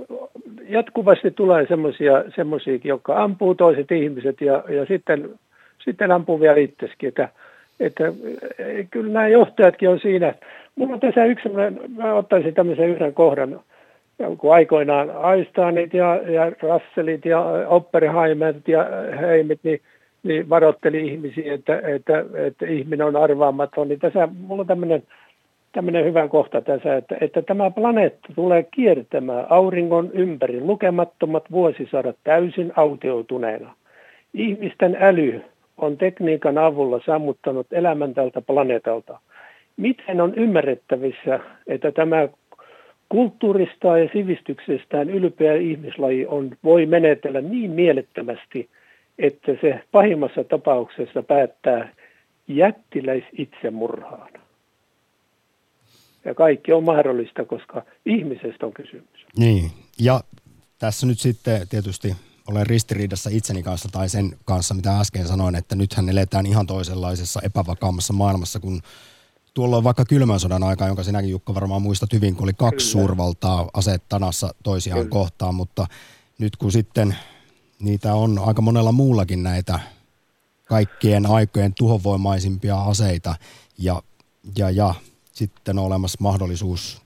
jatkuvasti 0.69 1.31
tulee 1.31 1.67
semmoisia, 2.37 2.79
jotka 2.85 3.23
ampuu 3.23 3.55
toiset 3.55 3.93
ihmiset 3.93 4.41
ja, 4.41 4.65
ja 4.69 4.87
sitten, 4.87 5.39
sitten 5.85 6.11
ampuu 6.13 6.41
vielä 6.41 6.57
itseskin, 6.57 7.09
että, 7.09 7.29
että 7.81 8.05
kyllä 8.91 9.13
nämä 9.13 9.29
johtajatkin 9.29 9.89
on 9.89 10.01
siinä. 10.01 10.35
Mulla 10.77 10.95
on 10.95 11.01
tässä 11.01 11.25
yksi 11.25 11.49
mä 11.97 12.15
ottaisin 12.15 12.55
tämmöisen 12.55 12.89
yhden 12.89 13.15
kohdan, 13.15 13.61
kun 14.39 14.55
aikoinaan 14.55 15.11
Einsteinit 15.35 15.95
ja, 15.95 16.15
ja 16.15 16.53
Russellit 16.63 17.25
ja 17.25 17.41
Oppenheimerit 17.69 18.69
ja 18.69 18.87
Heimit, 19.21 19.61
niin, 19.63 19.81
niin 20.23 20.49
varoitteli 20.49 21.09
ihmisiä, 21.09 21.55
että, 21.55 21.81
että, 21.85 22.25
että 22.35 22.67
ihminen 22.67 23.07
on 23.07 23.17
arvaamaton. 23.17 23.89
Niin 23.89 24.01
tässä 24.01 24.29
mulla 24.41 24.61
on 24.61 24.67
tämmöinen 24.67 25.03
tämmöinen 25.73 26.05
hyvä 26.05 26.29
kohta 26.29 26.61
tässä, 26.61 26.97
että, 26.97 27.17
että 27.21 27.43
tämä 27.43 27.71
planeetta 27.71 28.29
tulee 28.35 28.67
kiertämään 28.71 29.47
auringon 29.49 30.11
ympäri 30.13 30.61
lukemattomat 30.61 31.45
vuosisadat 31.51 32.17
täysin 32.25 32.73
autioituneena. 32.77 33.75
Ihmisten 34.35 34.97
äly 35.01 35.41
on 35.79 35.97
tekniikan 35.97 36.59
avulla 36.59 37.01
sammuttanut 37.07 37.67
elämän 37.73 38.15
tältä 38.15 38.41
planeetalta. 38.41 39.19
Miten 39.77 40.21
on 40.21 40.35
ymmärrettävissä, 40.35 41.41
että 41.67 41.93
tämä 41.93 42.29
kulttuurista 43.09 43.99
ja 43.99 44.09
sivistyksestään 44.13 45.11
ylpeä 45.11 45.55
ihmislaji 45.55 46.27
on, 46.27 46.51
voi 46.65 46.87
menetellä 46.87 47.41
niin 47.41 47.71
mielettömästi, 47.71 48.69
että 49.19 49.53
se 49.61 49.81
pahimmassa 49.93 50.45
tapauksessa 50.45 51.23
päättää 51.23 51.89
jättiläisitsemurhaan 52.49 54.29
ja 56.29 56.35
kaikki 56.35 56.73
on 56.73 56.85
mahdollista, 56.85 57.45
koska 57.45 57.83
ihmisestä 58.07 58.67
on 58.67 58.73
kysymys. 58.73 59.27
Niin, 59.37 59.71
ja 60.01 60.21
tässä 60.79 61.07
nyt 61.07 61.19
sitten 61.19 61.69
tietysti 61.69 62.17
olen 62.49 62.67
ristiriidassa 62.67 63.31
itseni 63.33 63.63
kanssa 63.63 63.89
tai 63.93 64.09
sen 64.09 64.37
kanssa, 64.45 64.75
mitä 64.75 65.01
äsken 65.01 65.29
sanoin, 65.29 65.55
että 65.55 65.77
nythän 65.77 66.09
eletään 66.09 66.47
ihan 66.47 66.67
toisenlaisessa 66.67 67.41
epävakaammassa 67.45 68.13
maailmassa, 68.13 68.61
kun 68.61 68.81
tuolla 69.55 69.77
on 69.77 69.85
vaikka 69.85 70.05
kylmän 70.05 70.41
sodan 70.41 70.63
aika, 70.63 70.87
jonka 70.87 71.03
sinäkin 71.03 71.31
Jukka 71.31 71.55
varmaan 71.55 71.83
muistat 71.83 72.13
hyvin, 72.13 72.35
kun 72.35 72.45
oli 72.45 72.53
kaksi 72.53 72.93
Kyllä. 72.93 73.03
suurvaltaa 73.03 73.69
aseet 73.75 74.03
tanassa 74.09 74.55
toisiaan 74.63 75.01
Kyllä. 75.01 75.11
kohtaan, 75.11 75.55
mutta 75.55 75.87
nyt 76.39 76.57
kun 76.57 76.73
sitten 76.73 77.17
niitä 77.81 78.15
on 78.15 78.39
aika 78.39 78.63
monella 78.63 78.93
muullakin 78.93 79.43
näitä 79.43 79.81
kaikkien 80.65 81.27
aikojen 81.27 81.75
tuhovoimaisimpia 81.75 82.81
aseita 82.81 83.35
ja, 83.79 84.03
ja, 84.59 84.71
ja 84.71 84.95
sitten 85.39 85.79
on 85.79 85.85
olemassa 85.85 86.19
mahdollisuus 86.21 87.03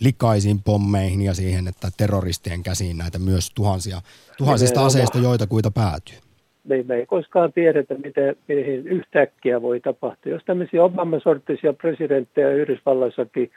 likaisiin 0.00 0.58
pommeihin 0.64 1.22
ja 1.22 1.34
siihen, 1.34 1.68
että 1.68 1.88
terroristien 1.96 2.62
käsiin 2.62 2.98
näitä 2.98 3.18
myös 3.18 3.50
tuhansia, 3.54 3.98
tuhansista 4.38 4.80
me 4.80 4.86
aseista, 4.86 5.18
joita 5.18 5.46
kuita 5.46 5.70
päätyy. 5.70 6.16
Me, 6.64 6.84
me 6.88 6.94
ei 6.94 7.06
koskaan 7.06 7.52
tiedetä, 7.52 7.94
miten, 7.94 8.36
mihin 8.48 8.86
yhtäkkiä 8.88 9.62
voi 9.62 9.80
tapahtua. 9.80 10.32
Jos 10.32 10.42
tämmöisiä 10.44 10.84
Obama-sorttisia 10.84 11.72
presidenttejä 11.72 12.50
Yhdysvalloissakin 12.50 13.50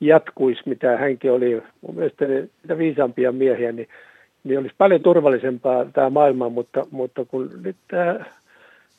jatkuisi, 0.00 0.62
mitä 0.66 0.96
hänkin 0.96 1.32
oli, 1.32 1.62
mun 1.80 1.94
mielestä 1.94 2.24
niitä 2.24 2.78
viisaampia 2.78 3.32
miehiä, 3.32 3.72
niin, 3.72 3.88
niin 4.44 4.58
olisi 4.58 4.74
paljon 4.78 5.02
turvallisempaa 5.02 5.84
tämä 5.84 6.10
maailma, 6.10 6.48
mutta, 6.48 6.86
mutta 6.90 7.24
kun 7.24 7.50
nyt 7.62 7.76
tämä 7.88 8.24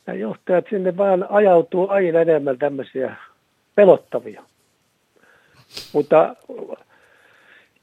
nämä 0.06 0.20
johtajat 0.20 0.66
sinne 0.70 0.98
vaan 0.98 1.26
ajautuu 1.30 1.90
aina 1.90 2.22
enemmän 2.22 2.58
tämmöisiä 2.58 3.16
pelottavia. 3.76 4.44
Mutta 5.94 6.36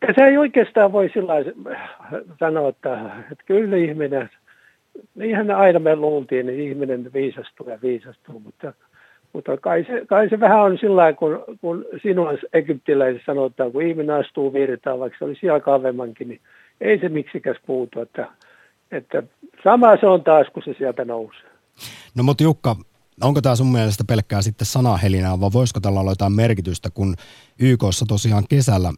tässä 0.01 0.27
ei 0.27 0.39
oikeastaan 0.39 0.93
voi 0.93 1.11
sillä 1.13 1.35
sanoa, 2.41 2.69
että, 2.69 3.01
että 3.33 3.45
kyllä 3.47 3.77
ihminen, 3.77 4.31
niinhän 5.15 5.51
aina 5.51 5.79
me 5.79 5.97
luultiin, 5.97 6.47
niin 6.47 6.61
ihminen 6.61 7.13
viisastuu 7.13 7.71
ja 7.71 7.79
viisastuu, 7.83 8.41
mutta, 8.41 8.73
mutta 9.33 9.57
kai, 9.57 9.85
se, 9.85 10.07
kai 10.07 10.29
se 10.29 10.41
vähän 10.41 10.61
on 10.61 10.79
sillä 10.79 11.13
kun, 11.13 11.45
kun 11.61 11.85
sinun 12.03 12.39
egyptiläisessä 12.53 13.27
sanotaan, 13.27 13.73
kun 13.73 13.83
ihminen 13.83 14.17
astuu 14.17 14.53
virtaan, 14.53 14.99
vaikka 14.99 15.19
se 15.19 15.25
olisi 15.25 15.41
siellä 15.41 15.61
kavemmankin, 15.61 16.29
niin 16.29 16.41
ei 16.81 16.99
se 16.99 17.09
miksikäs 17.09 17.57
puutu, 17.67 18.01
että, 18.01 18.29
että 18.91 19.23
sama 19.65 19.97
se 19.97 20.07
on 20.07 20.25
taas, 20.25 20.47
kun 20.53 20.63
se 20.63 20.75
sieltä 20.79 21.05
nousee. 21.05 21.51
No 22.17 22.23
mutta 22.23 22.43
Jukka, 22.43 22.77
onko 23.21 23.43
tämä 23.43 23.57
sun 23.57 23.73
mielestä 23.73 24.05
pelkkää 24.05 24.43
sitten 24.43 24.67
sanahelinää 24.67 25.41
vai 25.41 25.53
voisiko 25.53 25.81
tällä 25.81 26.01
olla 26.01 26.11
jotain 26.11 26.33
merkitystä, 26.33 26.91
kun 26.91 27.17
YKssa 27.59 28.07
tosiaan 28.09 28.45
kesällä 28.49 28.93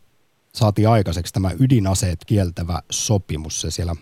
saatiin 0.53 0.89
aikaiseksi 0.89 1.33
tämä 1.33 1.51
ydinaseet 1.59 2.25
kieltävä 2.27 2.83
sopimus. 2.91 3.61
Se 3.61 3.71
siellä 3.71 3.97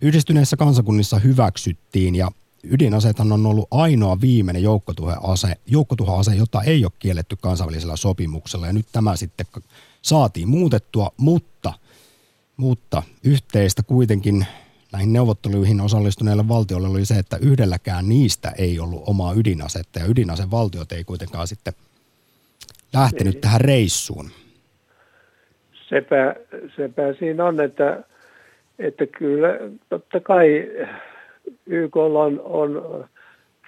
yhdistyneissä 0.00 0.56
kansakunnissa 0.56 1.18
hyväksyttiin 1.18 2.14
ja 2.14 2.30
ydinaseethan 2.64 3.32
on 3.32 3.46
ollut 3.46 3.68
ainoa 3.70 4.20
viimeinen 4.20 4.62
joukkotuhoase, 4.62 5.56
joukkotuhoase, 5.66 6.34
jota 6.34 6.62
ei 6.62 6.84
ole 6.84 6.92
kielletty 6.98 7.36
kansainvälisellä 7.36 7.96
sopimuksella. 7.96 8.66
Ja 8.66 8.72
nyt 8.72 8.86
tämä 8.92 9.16
sitten 9.16 9.46
saatiin 10.02 10.48
muutettua, 10.48 11.10
mutta, 11.16 11.72
mutta 12.56 13.02
yhteistä 13.24 13.82
kuitenkin 13.82 14.46
näihin 14.94 15.12
neuvotteluihin 15.12 15.80
osallistuneille 15.80 16.48
valtioille 16.48 16.88
oli 16.88 17.04
se, 17.04 17.14
että 17.14 17.36
yhdelläkään 17.42 18.08
niistä 18.08 18.48
ei 18.58 18.80
ollut 18.80 19.02
omaa 19.06 19.32
ydinasetta 19.36 19.98
ja 19.98 20.06
ydinasevaltiot 20.10 20.92
ei 20.92 21.04
kuitenkaan 21.04 21.46
sitten 21.46 21.72
lähtenyt 22.94 23.34
ei. 23.34 23.40
tähän 23.40 23.60
reissuun. 23.60 24.26
Sepä, 25.88 26.34
sepä 26.76 27.14
siinä 27.18 27.44
on, 27.44 27.60
että, 27.60 28.02
että 28.78 29.06
kyllä 29.06 29.48
totta 29.88 30.20
kai 30.20 30.68
YK 31.66 31.96
on, 31.96 32.40
on 32.44 33.04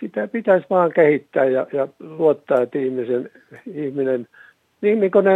sitä 0.00 0.28
pitäisi 0.28 0.66
vaan 0.70 0.92
kehittää 0.92 1.44
ja, 1.44 1.66
ja 1.72 1.88
luottaa, 2.00 2.62
että 2.62 2.78
ihmisen, 2.78 3.30
ihminen, 3.74 4.28
niin, 4.80 5.00
niin 5.00 5.12
kuin 5.12 5.24
ne 5.24 5.32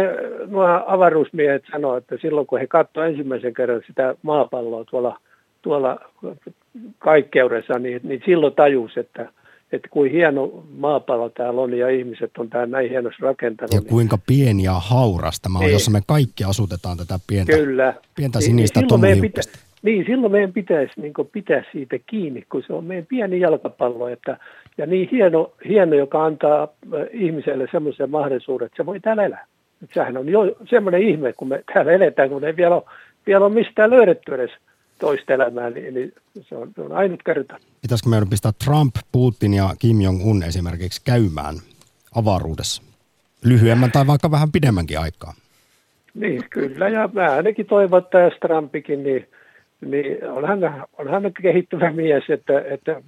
nuo 0.47 0.83
avaruusmiehet 0.87 1.63
sanoivat, 1.71 2.03
että 2.03 2.17
silloin 2.21 2.47
kun 2.47 2.59
he 2.59 2.67
katsoivat 2.67 3.09
ensimmäisen 3.09 3.53
kerran 3.53 3.81
sitä 3.87 4.15
maapalloa 4.21 4.85
tuolla– 4.85 5.19
tuolla 5.61 5.99
kaikkeudessa, 6.99 7.79
niin, 7.79 8.01
niin 8.03 8.21
silloin 8.25 8.55
tajus, 8.55 8.97
että, 8.97 9.31
että 9.71 9.87
kuin 9.91 10.11
hieno 10.11 10.63
maapallo 10.77 11.29
täällä 11.29 11.61
on 11.61 11.73
ja 11.73 11.89
ihmiset 11.89 12.31
on 12.37 12.49
täällä 12.49 12.71
näin 12.71 12.89
hienosti 12.89 13.23
rakentanut. 13.23 13.73
Ja 13.73 13.79
niin- 13.79 13.89
kuinka 13.89 14.17
pieni 14.27 14.63
ja 14.63 14.73
hauras 14.73 15.41
tämä 15.41 15.59
on, 15.59 15.65
niin. 15.65 15.73
jossa 15.73 15.91
me 15.91 15.99
kaikki 16.07 16.43
asutetaan 16.43 16.97
tätä 16.97 17.19
pientä, 17.27 17.57
Kyllä. 17.57 17.93
pientä 18.15 18.39
niin, 18.39 18.45
sinistä 18.45 18.81
niin, 18.81 19.01
niin, 19.01 19.21
pitä, 19.21 19.41
niin, 19.81 20.05
silloin 20.05 20.31
meidän 20.31 20.53
pitäisi 20.53 21.01
niin 21.01 21.13
pitää 21.31 21.63
siitä 21.71 21.99
kiinni, 22.05 22.45
kun 22.49 22.63
se 22.67 22.73
on 22.73 22.85
meidän 22.85 23.05
pieni 23.05 23.39
jalkapallo, 23.39 24.07
että, 24.07 24.37
ja 24.77 24.85
niin 24.85 25.09
hieno, 25.11 25.53
hieno, 25.67 25.95
joka 25.95 26.25
antaa 26.25 26.67
ihmiselle 27.11 27.67
semmoisen 27.71 28.09
mahdollisuuden, 28.09 28.65
että 28.65 28.77
se 28.77 28.85
voi 28.85 28.99
täällä 28.99 29.25
elää. 29.25 29.45
Että 29.83 29.93
sehän 29.93 30.17
on 30.17 30.29
jo 30.29 30.55
semmoinen 30.69 31.01
ihme, 31.01 31.33
kun 31.33 31.47
me 31.47 31.63
täällä 31.73 31.91
eletään, 31.91 32.29
kun 32.29 32.43
ei 32.43 32.55
vielä 32.55 32.75
ole, 32.75 32.83
vielä 33.27 33.45
ole 33.45 33.53
mistään 33.53 33.89
löydetty 33.89 34.35
edes 34.35 34.51
toista 35.01 35.33
elämää, 35.33 35.69
niin, 35.69 35.93
niin 35.93 36.13
se, 36.41 36.55
on, 36.55 36.71
se 36.75 36.81
on 36.81 36.91
ainut 36.91 37.23
kerta. 37.23 37.57
Pitäisikö 37.81 38.09
meidän 38.09 38.29
pistää 38.29 38.51
Trump, 38.65 38.95
Putin 39.11 39.53
ja 39.53 39.69
Kim 39.79 39.97
Jong-un 40.01 40.43
esimerkiksi 40.47 41.01
käymään 41.05 41.55
avaruudessa? 42.15 42.83
Lyhyemmän 43.45 43.91
tai 43.91 44.07
vaikka 44.07 44.31
vähän 44.31 44.51
pidemmänkin 44.51 44.99
aikaa. 44.99 45.33
Niin, 46.13 46.41
kyllä. 46.49 46.89
Ja 46.89 47.09
mä 47.13 47.31
ainakin 47.31 47.65
toivon, 47.65 48.03
että 48.03 48.19
jos 48.19 48.33
Trumpikin, 48.41 49.03
niin, 49.03 49.27
niin 49.81 50.29
on, 50.29 50.47
hän, 50.47 50.59
on 50.97 51.07
hän 51.07 51.31
kehittyvä 51.41 51.91
mies, 51.91 52.23
että, 52.29 52.61
että 52.61 53.01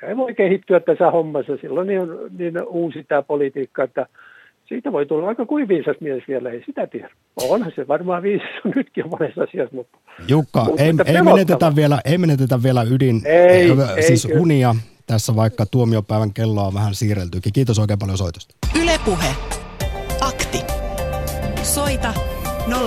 se 0.00 0.06
ei 0.06 0.16
voi 0.16 0.34
kehittyä 0.34 0.80
tässä 0.80 1.10
hommassa. 1.10 1.56
Silloin 1.56 1.88
niin, 1.88 2.02
niin 2.38 2.62
uusi 2.66 3.04
tämä 3.08 3.22
politiikka, 3.22 3.82
että– 3.82 4.06
siitä 4.70 4.92
voi 4.92 5.06
tulla 5.06 5.28
aika 5.28 5.46
kuin 5.46 5.68
viisas 5.68 5.96
mies 6.00 6.22
vielä, 6.28 6.50
ei 6.50 6.62
sitä 6.66 6.86
tiedä. 6.86 7.10
Onhan 7.36 7.72
se 7.76 7.88
varmaan 7.88 8.22
viisas 8.22 8.48
on 8.64 8.72
nytkin 8.76 9.08
monessa 9.08 9.42
asiassa, 9.42 9.76
mutta... 9.76 9.98
Jukka, 10.28 10.64
mutta 10.64 10.82
ei, 10.82 11.16
ei, 11.16 11.22
menetetä 11.22 11.76
vielä, 11.76 12.00
ei 12.04 12.18
menetetä 12.18 12.62
vielä 12.62 12.82
ydin, 12.82 13.22
ei, 13.24 13.70
ei, 13.96 14.02
siis 14.02 14.26
kyllä. 14.26 14.40
unia 14.40 14.74
tässä 15.06 15.36
vaikka 15.36 15.66
tuomiopäivän 15.66 16.34
kelloa 16.34 16.66
on 16.66 16.74
vähän 16.74 16.94
siirreltykin. 16.94 17.52
Kiitos 17.52 17.78
oikein 17.78 17.98
paljon 17.98 18.18
soitosta. 18.18 18.54
Ylepuhe. 18.82 19.26
Akti. 20.20 20.58
Soita 21.62 22.14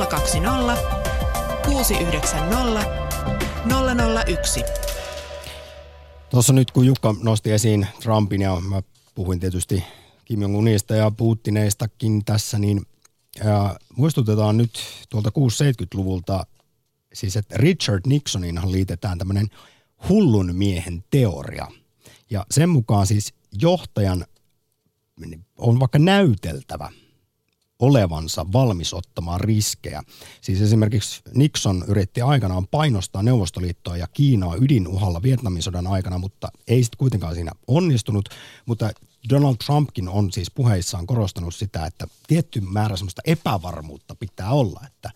020 0.10 0.76
690 1.66 2.86
001. 4.28 4.64
Tuossa 6.30 6.54
nyt 6.54 6.72
kun 6.72 6.86
Jukka 6.86 7.16
nosti 7.24 7.52
esiin 7.52 7.88
Trumpin 8.04 8.42
ja 8.42 8.58
mä 8.70 8.82
puhuin 9.16 9.40
tietysti 9.40 9.84
Kim 10.34 10.42
Jong-unista 10.42 10.96
ja 10.96 11.12
Putineistakin 11.12 12.26
tässä, 12.26 12.60
niin 12.60 12.86
ja 13.44 13.80
muistutetaan 13.96 14.58
nyt 14.58 14.80
tuolta 15.10 15.30
670-luvulta, 15.30 16.46
siis 17.14 17.38
että 17.38 17.58
Richard 17.58 18.02
Nixoninhan 18.08 18.72
liitetään 18.72 19.18
tämmöinen 19.18 19.48
hullun 20.10 20.56
miehen 20.56 21.04
teoria. 21.10 21.68
Ja 22.30 22.46
sen 22.52 22.70
mukaan 22.70 23.08
siis 23.08 23.34
johtajan 23.62 24.26
on 25.58 25.80
vaikka 25.80 26.00
näyteltävä– 26.00 26.92
olevansa 27.80 28.46
valmis 28.54 28.94
ottamaan 28.94 29.42
riskejä. 29.42 30.04
Siis 30.42 30.62
esimerkiksi 30.62 31.22
Nixon 31.34 31.84
yritti 31.88 32.22
aikanaan 32.22 32.68
painostaa 32.68 33.24
Neuvostoliittoa 33.24 33.98
ja 33.98 34.08
Kiinaa 34.08 34.56
ydinuhalla 34.56 35.24
Vietnamin 35.24 35.64
sodan 35.64 35.88
aikana, 35.88 36.18
mutta 36.18 36.48
ei 36.68 36.84
sitten 36.84 36.98
kuitenkaan 36.98 37.36
siinä 37.36 37.52
onnistunut. 37.68 38.30
Mutta 38.66 38.92
Donald 39.30 39.56
Trumpkin 39.66 40.10
on 40.10 40.32
siis 40.32 40.52
puheissaan 40.52 41.08
korostanut 41.08 41.56
sitä, 41.56 41.86
että 41.86 42.08
tietty 42.28 42.62
määrä 42.62 42.96
sellaista 42.96 43.22
epävarmuutta 43.26 44.16
pitää 44.16 44.52
olla, 44.52 44.82
että 44.88 45.12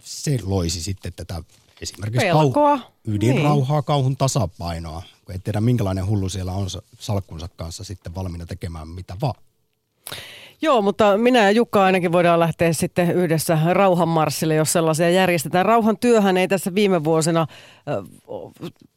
se 0.00 0.38
loisi 0.42 0.82
sitten 0.82 1.12
tätä 1.16 1.42
esimerkiksi 1.80 2.26
Pelkoa. 2.26 2.76
Kau- 2.76 2.80
ydinrauhaa, 3.04 3.78
niin. 3.78 3.84
kauhun 3.84 4.16
tasapainoa, 4.16 5.02
kun 5.24 5.32
ei 5.32 5.38
tiedä 5.38 5.60
minkälainen 5.60 6.06
hullu 6.06 6.28
siellä 6.28 6.52
on 6.52 6.66
salkkunsa 6.98 7.48
kanssa 7.48 7.84
sitten 7.84 8.14
valmiina 8.14 8.46
tekemään 8.46 8.88
mitä 8.88 9.16
vaan. 9.20 9.42
Joo, 10.62 10.82
mutta 10.82 11.16
minä 11.16 11.38
ja 11.38 11.50
Jukka 11.50 11.84
ainakin 11.84 12.12
voidaan 12.12 12.40
lähteä 12.40 12.72
sitten 12.72 13.10
yhdessä 13.10 13.58
rauhanmarssille, 13.72 14.54
jos 14.54 14.72
sellaisia 14.72 15.10
järjestetään. 15.10 15.66
Rauhan 15.66 15.98
työhän 15.98 16.36
ei 16.36 16.48
tässä 16.48 16.74
viime 16.74 17.04
vuosina, 17.04 17.46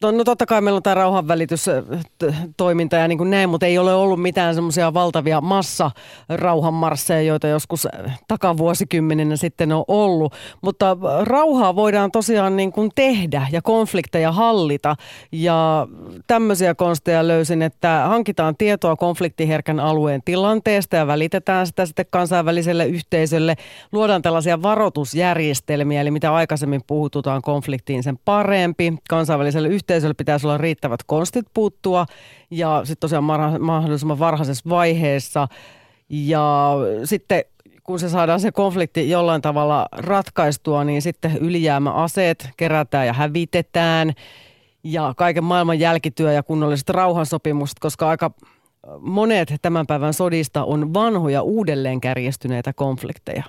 no 0.01 0.23
totta 0.23 0.45
kai 0.45 0.61
meillä 0.61 0.77
on 0.77 0.83
tämä 0.83 0.93
rauhanvälitystoiminta 0.93 2.95
ja 2.95 3.07
niin 3.07 3.17
kuin 3.17 3.29
näin, 3.29 3.49
mutta 3.49 3.65
ei 3.65 3.77
ole 3.77 3.93
ollut 3.93 4.21
mitään 4.21 4.55
semmoisia 4.55 4.93
valtavia 4.93 5.41
massa 5.41 5.91
rauhanmarsseja, 6.29 7.21
joita 7.21 7.47
joskus 7.47 7.87
takavuosikymmeninä 8.27 9.35
sitten 9.35 9.71
on 9.71 9.85
ollut. 9.87 10.33
Mutta 10.61 10.97
rauhaa 11.21 11.75
voidaan 11.75 12.11
tosiaan 12.11 12.57
niin 12.57 12.71
kuin 12.71 12.91
tehdä 12.95 13.47
ja 13.51 13.61
konflikteja 13.61 14.31
hallita 14.31 14.95
ja 15.31 15.87
tämmöisiä 16.27 16.75
konsteja 16.75 17.27
löysin, 17.27 17.61
että 17.61 18.05
hankitaan 18.07 18.57
tietoa 18.57 18.95
konfliktiherkän 18.95 19.79
alueen 19.79 20.21
tilanteesta 20.25 20.95
ja 20.95 21.07
välitetään 21.07 21.52
välitetään 21.53 21.67
sitä 21.67 21.85
sitten 21.85 22.05
kansainväliselle 22.09 22.85
yhteisölle. 22.85 23.55
Luodaan 23.91 24.21
tällaisia 24.21 24.61
varoitusjärjestelmiä, 24.61 26.01
eli 26.01 26.11
mitä 26.11 26.33
aikaisemmin 26.33 26.81
puhututaan 26.87 27.41
konfliktiin, 27.41 28.03
sen 28.03 28.17
parempi. 28.25 28.93
Kansainväliselle 29.09 29.67
yhteisölle 29.67 30.13
pitäisi 30.13 30.47
olla 30.47 30.57
riittävät 30.57 30.99
konstit 31.05 31.45
puuttua 31.53 32.05
ja 32.51 32.81
sitten 32.83 32.99
tosiaan 32.99 33.23
mahdollisimman 33.59 34.19
varhaisessa 34.19 34.69
vaiheessa. 34.69 35.47
Ja 36.09 36.75
sitten 37.03 37.43
kun 37.83 37.99
se 37.99 38.09
saadaan 38.09 38.39
se 38.39 38.51
konflikti 38.51 39.09
jollain 39.09 39.41
tavalla 39.41 39.87
ratkaistua, 39.91 40.83
niin 40.83 41.01
sitten 41.01 41.37
ylijäämäaseet 41.37 42.49
kerätään 42.57 43.07
ja 43.07 43.13
hävitetään 43.13 44.13
ja 44.83 45.13
kaiken 45.17 45.43
maailman 45.43 45.79
jälkityö 45.79 46.31
ja 46.31 46.43
kunnolliset 46.43 46.89
rauhansopimukset, 46.89 47.79
koska 47.79 48.09
aika 48.09 48.31
monet 48.99 49.53
tämän 49.61 49.87
päivän 49.87 50.13
sodista 50.13 50.63
on 50.63 50.93
vanhoja 50.93 51.41
uudelleen 51.41 52.01
kärjestyneitä 52.01 52.73
konflikteja. 52.73 53.43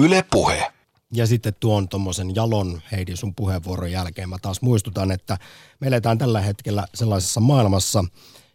Yle 0.00 0.24
puhe. 0.30 0.72
Ja 1.12 1.26
sitten 1.26 1.52
tuon 1.60 1.88
tuommoisen 1.88 2.34
jalon 2.34 2.82
Heidi 2.92 3.16
sun 3.16 3.34
puheenvuoron 3.34 3.90
jälkeen 3.92 4.28
mä 4.28 4.36
taas 4.42 4.62
muistutan, 4.62 5.10
että 5.10 5.38
me 5.80 5.86
eletään 5.86 6.18
tällä 6.18 6.40
hetkellä 6.40 6.86
sellaisessa 6.94 7.40
maailmassa, 7.40 8.04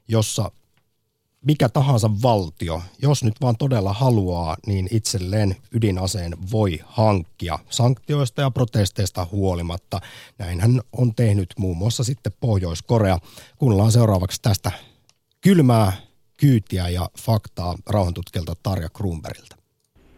jossa 0.07 0.51
mikä 1.45 1.69
tahansa 1.69 2.09
valtio, 2.21 2.81
jos 3.01 3.23
nyt 3.23 3.33
vaan 3.41 3.57
todella 3.57 3.93
haluaa, 3.93 4.57
niin 4.67 4.87
itselleen 4.91 5.55
ydinaseen 5.71 6.33
voi 6.51 6.79
hankkia 6.85 7.59
sanktioista 7.69 8.41
ja 8.41 8.51
protesteista 8.51 9.27
huolimatta. 9.31 10.01
Näinhän 10.37 10.81
on 10.91 11.15
tehnyt 11.15 11.53
muun 11.57 11.77
muassa 11.77 12.03
sitten 12.03 12.33
Pohjois-Korea. 12.39 13.19
Kuunnellaan 13.57 13.91
seuraavaksi 13.91 14.41
tästä 14.41 14.71
kylmää 15.43 15.91
kyytiä 16.41 16.83
ja 16.89 17.01
faktaa 17.25 17.73
rauhantutkilta 17.93 18.53
Tarja 18.63 18.89
Kruunbergiltä. 18.97 19.55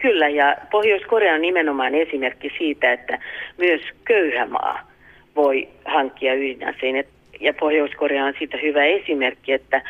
Kyllä, 0.02 0.30
ja 0.30 0.58
Pohjois-Korea 0.72 1.34
on 1.34 1.42
nimenomaan 1.42 1.96
esimerkki 1.96 2.52
siitä, 2.58 2.94
että 2.94 3.20
myös 3.58 3.82
köyhä 4.06 4.46
maa 4.46 4.92
voi 5.36 5.68
hankkia 5.86 6.34
ydinaseen. 6.34 7.06
Ja 7.40 7.54
Pohjois-Korea 7.54 8.26
on 8.26 8.34
siitä 8.40 8.58
hyvä 8.58 8.86
esimerkki, 8.86 9.52
että 9.52 9.82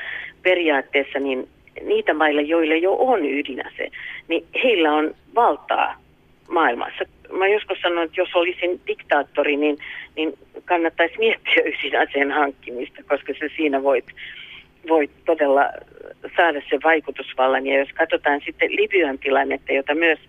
periaatteessa 0.41 1.19
niin 1.19 1.49
niitä 1.81 2.13
mailla, 2.13 2.41
joille 2.41 2.77
jo 2.77 2.93
on 2.93 3.25
ydinase, 3.25 3.91
niin 4.27 4.45
heillä 4.63 4.93
on 4.93 5.15
valtaa 5.35 5.95
maailmassa. 6.49 7.03
Mä 7.31 7.47
joskus 7.47 7.77
sanoin, 7.81 8.05
että 8.05 8.21
jos 8.21 8.35
olisin 8.35 8.81
diktaattori, 8.87 9.57
niin, 9.57 9.77
niin 10.15 10.33
kannattaisi 10.65 11.17
miettiä 11.17 11.63
ydinaseen 11.65 12.31
hankkimista, 12.31 13.03
koska 13.09 13.33
se 13.39 13.49
siinä 13.55 13.83
voit, 13.83 14.05
voit 14.89 15.11
todella 15.25 15.69
saada 16.37 16.61
se 16.69 16.79
vaikutusvallan. 16.83 17.67
Ja 17.67 17.79
jos 17.79 17.89
katsotaan 17.93 18.41
sitten 18.45 18.75
Libyan 18.75 19.19
tilannetta, 19.19 19.73
jota 19.73 19.95
myös, 19.95 20.19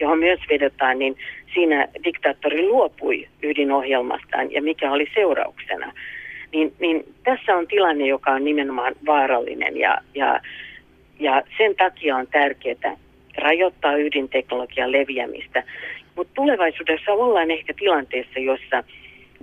johon 0.00 0.18
myös 0.18 0.40
vedotaan, 0.50 0.98
niin 0.98 1.16
siinä 1.54 1.88
diktaattori 2.04 2.62
luopui 2.68 3.28
ydinohjelmastaan 3.42 4.52
ja 4.52 4.62
mikä 4.62 4.92
oli 4.92 5.06
seurauksena– 5.14 5.92
niin, 6.52 6.72
niin 6.78 7.14
tässä 7.24 7.56
on 7.56 7.66
tilanne, 7.66 8.06
joka 8.06 8.30
on 8.30 8.44
nimenomaan 8.44 8.94
vaarallinen 9.06 9.76
ja, 9.76 9.98
ja, 10.14 10.40
ja 11.20 11.42
sen 11.58 11.76
takia 11.76 12.16
on 12.16 12.26
tärkeää 12.26 12.96
rajoittaa 13.38 13.96
ydinteknologian 13.96 14.92
leviämistä. 14.92 15.62
Mutta 16.16 16.32
tulevaisuudessa 16.34 17.12
ollaan 17.12 17.50
ehkä 17.50 17.74
tilanteessa, 17.78 18.38
jossa 18.38 18.84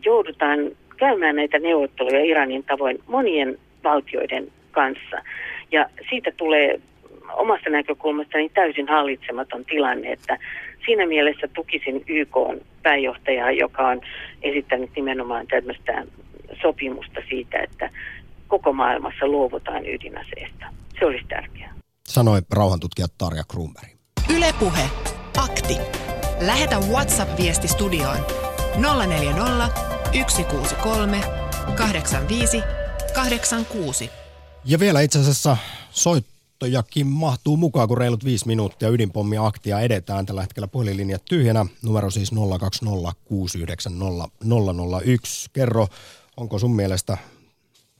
joudutaan 0.05 0.59
käymään 0.97 1.35
näitä 1.35 1.59
neuvotteluja 1.59 2.23
Iranin 2.23 2.63
tavoin 2.63 2.99
monien 3.07 3.57
valtioiden 3.85 4.51
kanssa. 4.71 5.17
Ja 5.71 5.89
siitä 6.09 6.31
tulee 6.37 6.79
omasta 7.33 7.69
näkökulmastani 7.69 8.49
täysin 8.49 8.87
hallitsematon 8.87 9.65
tilanne, 9.65 10.11
että 10.11 10.37
siinä 10.85 11.05
mielessä 11.05 11.47
tukisin 11.47 12.03
YK 12.07 12.35
pääjohtajaa, 12.83 13.51
joka 13.51 13.87
on 13.87 14.01
esittänyt 14.41 14.89
nimenomaan 14.95 15.47
tämmöistä 15.47 16.05
sopimusta 16.61 17.21
siitä, 17.29 17.59
että 17.59 17.89
koko 18.47 18.73
maailmassa 18.73 19.27
luovutaan 19.27 19.85
ydinaseesta. 19.85 20.65
Se 20.99 21.05
olisi 21.05 21.25
tärkeää. 21.29 21.73
Sanoi 22.03 22.39
rauhantutkija 22.55 23.07
Tarja 23.17 23.43
Kruunberg. 23.51 23.89
Ylepuhe. 24.37 24.81
Akti. 25.45 25.77
Lähetä 26.45 26.75
WhatsApp-viesti 26.91 27.67
studioon 27.67 28.17
040 29.07 29.67
163 30.27 31.17
85 31.77 32.84
86. 33.15 34.09
Ja 34.65 34.79
vielä 34.79 35.01
itse 35.01 35.19
asiassa 35.19 35.57
soittojakin 35.91 37.07
mahtuu 37.07 37.57
mukaan, 37.57 37.87
kun 37.87 37.97
reilut 37.97 38.25
viisi 38.25 38.47
minuuttia 38.47 38.89
ydinpommi 38.89 39.37
aktia 39.37 39.79
edetään. 39.79 40.25
Tällä 40.25 40.41
hetkellä 40.41 40.67
puhelinlinjat 40.67 41.25
tyhjänä. 41.25 41.65
Numero 41.83 42.09
siis 42.09 42.31
020 42.59 43.11
690 43.25 44.29
001. 45.05 45.49
Kerro 45.53 45.87
Onko 46.37 46.59
sun 46.59 46.75
mielestä 46.75 47.17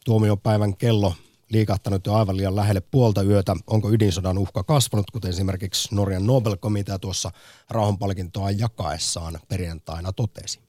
tuomiopäivän 0.06 0.78
kello 0.78 1.14
liikahtanut 1.50 2.06
jo 2.06 2.14
aivan 2.14 2.38
liian 2.38 2.56
lähelle 2.56 2.82
puolta 2.82 3.24
yötä? 3.24 3.56
Onko 3.68 3.92
ydinsodan 3.92 4.38
uhka 4.38 4.64
kasvanut, 4.64 5.12
kuten 5.12 5.30
esimerkiksi 5.30 5.96
Norjan 5.96 6.28
Nobel-komitea 6.28 7.00
tuossa 7.00 7.32
rauhanpalkintoa 7.70 8.52
jakaessaan 8.52 9.40
perjantaina 9.48 10.14
totesi? 10.14 10.65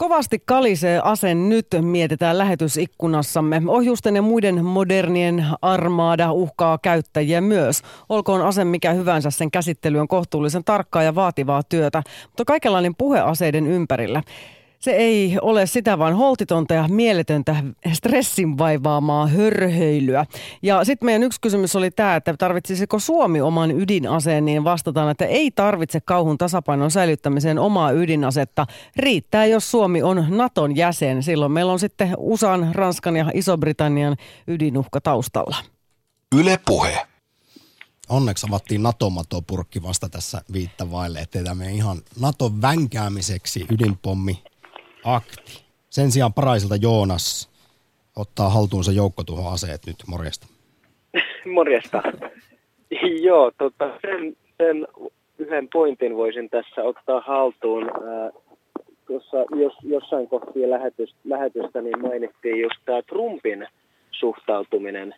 Kovasti 0.00 0.42
kalisee 0.46 1.00
asen 1.04 1.48
nyt, 1.48 1.66
mietitään 1.80 2.38
lähetysikkunassamme. 2.38 3.62
Ohjusten 3.66 4.16
ja 4.16 4.22
muiden 4.22 4.64
modernien 4.64 5.46
armaada 5.62 6.32
uhkaa 6.32 6.78
käyttäjiä 6.78 7.40
myös. 7.40 7.82
Olkoon 8.08 8.42
ase 8.42 8.64
mikä 8.64 8.92
hyvänsä, 8.92 9.30
sen 9.30 9.50
käsittely 9.50 9.98
on 9.98 10.08
kohtuullisen 10.08 10.64
tarkkaa 10.64 11.02
ja 11.02 11.14
vaativaa 11.14 11.62
työtä, 11.62 12.02
mutta 12.26 12.44
kaikenlainen 12.44 12.94
puheaseiden 12.98 13.66
ympärillä. 13.66 14.22
Se 14.80 14.90
ei 14.90 15.38
ole 15.42 15.66
sitä 15.66 15.98
vaan 15.98 16.16
holtitonta 16.16 16.74
ja 16.74 16.88
mieletöntä 16.88 17.56
stressin 17.92 18.58
vaivaamaa 18.58 19.26
hörhöilyä. 19.26 20.26
Ja 20.62 20.84
sitten 20.84 21.06
meidän 21.06 21.22
yksi 21.22 21.40
kysymys 21.40 21.76
oli 21.76 21.90
tämä, 21.90 22.16
että 22.16 22.34
tarvitsisiko 22.38 22.98
Suomi 22.98 23.40
oman 23.40 23.70
ydinaseen, 23.70 24.44
niin 24.44 24.64
vastataan, 24.64 25.10
että 25.10 25.26
ei 25.26 25.50
tarvitse 25.50 26.00
kauhun 26.00 26.38
tasapainon 26.38 26.90
säilyttämiseen 26.90 27.58
omaa 27.58 27.92
ydinasetta. 27.92 28.66
Riittää, 28.96 29.46
jos 29.46 29.70
Suomi 29.70 30.02
on 30.02 30.26
Naton 30.28 30.76
jäsen. 30.76 31.22
Silloin 31.22 31.52
meillä 31.52 31.72
on 31.72 31.78
sitten 31.78 32.14
USAn, 32.18 32.74
Ranskan 32.74 33.16
ja 33.16 33.30
Iso-Britannian 33.34 34.16
ydinuhka 34.46 35.00
taustalla. 35.00 35.56
Yle 36.36 36.60
Puhe. 36.66 37.06
Onneksi 38.08 38.46
avattiin 38.48 38.82
NATO-matopurkki 38.82 39.82
vasta 39.82 40.08
tässä 40.08 40.42
viittavaille, 40.52 41.18
ettei 41.18 41.44
tämä 41.44 41.64
ihan 41.64 41.98
Naton 42.20 42.62
vänkäämiseksi 42.62 43.66
ydinpommi 43.70 44.42
akti. 45.04 45.64
Sen 45.90 46.10
sijaan 46.10 46.32
paraisilta 46.32 46.76
Joonas 46.76 47.50
ottaa 48.16 48.48
haltuunsa 48.48 48.92
joukkotuhoaseet 48.92 49.86
nyt. 49.86 49.96
Morjesta. 50.06 50.46
Morjesta. 51.54 52.02
Joo, 53.22 53.52
tota, 53.58 53.90
sen, 54.02 54.36
sen 54.58 54.86
yhden 55.38 55.68
pointin 55.72 56.16
voisin 56.16 56.50
tässä 56.50 56.82
ottaa 56.82 57.20
haltuun. 57.20 57.90
Tuossa, 59.06 59.36
jos, 59.56 59.72
jossain 59.82 60.28
kohtia 60.28 60.70
lähetystä, 60.70 61.18
lähetystä 61.24 61.80
niin 61.80 62.02
mainittiin 62.02 62.60
just 62.60 62.76
tämä 62.84 63.02
Trumpin 63.02 63.66
suhtautuminen 64.10 65.14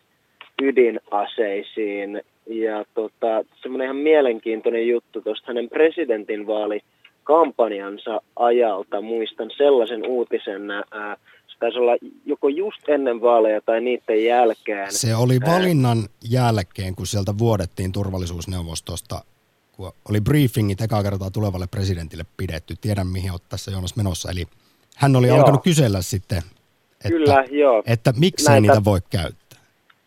ydinaseisiin. 0.61 2.21
Ja 2.45 2.85
tota, 2.93 3.43
semmoinen 3.61 3.85
ihan 3.85 3.95
mielenkiintoinen 3.95 4.87
juttu 4.87 5.21
tuosta 5.21 5.47
hänen 5.47 5.69
presidentinvaali 5.69 6.81
kampanjansa 7.23 8.21
ajalta 8.35 9.01
muistan 9.01 9.51
sellaisen 9.57 10.07
uutisen, 10.07 10.71
ää, 10.71 11.17
se 11.47 11.57
taisi 11.59 11.79
olla 11.79 11.97
joko 12.25 12.47
just 12.49 12.89
ennen 12.89 13.21
vaaleja 13.21 13.61
tai 13.61 13.81
niiden 13.81 14.25
jälkeen. 14.25 14.91
Se 14.91 15.15
oli 15.15 15.39
valinnan 15.45 15.97
jälkeen, 16.29 16.95
kun 16.95 17.07
sieltä 17.07 17.37
vuodettiin 17.37 17.91
turvallisuusneuvostosta, 17.91 19.23
kun 19.71 19.91
oli 20.09 20.21
briefingit 20.21 20.81
ekaa 20.81 21.03
kertaa 21.03 21.31
tulevalle 21.31 21.67
presidentille 21.67 22.25
pidetty. 22.37 22.75
Tiedän, 22.81 23.07
mihin 23.07 23.31
olet 23.31 23.49
tässä 23.49 23.71
Joonas 23.71 23.95
menossa. 23.95 24.31
Eli 24.31 24.47
hän 24.95 25.15
oli 25.15 25.27
joo. 25.27 25.37
alkanut 25.37 25.63
kysellä 25.63 26.01
sitten, 26.01 26.37
että, 26.37 27.09
Kyllä, 27.09 27.45
joo. 27.51 27.83
että 27.85 28.13
miksei 28.17 28.61
Näitä... 28.61 28.61
niitä 28.61 28.83
voi 28.85 28.99
käyttää. 29.09 29.42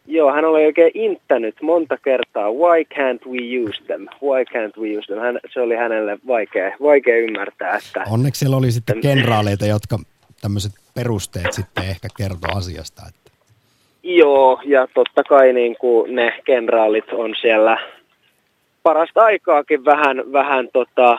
Joo, 0.07 0.32
hän 0.32 0.44
oli 0.44 0.64
oikein 0.64 0.90
inttänyt 0.94 1.62
monta 1.62 1.96
kertaa, 1.96 2.50
why 2.50 2.84
can't 2.94 3.30
we 3.30 3.38
use 3.68 3.82
them, 3.86 4.07
why 4.22 4.44
can't 4.44 4.82
we 4.82 4.98
use 4.98 5.07
them. 5.07 5.18
Hän, 5.18 5.40
se 5.52 5.61
oli 5.61 5.76
hänelle 5.76 6.18
vaikea, 6.26 6.76
vaikea 6.82 7.16
ymmärtää. 7.16 7.76
Että, 7.76 8.04
Onneksi 8.11 8.38
siellä 8.38 8.57
oli 8.57 8.72
sitten 8.72 9.00
kenraaleita, 9.00 9.66
jotka 9.66 9.98
tämmöiset 10.40 10.72
perusteet 10.94 11.52
sitten 11.52 11.84
ehkä 11.84 12.09
kertoo 12.16 12.57
asiasta. 12.57 13.02
Että. 13.09 13.30
Joo, 14.02 14.61
ja 14.64 14.88
totta 14.94 15.24
kai 15.24 15.52
niin 15.52 15.76
kuin 15.80 16.14
ne 16.14 16.40
kenraalit 16.44 17.12
on 17.12 17.34
siellä 17.40 17.78
parasta 18.82 19.24
aikaakin 19.24 19.84
vähän, 19.84 20.32
vähän 20.32 20.68
tota, 20.72 21.18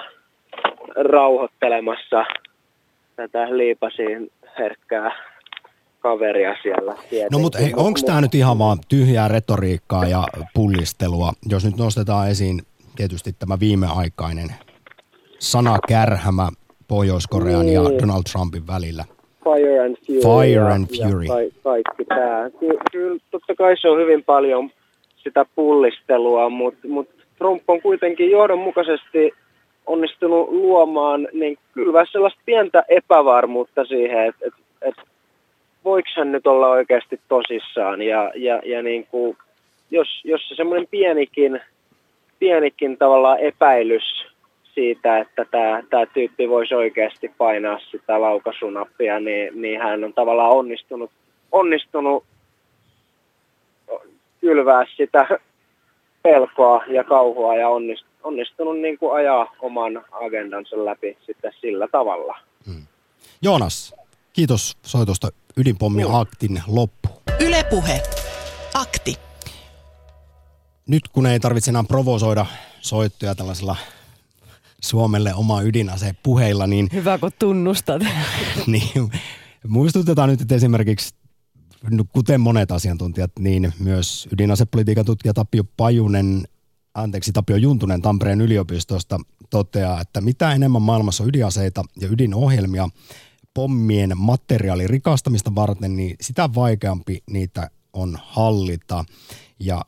rauhoittelemassa 0.95 2.25
tätä 3.15 3.57
liipasiin 3.57 4.31
herkkää 4.59 5.11
kaveria 6.07 6.55
siellä. 6.63 6.93
Tietenkin. 6.93 7.27
No 7.31 7.39
mutta 7.39 7.57
onko 7.75 7.99
tämä 8.05 8.21
nyt 8.21 8.35
ihan 8.35 8.59
vaan 8.59 8.77
tyhjää 8.89 9.27
retoriikkaa 9.27 10.05
ja 10.05 10.23
pullistelua, 10.53 11.31
jos 11.49 11.65
nyt 11.65 11.77
nostetaan 11.77 12.29
esiin 12.29 12.61
tietysti 12.95 13.31
tämä 13.39 13.59
viimeaikainen 13.59 14.49
sanakärhämä 15.39 16.49
Pohjois-Korean 16.87 17.65
niin. 17.65 17.73
ja 17.73 17.81
Donald 17.81 18.23
Trumpin 18.31 18.67
välillä? 18.67 19.03
Fire 19.43 19.79
and 19.85 19.95
Fury. 20.05 20.19
Fire 20.21 20.73
and 20.73 20.85
Fury. 20.87 21.25
Ja 21.25 21.33
ka- 21.33 21.59
kaikki 21.63 22.05
tämä. 22.05 22.49
Ky- 22.59 22.79
kyllä 22.91 23.19
totta 23.31 23.55
kai 23.55 23.77
se 23.81 23.89
on 23.89 23.99
hyvin 23.99 24.23
paljon 24.23 24.69
sitä 25.23 25.45
pullistelua, 25.55 26.49
mutta 26.49 26.87
mut 26.87 27.09
Trump 27.37 27.63
on 27.67 27.81
kuitenkin 27.81 28.31
johdonmukaisesti 28.31 29.31
onnistunut 29.87 30.49
luomaan 30.49 31.27
niin 31.33 31.57
kyllä 31.73 32.05
sellaista 32.11 32.41
pientä 32.45 32.83
epävarmuutta 32.89 33.85
siihen, 33.85 34.25
että 34.27 34.45
et, 34.45 34.53
et 34.81 34.95
voiko 35.84 36.09
hän 36.17 36.32
nyt 36.32 36.47
olla 36.47 36.67
oikeasti 36.67 37.19
tosissaan 37.28 38.01
ja, 38.01 38.32
ja, 38.36 38.61
ja 38.65 38.82
niin 38.84 39.07
kuin, 39.07 39.38
jos, 39.91 40.07
jos 40.23 40.49
se 40.49 40.55
semmoinen 40.55 40.88
pienikin, 40.91 41.61
pienikin 42.39 42.97
tavallaan 42.97 43.39
epäilys 43.39 44.25
siitä, 44.73 45.19
että 45.19 45.45
tämä, 45.45 45.84
tämä 45.89 46.05
tyyppi 46.05 46.49
voisi 46.49 46.75
oikeasti 46.75 47.32
painaa 47.38 47.80
sitä 47.91 48.21
laukasunappia, 48.21 49.19
niin, 49.19 49.61
niin 49.61 49.82
hän 49.82 50.03
on 50.03 50.13
tavallaan 50.13 50.51
onnistunut, 50.51 51.11
onnistunut 51.51 52.23
kylvää 54.41 54.86
sitä 54.97 55.39
pelkoa 56.23 56.84
ja 56.88 57.03
kauhua 57.03 57.55
ja 57.55 57.69
onnistunut, 58.23 58.80
niin 58.80 58.97
kuin 58.97 59.15
ajaa 59.15 59.55
oman 59.59 60.05
agendansa 60.11 60.86
läpi 60.86 61.17
sitten 61.25 61.53
sillä 61.61 61.88
tavalla. 61.91 62.38
Joonas, 63.41 63.95
kiitos 64.38 64.77
soitosta 64.85 65.29
ydinpommi 65.57 66.03
aktin 66.11 66.63
loppu. 66.67 67.09
Ylepuhe. 67.39 68.03
Akti. 68.73 69.15
Nyt 70.88 71.07
kun 71.07 71.25
ei 71.25 71.39
tarvitse 71.39 71.71
enää 71.71 71.83
provosoida 71.83 72.45
soittoja 72.81 73.35
tällaisella 73.35 73.75
Suomelle 74.83 75.33
oma 75.33 75.61
ydinase 75.61 76.15
puheilla, 76.23 76.67
niin, 76.67 76.89
Hyvä, 76.93 77.17
kun 77.17 77.31
tunnustat. 77.39 78.01
niin 78.67 79.11
muistutetaan 79.67 80.29
nyt, 80.29 80.41
että 80.41 80.55
esimerkiksi 80.55 81.15
no, 81.89 82.03
kuten 82.13 82.41
monet 82.41 82.71
asiantuntijat, 82.71 83.31
niin 83.39 83.73
myös 83.79 84.27
ydinasepolitiikan 84.33 85.05
tutkija 85.05 85.33
Tapio 85.33 85.63
Pajunen, 85.77 86.47
anteeksi 86.93 87.31
Tapio 87.31 87.55
Juntunen 87.55 88.01
Tampereen 88.01 88.41
yliopistosta 88.41 89.19
toteaa, 89.49 90.01
että 90.01 90.21
mitä 90.21 90.53
enemmän 90.53 90.81
maailmassa 90.81 91.23
on 91.23 91.29
ydinaseita 91.29 91.83
ja 92.01 92.07
ydinohjelmia 92.07 92.89
pommien 93.57 94.13
materiaalin 94.15 94.89
rikastamista 94.89 95.55
varten, 95.55 95.95
niin 95.95 96.15
sitä 96.21 96.49
vaikeampi 96.55 97.23
niitä 97.29 97.69
on 97.93 98.17
hallita. 98.23 99.05
Ja 99.59 99.81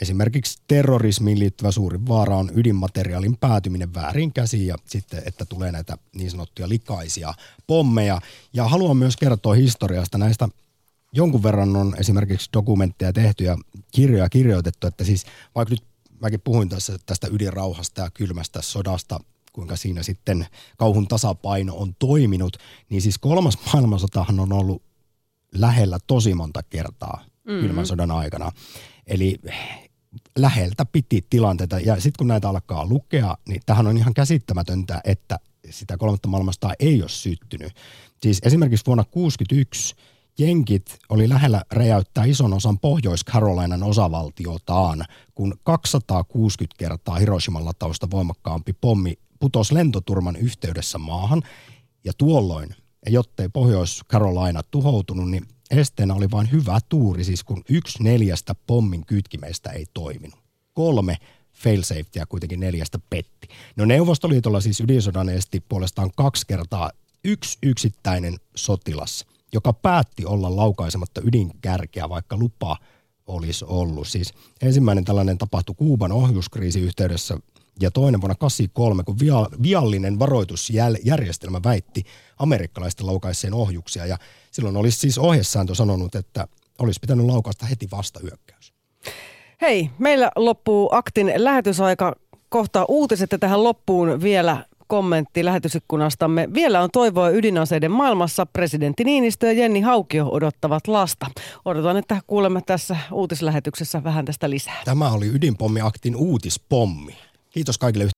esimerkiksi 0.00 0.58
terrorismiin 0.68 1.38
liittyvä 1.38 1.70
suurin 1.70 2.08
vaara 2.08 2.36
on 2.36 2.50
ydinmateriaalin 2.54 3.36
päätyminen 3.36 3.94
väärin 3.94 4.32
käsiin 4.32 4.66
ja 4.66 4.76
sitten, 4.86 5.22
että 5.26 5.44
tulee 5.44 5.72
näitä 5.72 5.98
niin 6.14 6.30
sanottuja 6.30 6.68
likaisia 6.68 7.34
pommeja. 7.66 8.20
Ja 8.52 8.64
haluan 8.68 8.96
myös 8.96 9.16
kertoa 9.16 9.54
historiasta 9.54 10.18
näistä 10.18 10.48
jonkun 11.12 11.42
verran 11.42 11.76
on 11.76 11.96
esimerkiksi 11.98 12.50
dokumentteja 12.52 13.12
tehty 13.12 13.44
ja 13.44 13.58
kirjoja 13.90 14.28
kirjoitettu, 14.28 14.86
että 14.86 15.04
siis 15.04 15.26
vaikka 15.54 15.74
nyt 15.74 15.84
mäkin 16.20 16.40
puhuin 16.44 16.68
tässä 16.68 16.98
tästä 17.06 17.28
ydinrauhasta 17.32 18.00
ja 18.00 18.10
kylmästä 18.10 18.62
sodasta, 18.62 19.20
kuinka 19.56 19.76
siinä 19.76 20.02
sitten 20.02 20.46
kauhun 20.78 21.08
tasapaino 21.08 21.76
on 21.76 21.94
toiminut, 21.98 22.56
niin 22.88 23.02
siis 23.02 23.18
kolmas 23.18 23.58
maailmansotahan 23.72 24.40
on 24.40 24.52
ollut 24.52 24.82
lähellä 25.54 25.98
tosi 26.06 26.34
monta 26.34 26.62
kertaa 26.62 27.24
mm-hmm. 27.24 27.60
kylmän 27.60 27.86
sodan 27.86 28.10
aikana. 28.10 28.52
Eli 29.06 29.38
läheltä 30.38 30.86
piti 30.86 31.26
tilanteita. 31.30 31.80
Ja 31.80 31.94
sitten 31.94 32.18
kun 32.18 32.28
näitä 32.28 32.48
alkaa 32.48 32.86
lukea, 32.86 33.36
niin 33.48 33.60
tähän 33.66 33.86
on 33.86 33.98
ihan 33.98 34.14
käsittämätöntä, 34.14 35.00
että 35.04 35.38
sitä 35.70 35.96
kolmatta 35.96 36.28
maailmasta 36.28 36.70
ei 36.78 37.02
ole 37.02 37.08
syttynyt. 37.08 37.72
Siis 38.22 38.40
esimerkiksi 38.42 38.86
vuonna 38.86 39.04
1961 39.04 39.94
jenkit 40.38 40.98
oli 41.08 41.28
lähellä 41.28 41.62
räjäyttää 41.72 42.24
ison 42.24 42.54
osan 42.54 42.78
Pohjois-Carolinan 42.78 43.82
osavaltiotaan, 43.82 45.04
kun 45.34 45.58
260 45.62 46.78
kertaa 46.78 47.16
Hiroshiman 47.16 47.64
latausta 47.64 48.10
voimakkaampi 48.10 48.72
pommi 48.72 49.18
putosi 49.40 49.74
lentoturman 49.74 50.36
yhteydessä 50.36 50.98
maahan. 50.98 51.42
Ja 52.04 52.12
tuolloin, 52.18 52.74
jottei 53.06 53.48
Pohjois-Carolina 53.48 54.62
tuhoutunut, 54.70 55.30
niin 55.30 55.46
esteenä 55.70 56.14
oli 56.14 56.30
vain 56.30 56.52
hyvä 56.52 56.78
tuuri, 56.88 57.24
siis 57.24 57.44
kun 57.44 57.62
yksi 57.68 58.02
neljästä 58.02 58.54
pommin 58.66 59.06
kytkimeistä 59.06 59.70
ei 59.70 59.86
toiminut. 59.94 60.38
Kolme 60.74 61.16
failsafetya 61.52 62.26
kuitenkin 62.26 62.60
neljästä 62.60 62.98
petti. 63.10 63.48
No 63.76 63.84
Neuvostoliitolla 63.84 64.60
siis 64.60 64.80
ydinsodan 64.80 65.28
esti 65.28 65.64
puolestaan 65.68 66.10
kaksi 66.16 66.46
kertaa 66.46 66.90
yksi 67.24 67.58
yksittäinen 67.62 68.36
sotilas, 68.56 69.26
joka 69.52 69.72
päätti 69.72 70.24
olla 70.24 70.56
laukaisematta 70.56 71.20
ydinkärkeä, 71.24 72.08
vaikka 72.08 72.36
lupa 72.36 72.76
olisi 73.26 73.64
ollut. 73.68 74.08
Siis 74.08 74.34
ensimmäinen 74.62 75.04
tällainen 75.04 75.38
tapahtui 75.38 75.74
Kuuban 75.74 76.12
ohjuskriisi 76.12 76.80
yhteydessä 76.80 77.38
ja 77.80 77.90
toinen 77.90 78.20
vuonna 78.20 78.34
1983, 78.34 79.02
kun 79.04 79.18
via, 79.20 79.46
viallinen 79.62 80.18
varoitusjärjestelmä 80.18 81.60
väitti 81.64 82.04
amerikkalaisten 82.38 83.06
laukaisseen 83.06 83.54
ohjuksia. 83.54 84.06
Ja 84.06 84.18
silloin 84.50 84.76
olisi 84.76 84.98
siis 84.98 85.18
ohjesääntö 85.18 85.74
sanonut, 85.74 86.14
että 86.14 86.48
olisi 86.78 87.00
pitänyt 87.00 87.26
laukaista 87.26 87.66
heti 87.66 87.88
vastahyökkäys. 87.90 88.72
Hei, 89.60 89.90
meillä 89.98 90.30
loppuu 90.36 90.88
aktin 90.92 91.32
lähetysaika. 91.36 92.16
Kohta 92.48 92.84
uutiset 92.88 93.32
ja 93.32 93.38
tähän 93.38 93.64
loppuun 93.64 94.22
vielä 94.22 94.64
kommentti 94.86 95.44
lähetysikkunastamme. 95.44 96.48
Vielä 96.54 96.82
on 96.82 96.90
toivoa 96.92 97.30
ydinaseiden 97.30 97.90
maailmassa. 97.90 98.46
Presidentti 98.46 99.04
Niinistö 99.04 99.46
ja 99.46 99.52
Jenni 99.52 99.80
Haukio 99.80 100.28
odottavat 100.30 100.86
lasta. 100.88 101.26
Odotan, 101.64 101.96
että 101.96 102.20
kuulemme 102.26 102.60
tässä 102.66 102.96
uutislähetyksessä 103.12 104.04
vähän 104.04 104.24
tästä 104.24 104.50
lisää. 104.50 104.82
Tämä 104.84 105.10
oli 105.10 105.26
ydinpommiaktin 105.26 106.16
uutispommi. 106.16 107.16
Kiitos 107.56 107.78
kaikille 107.78 108.08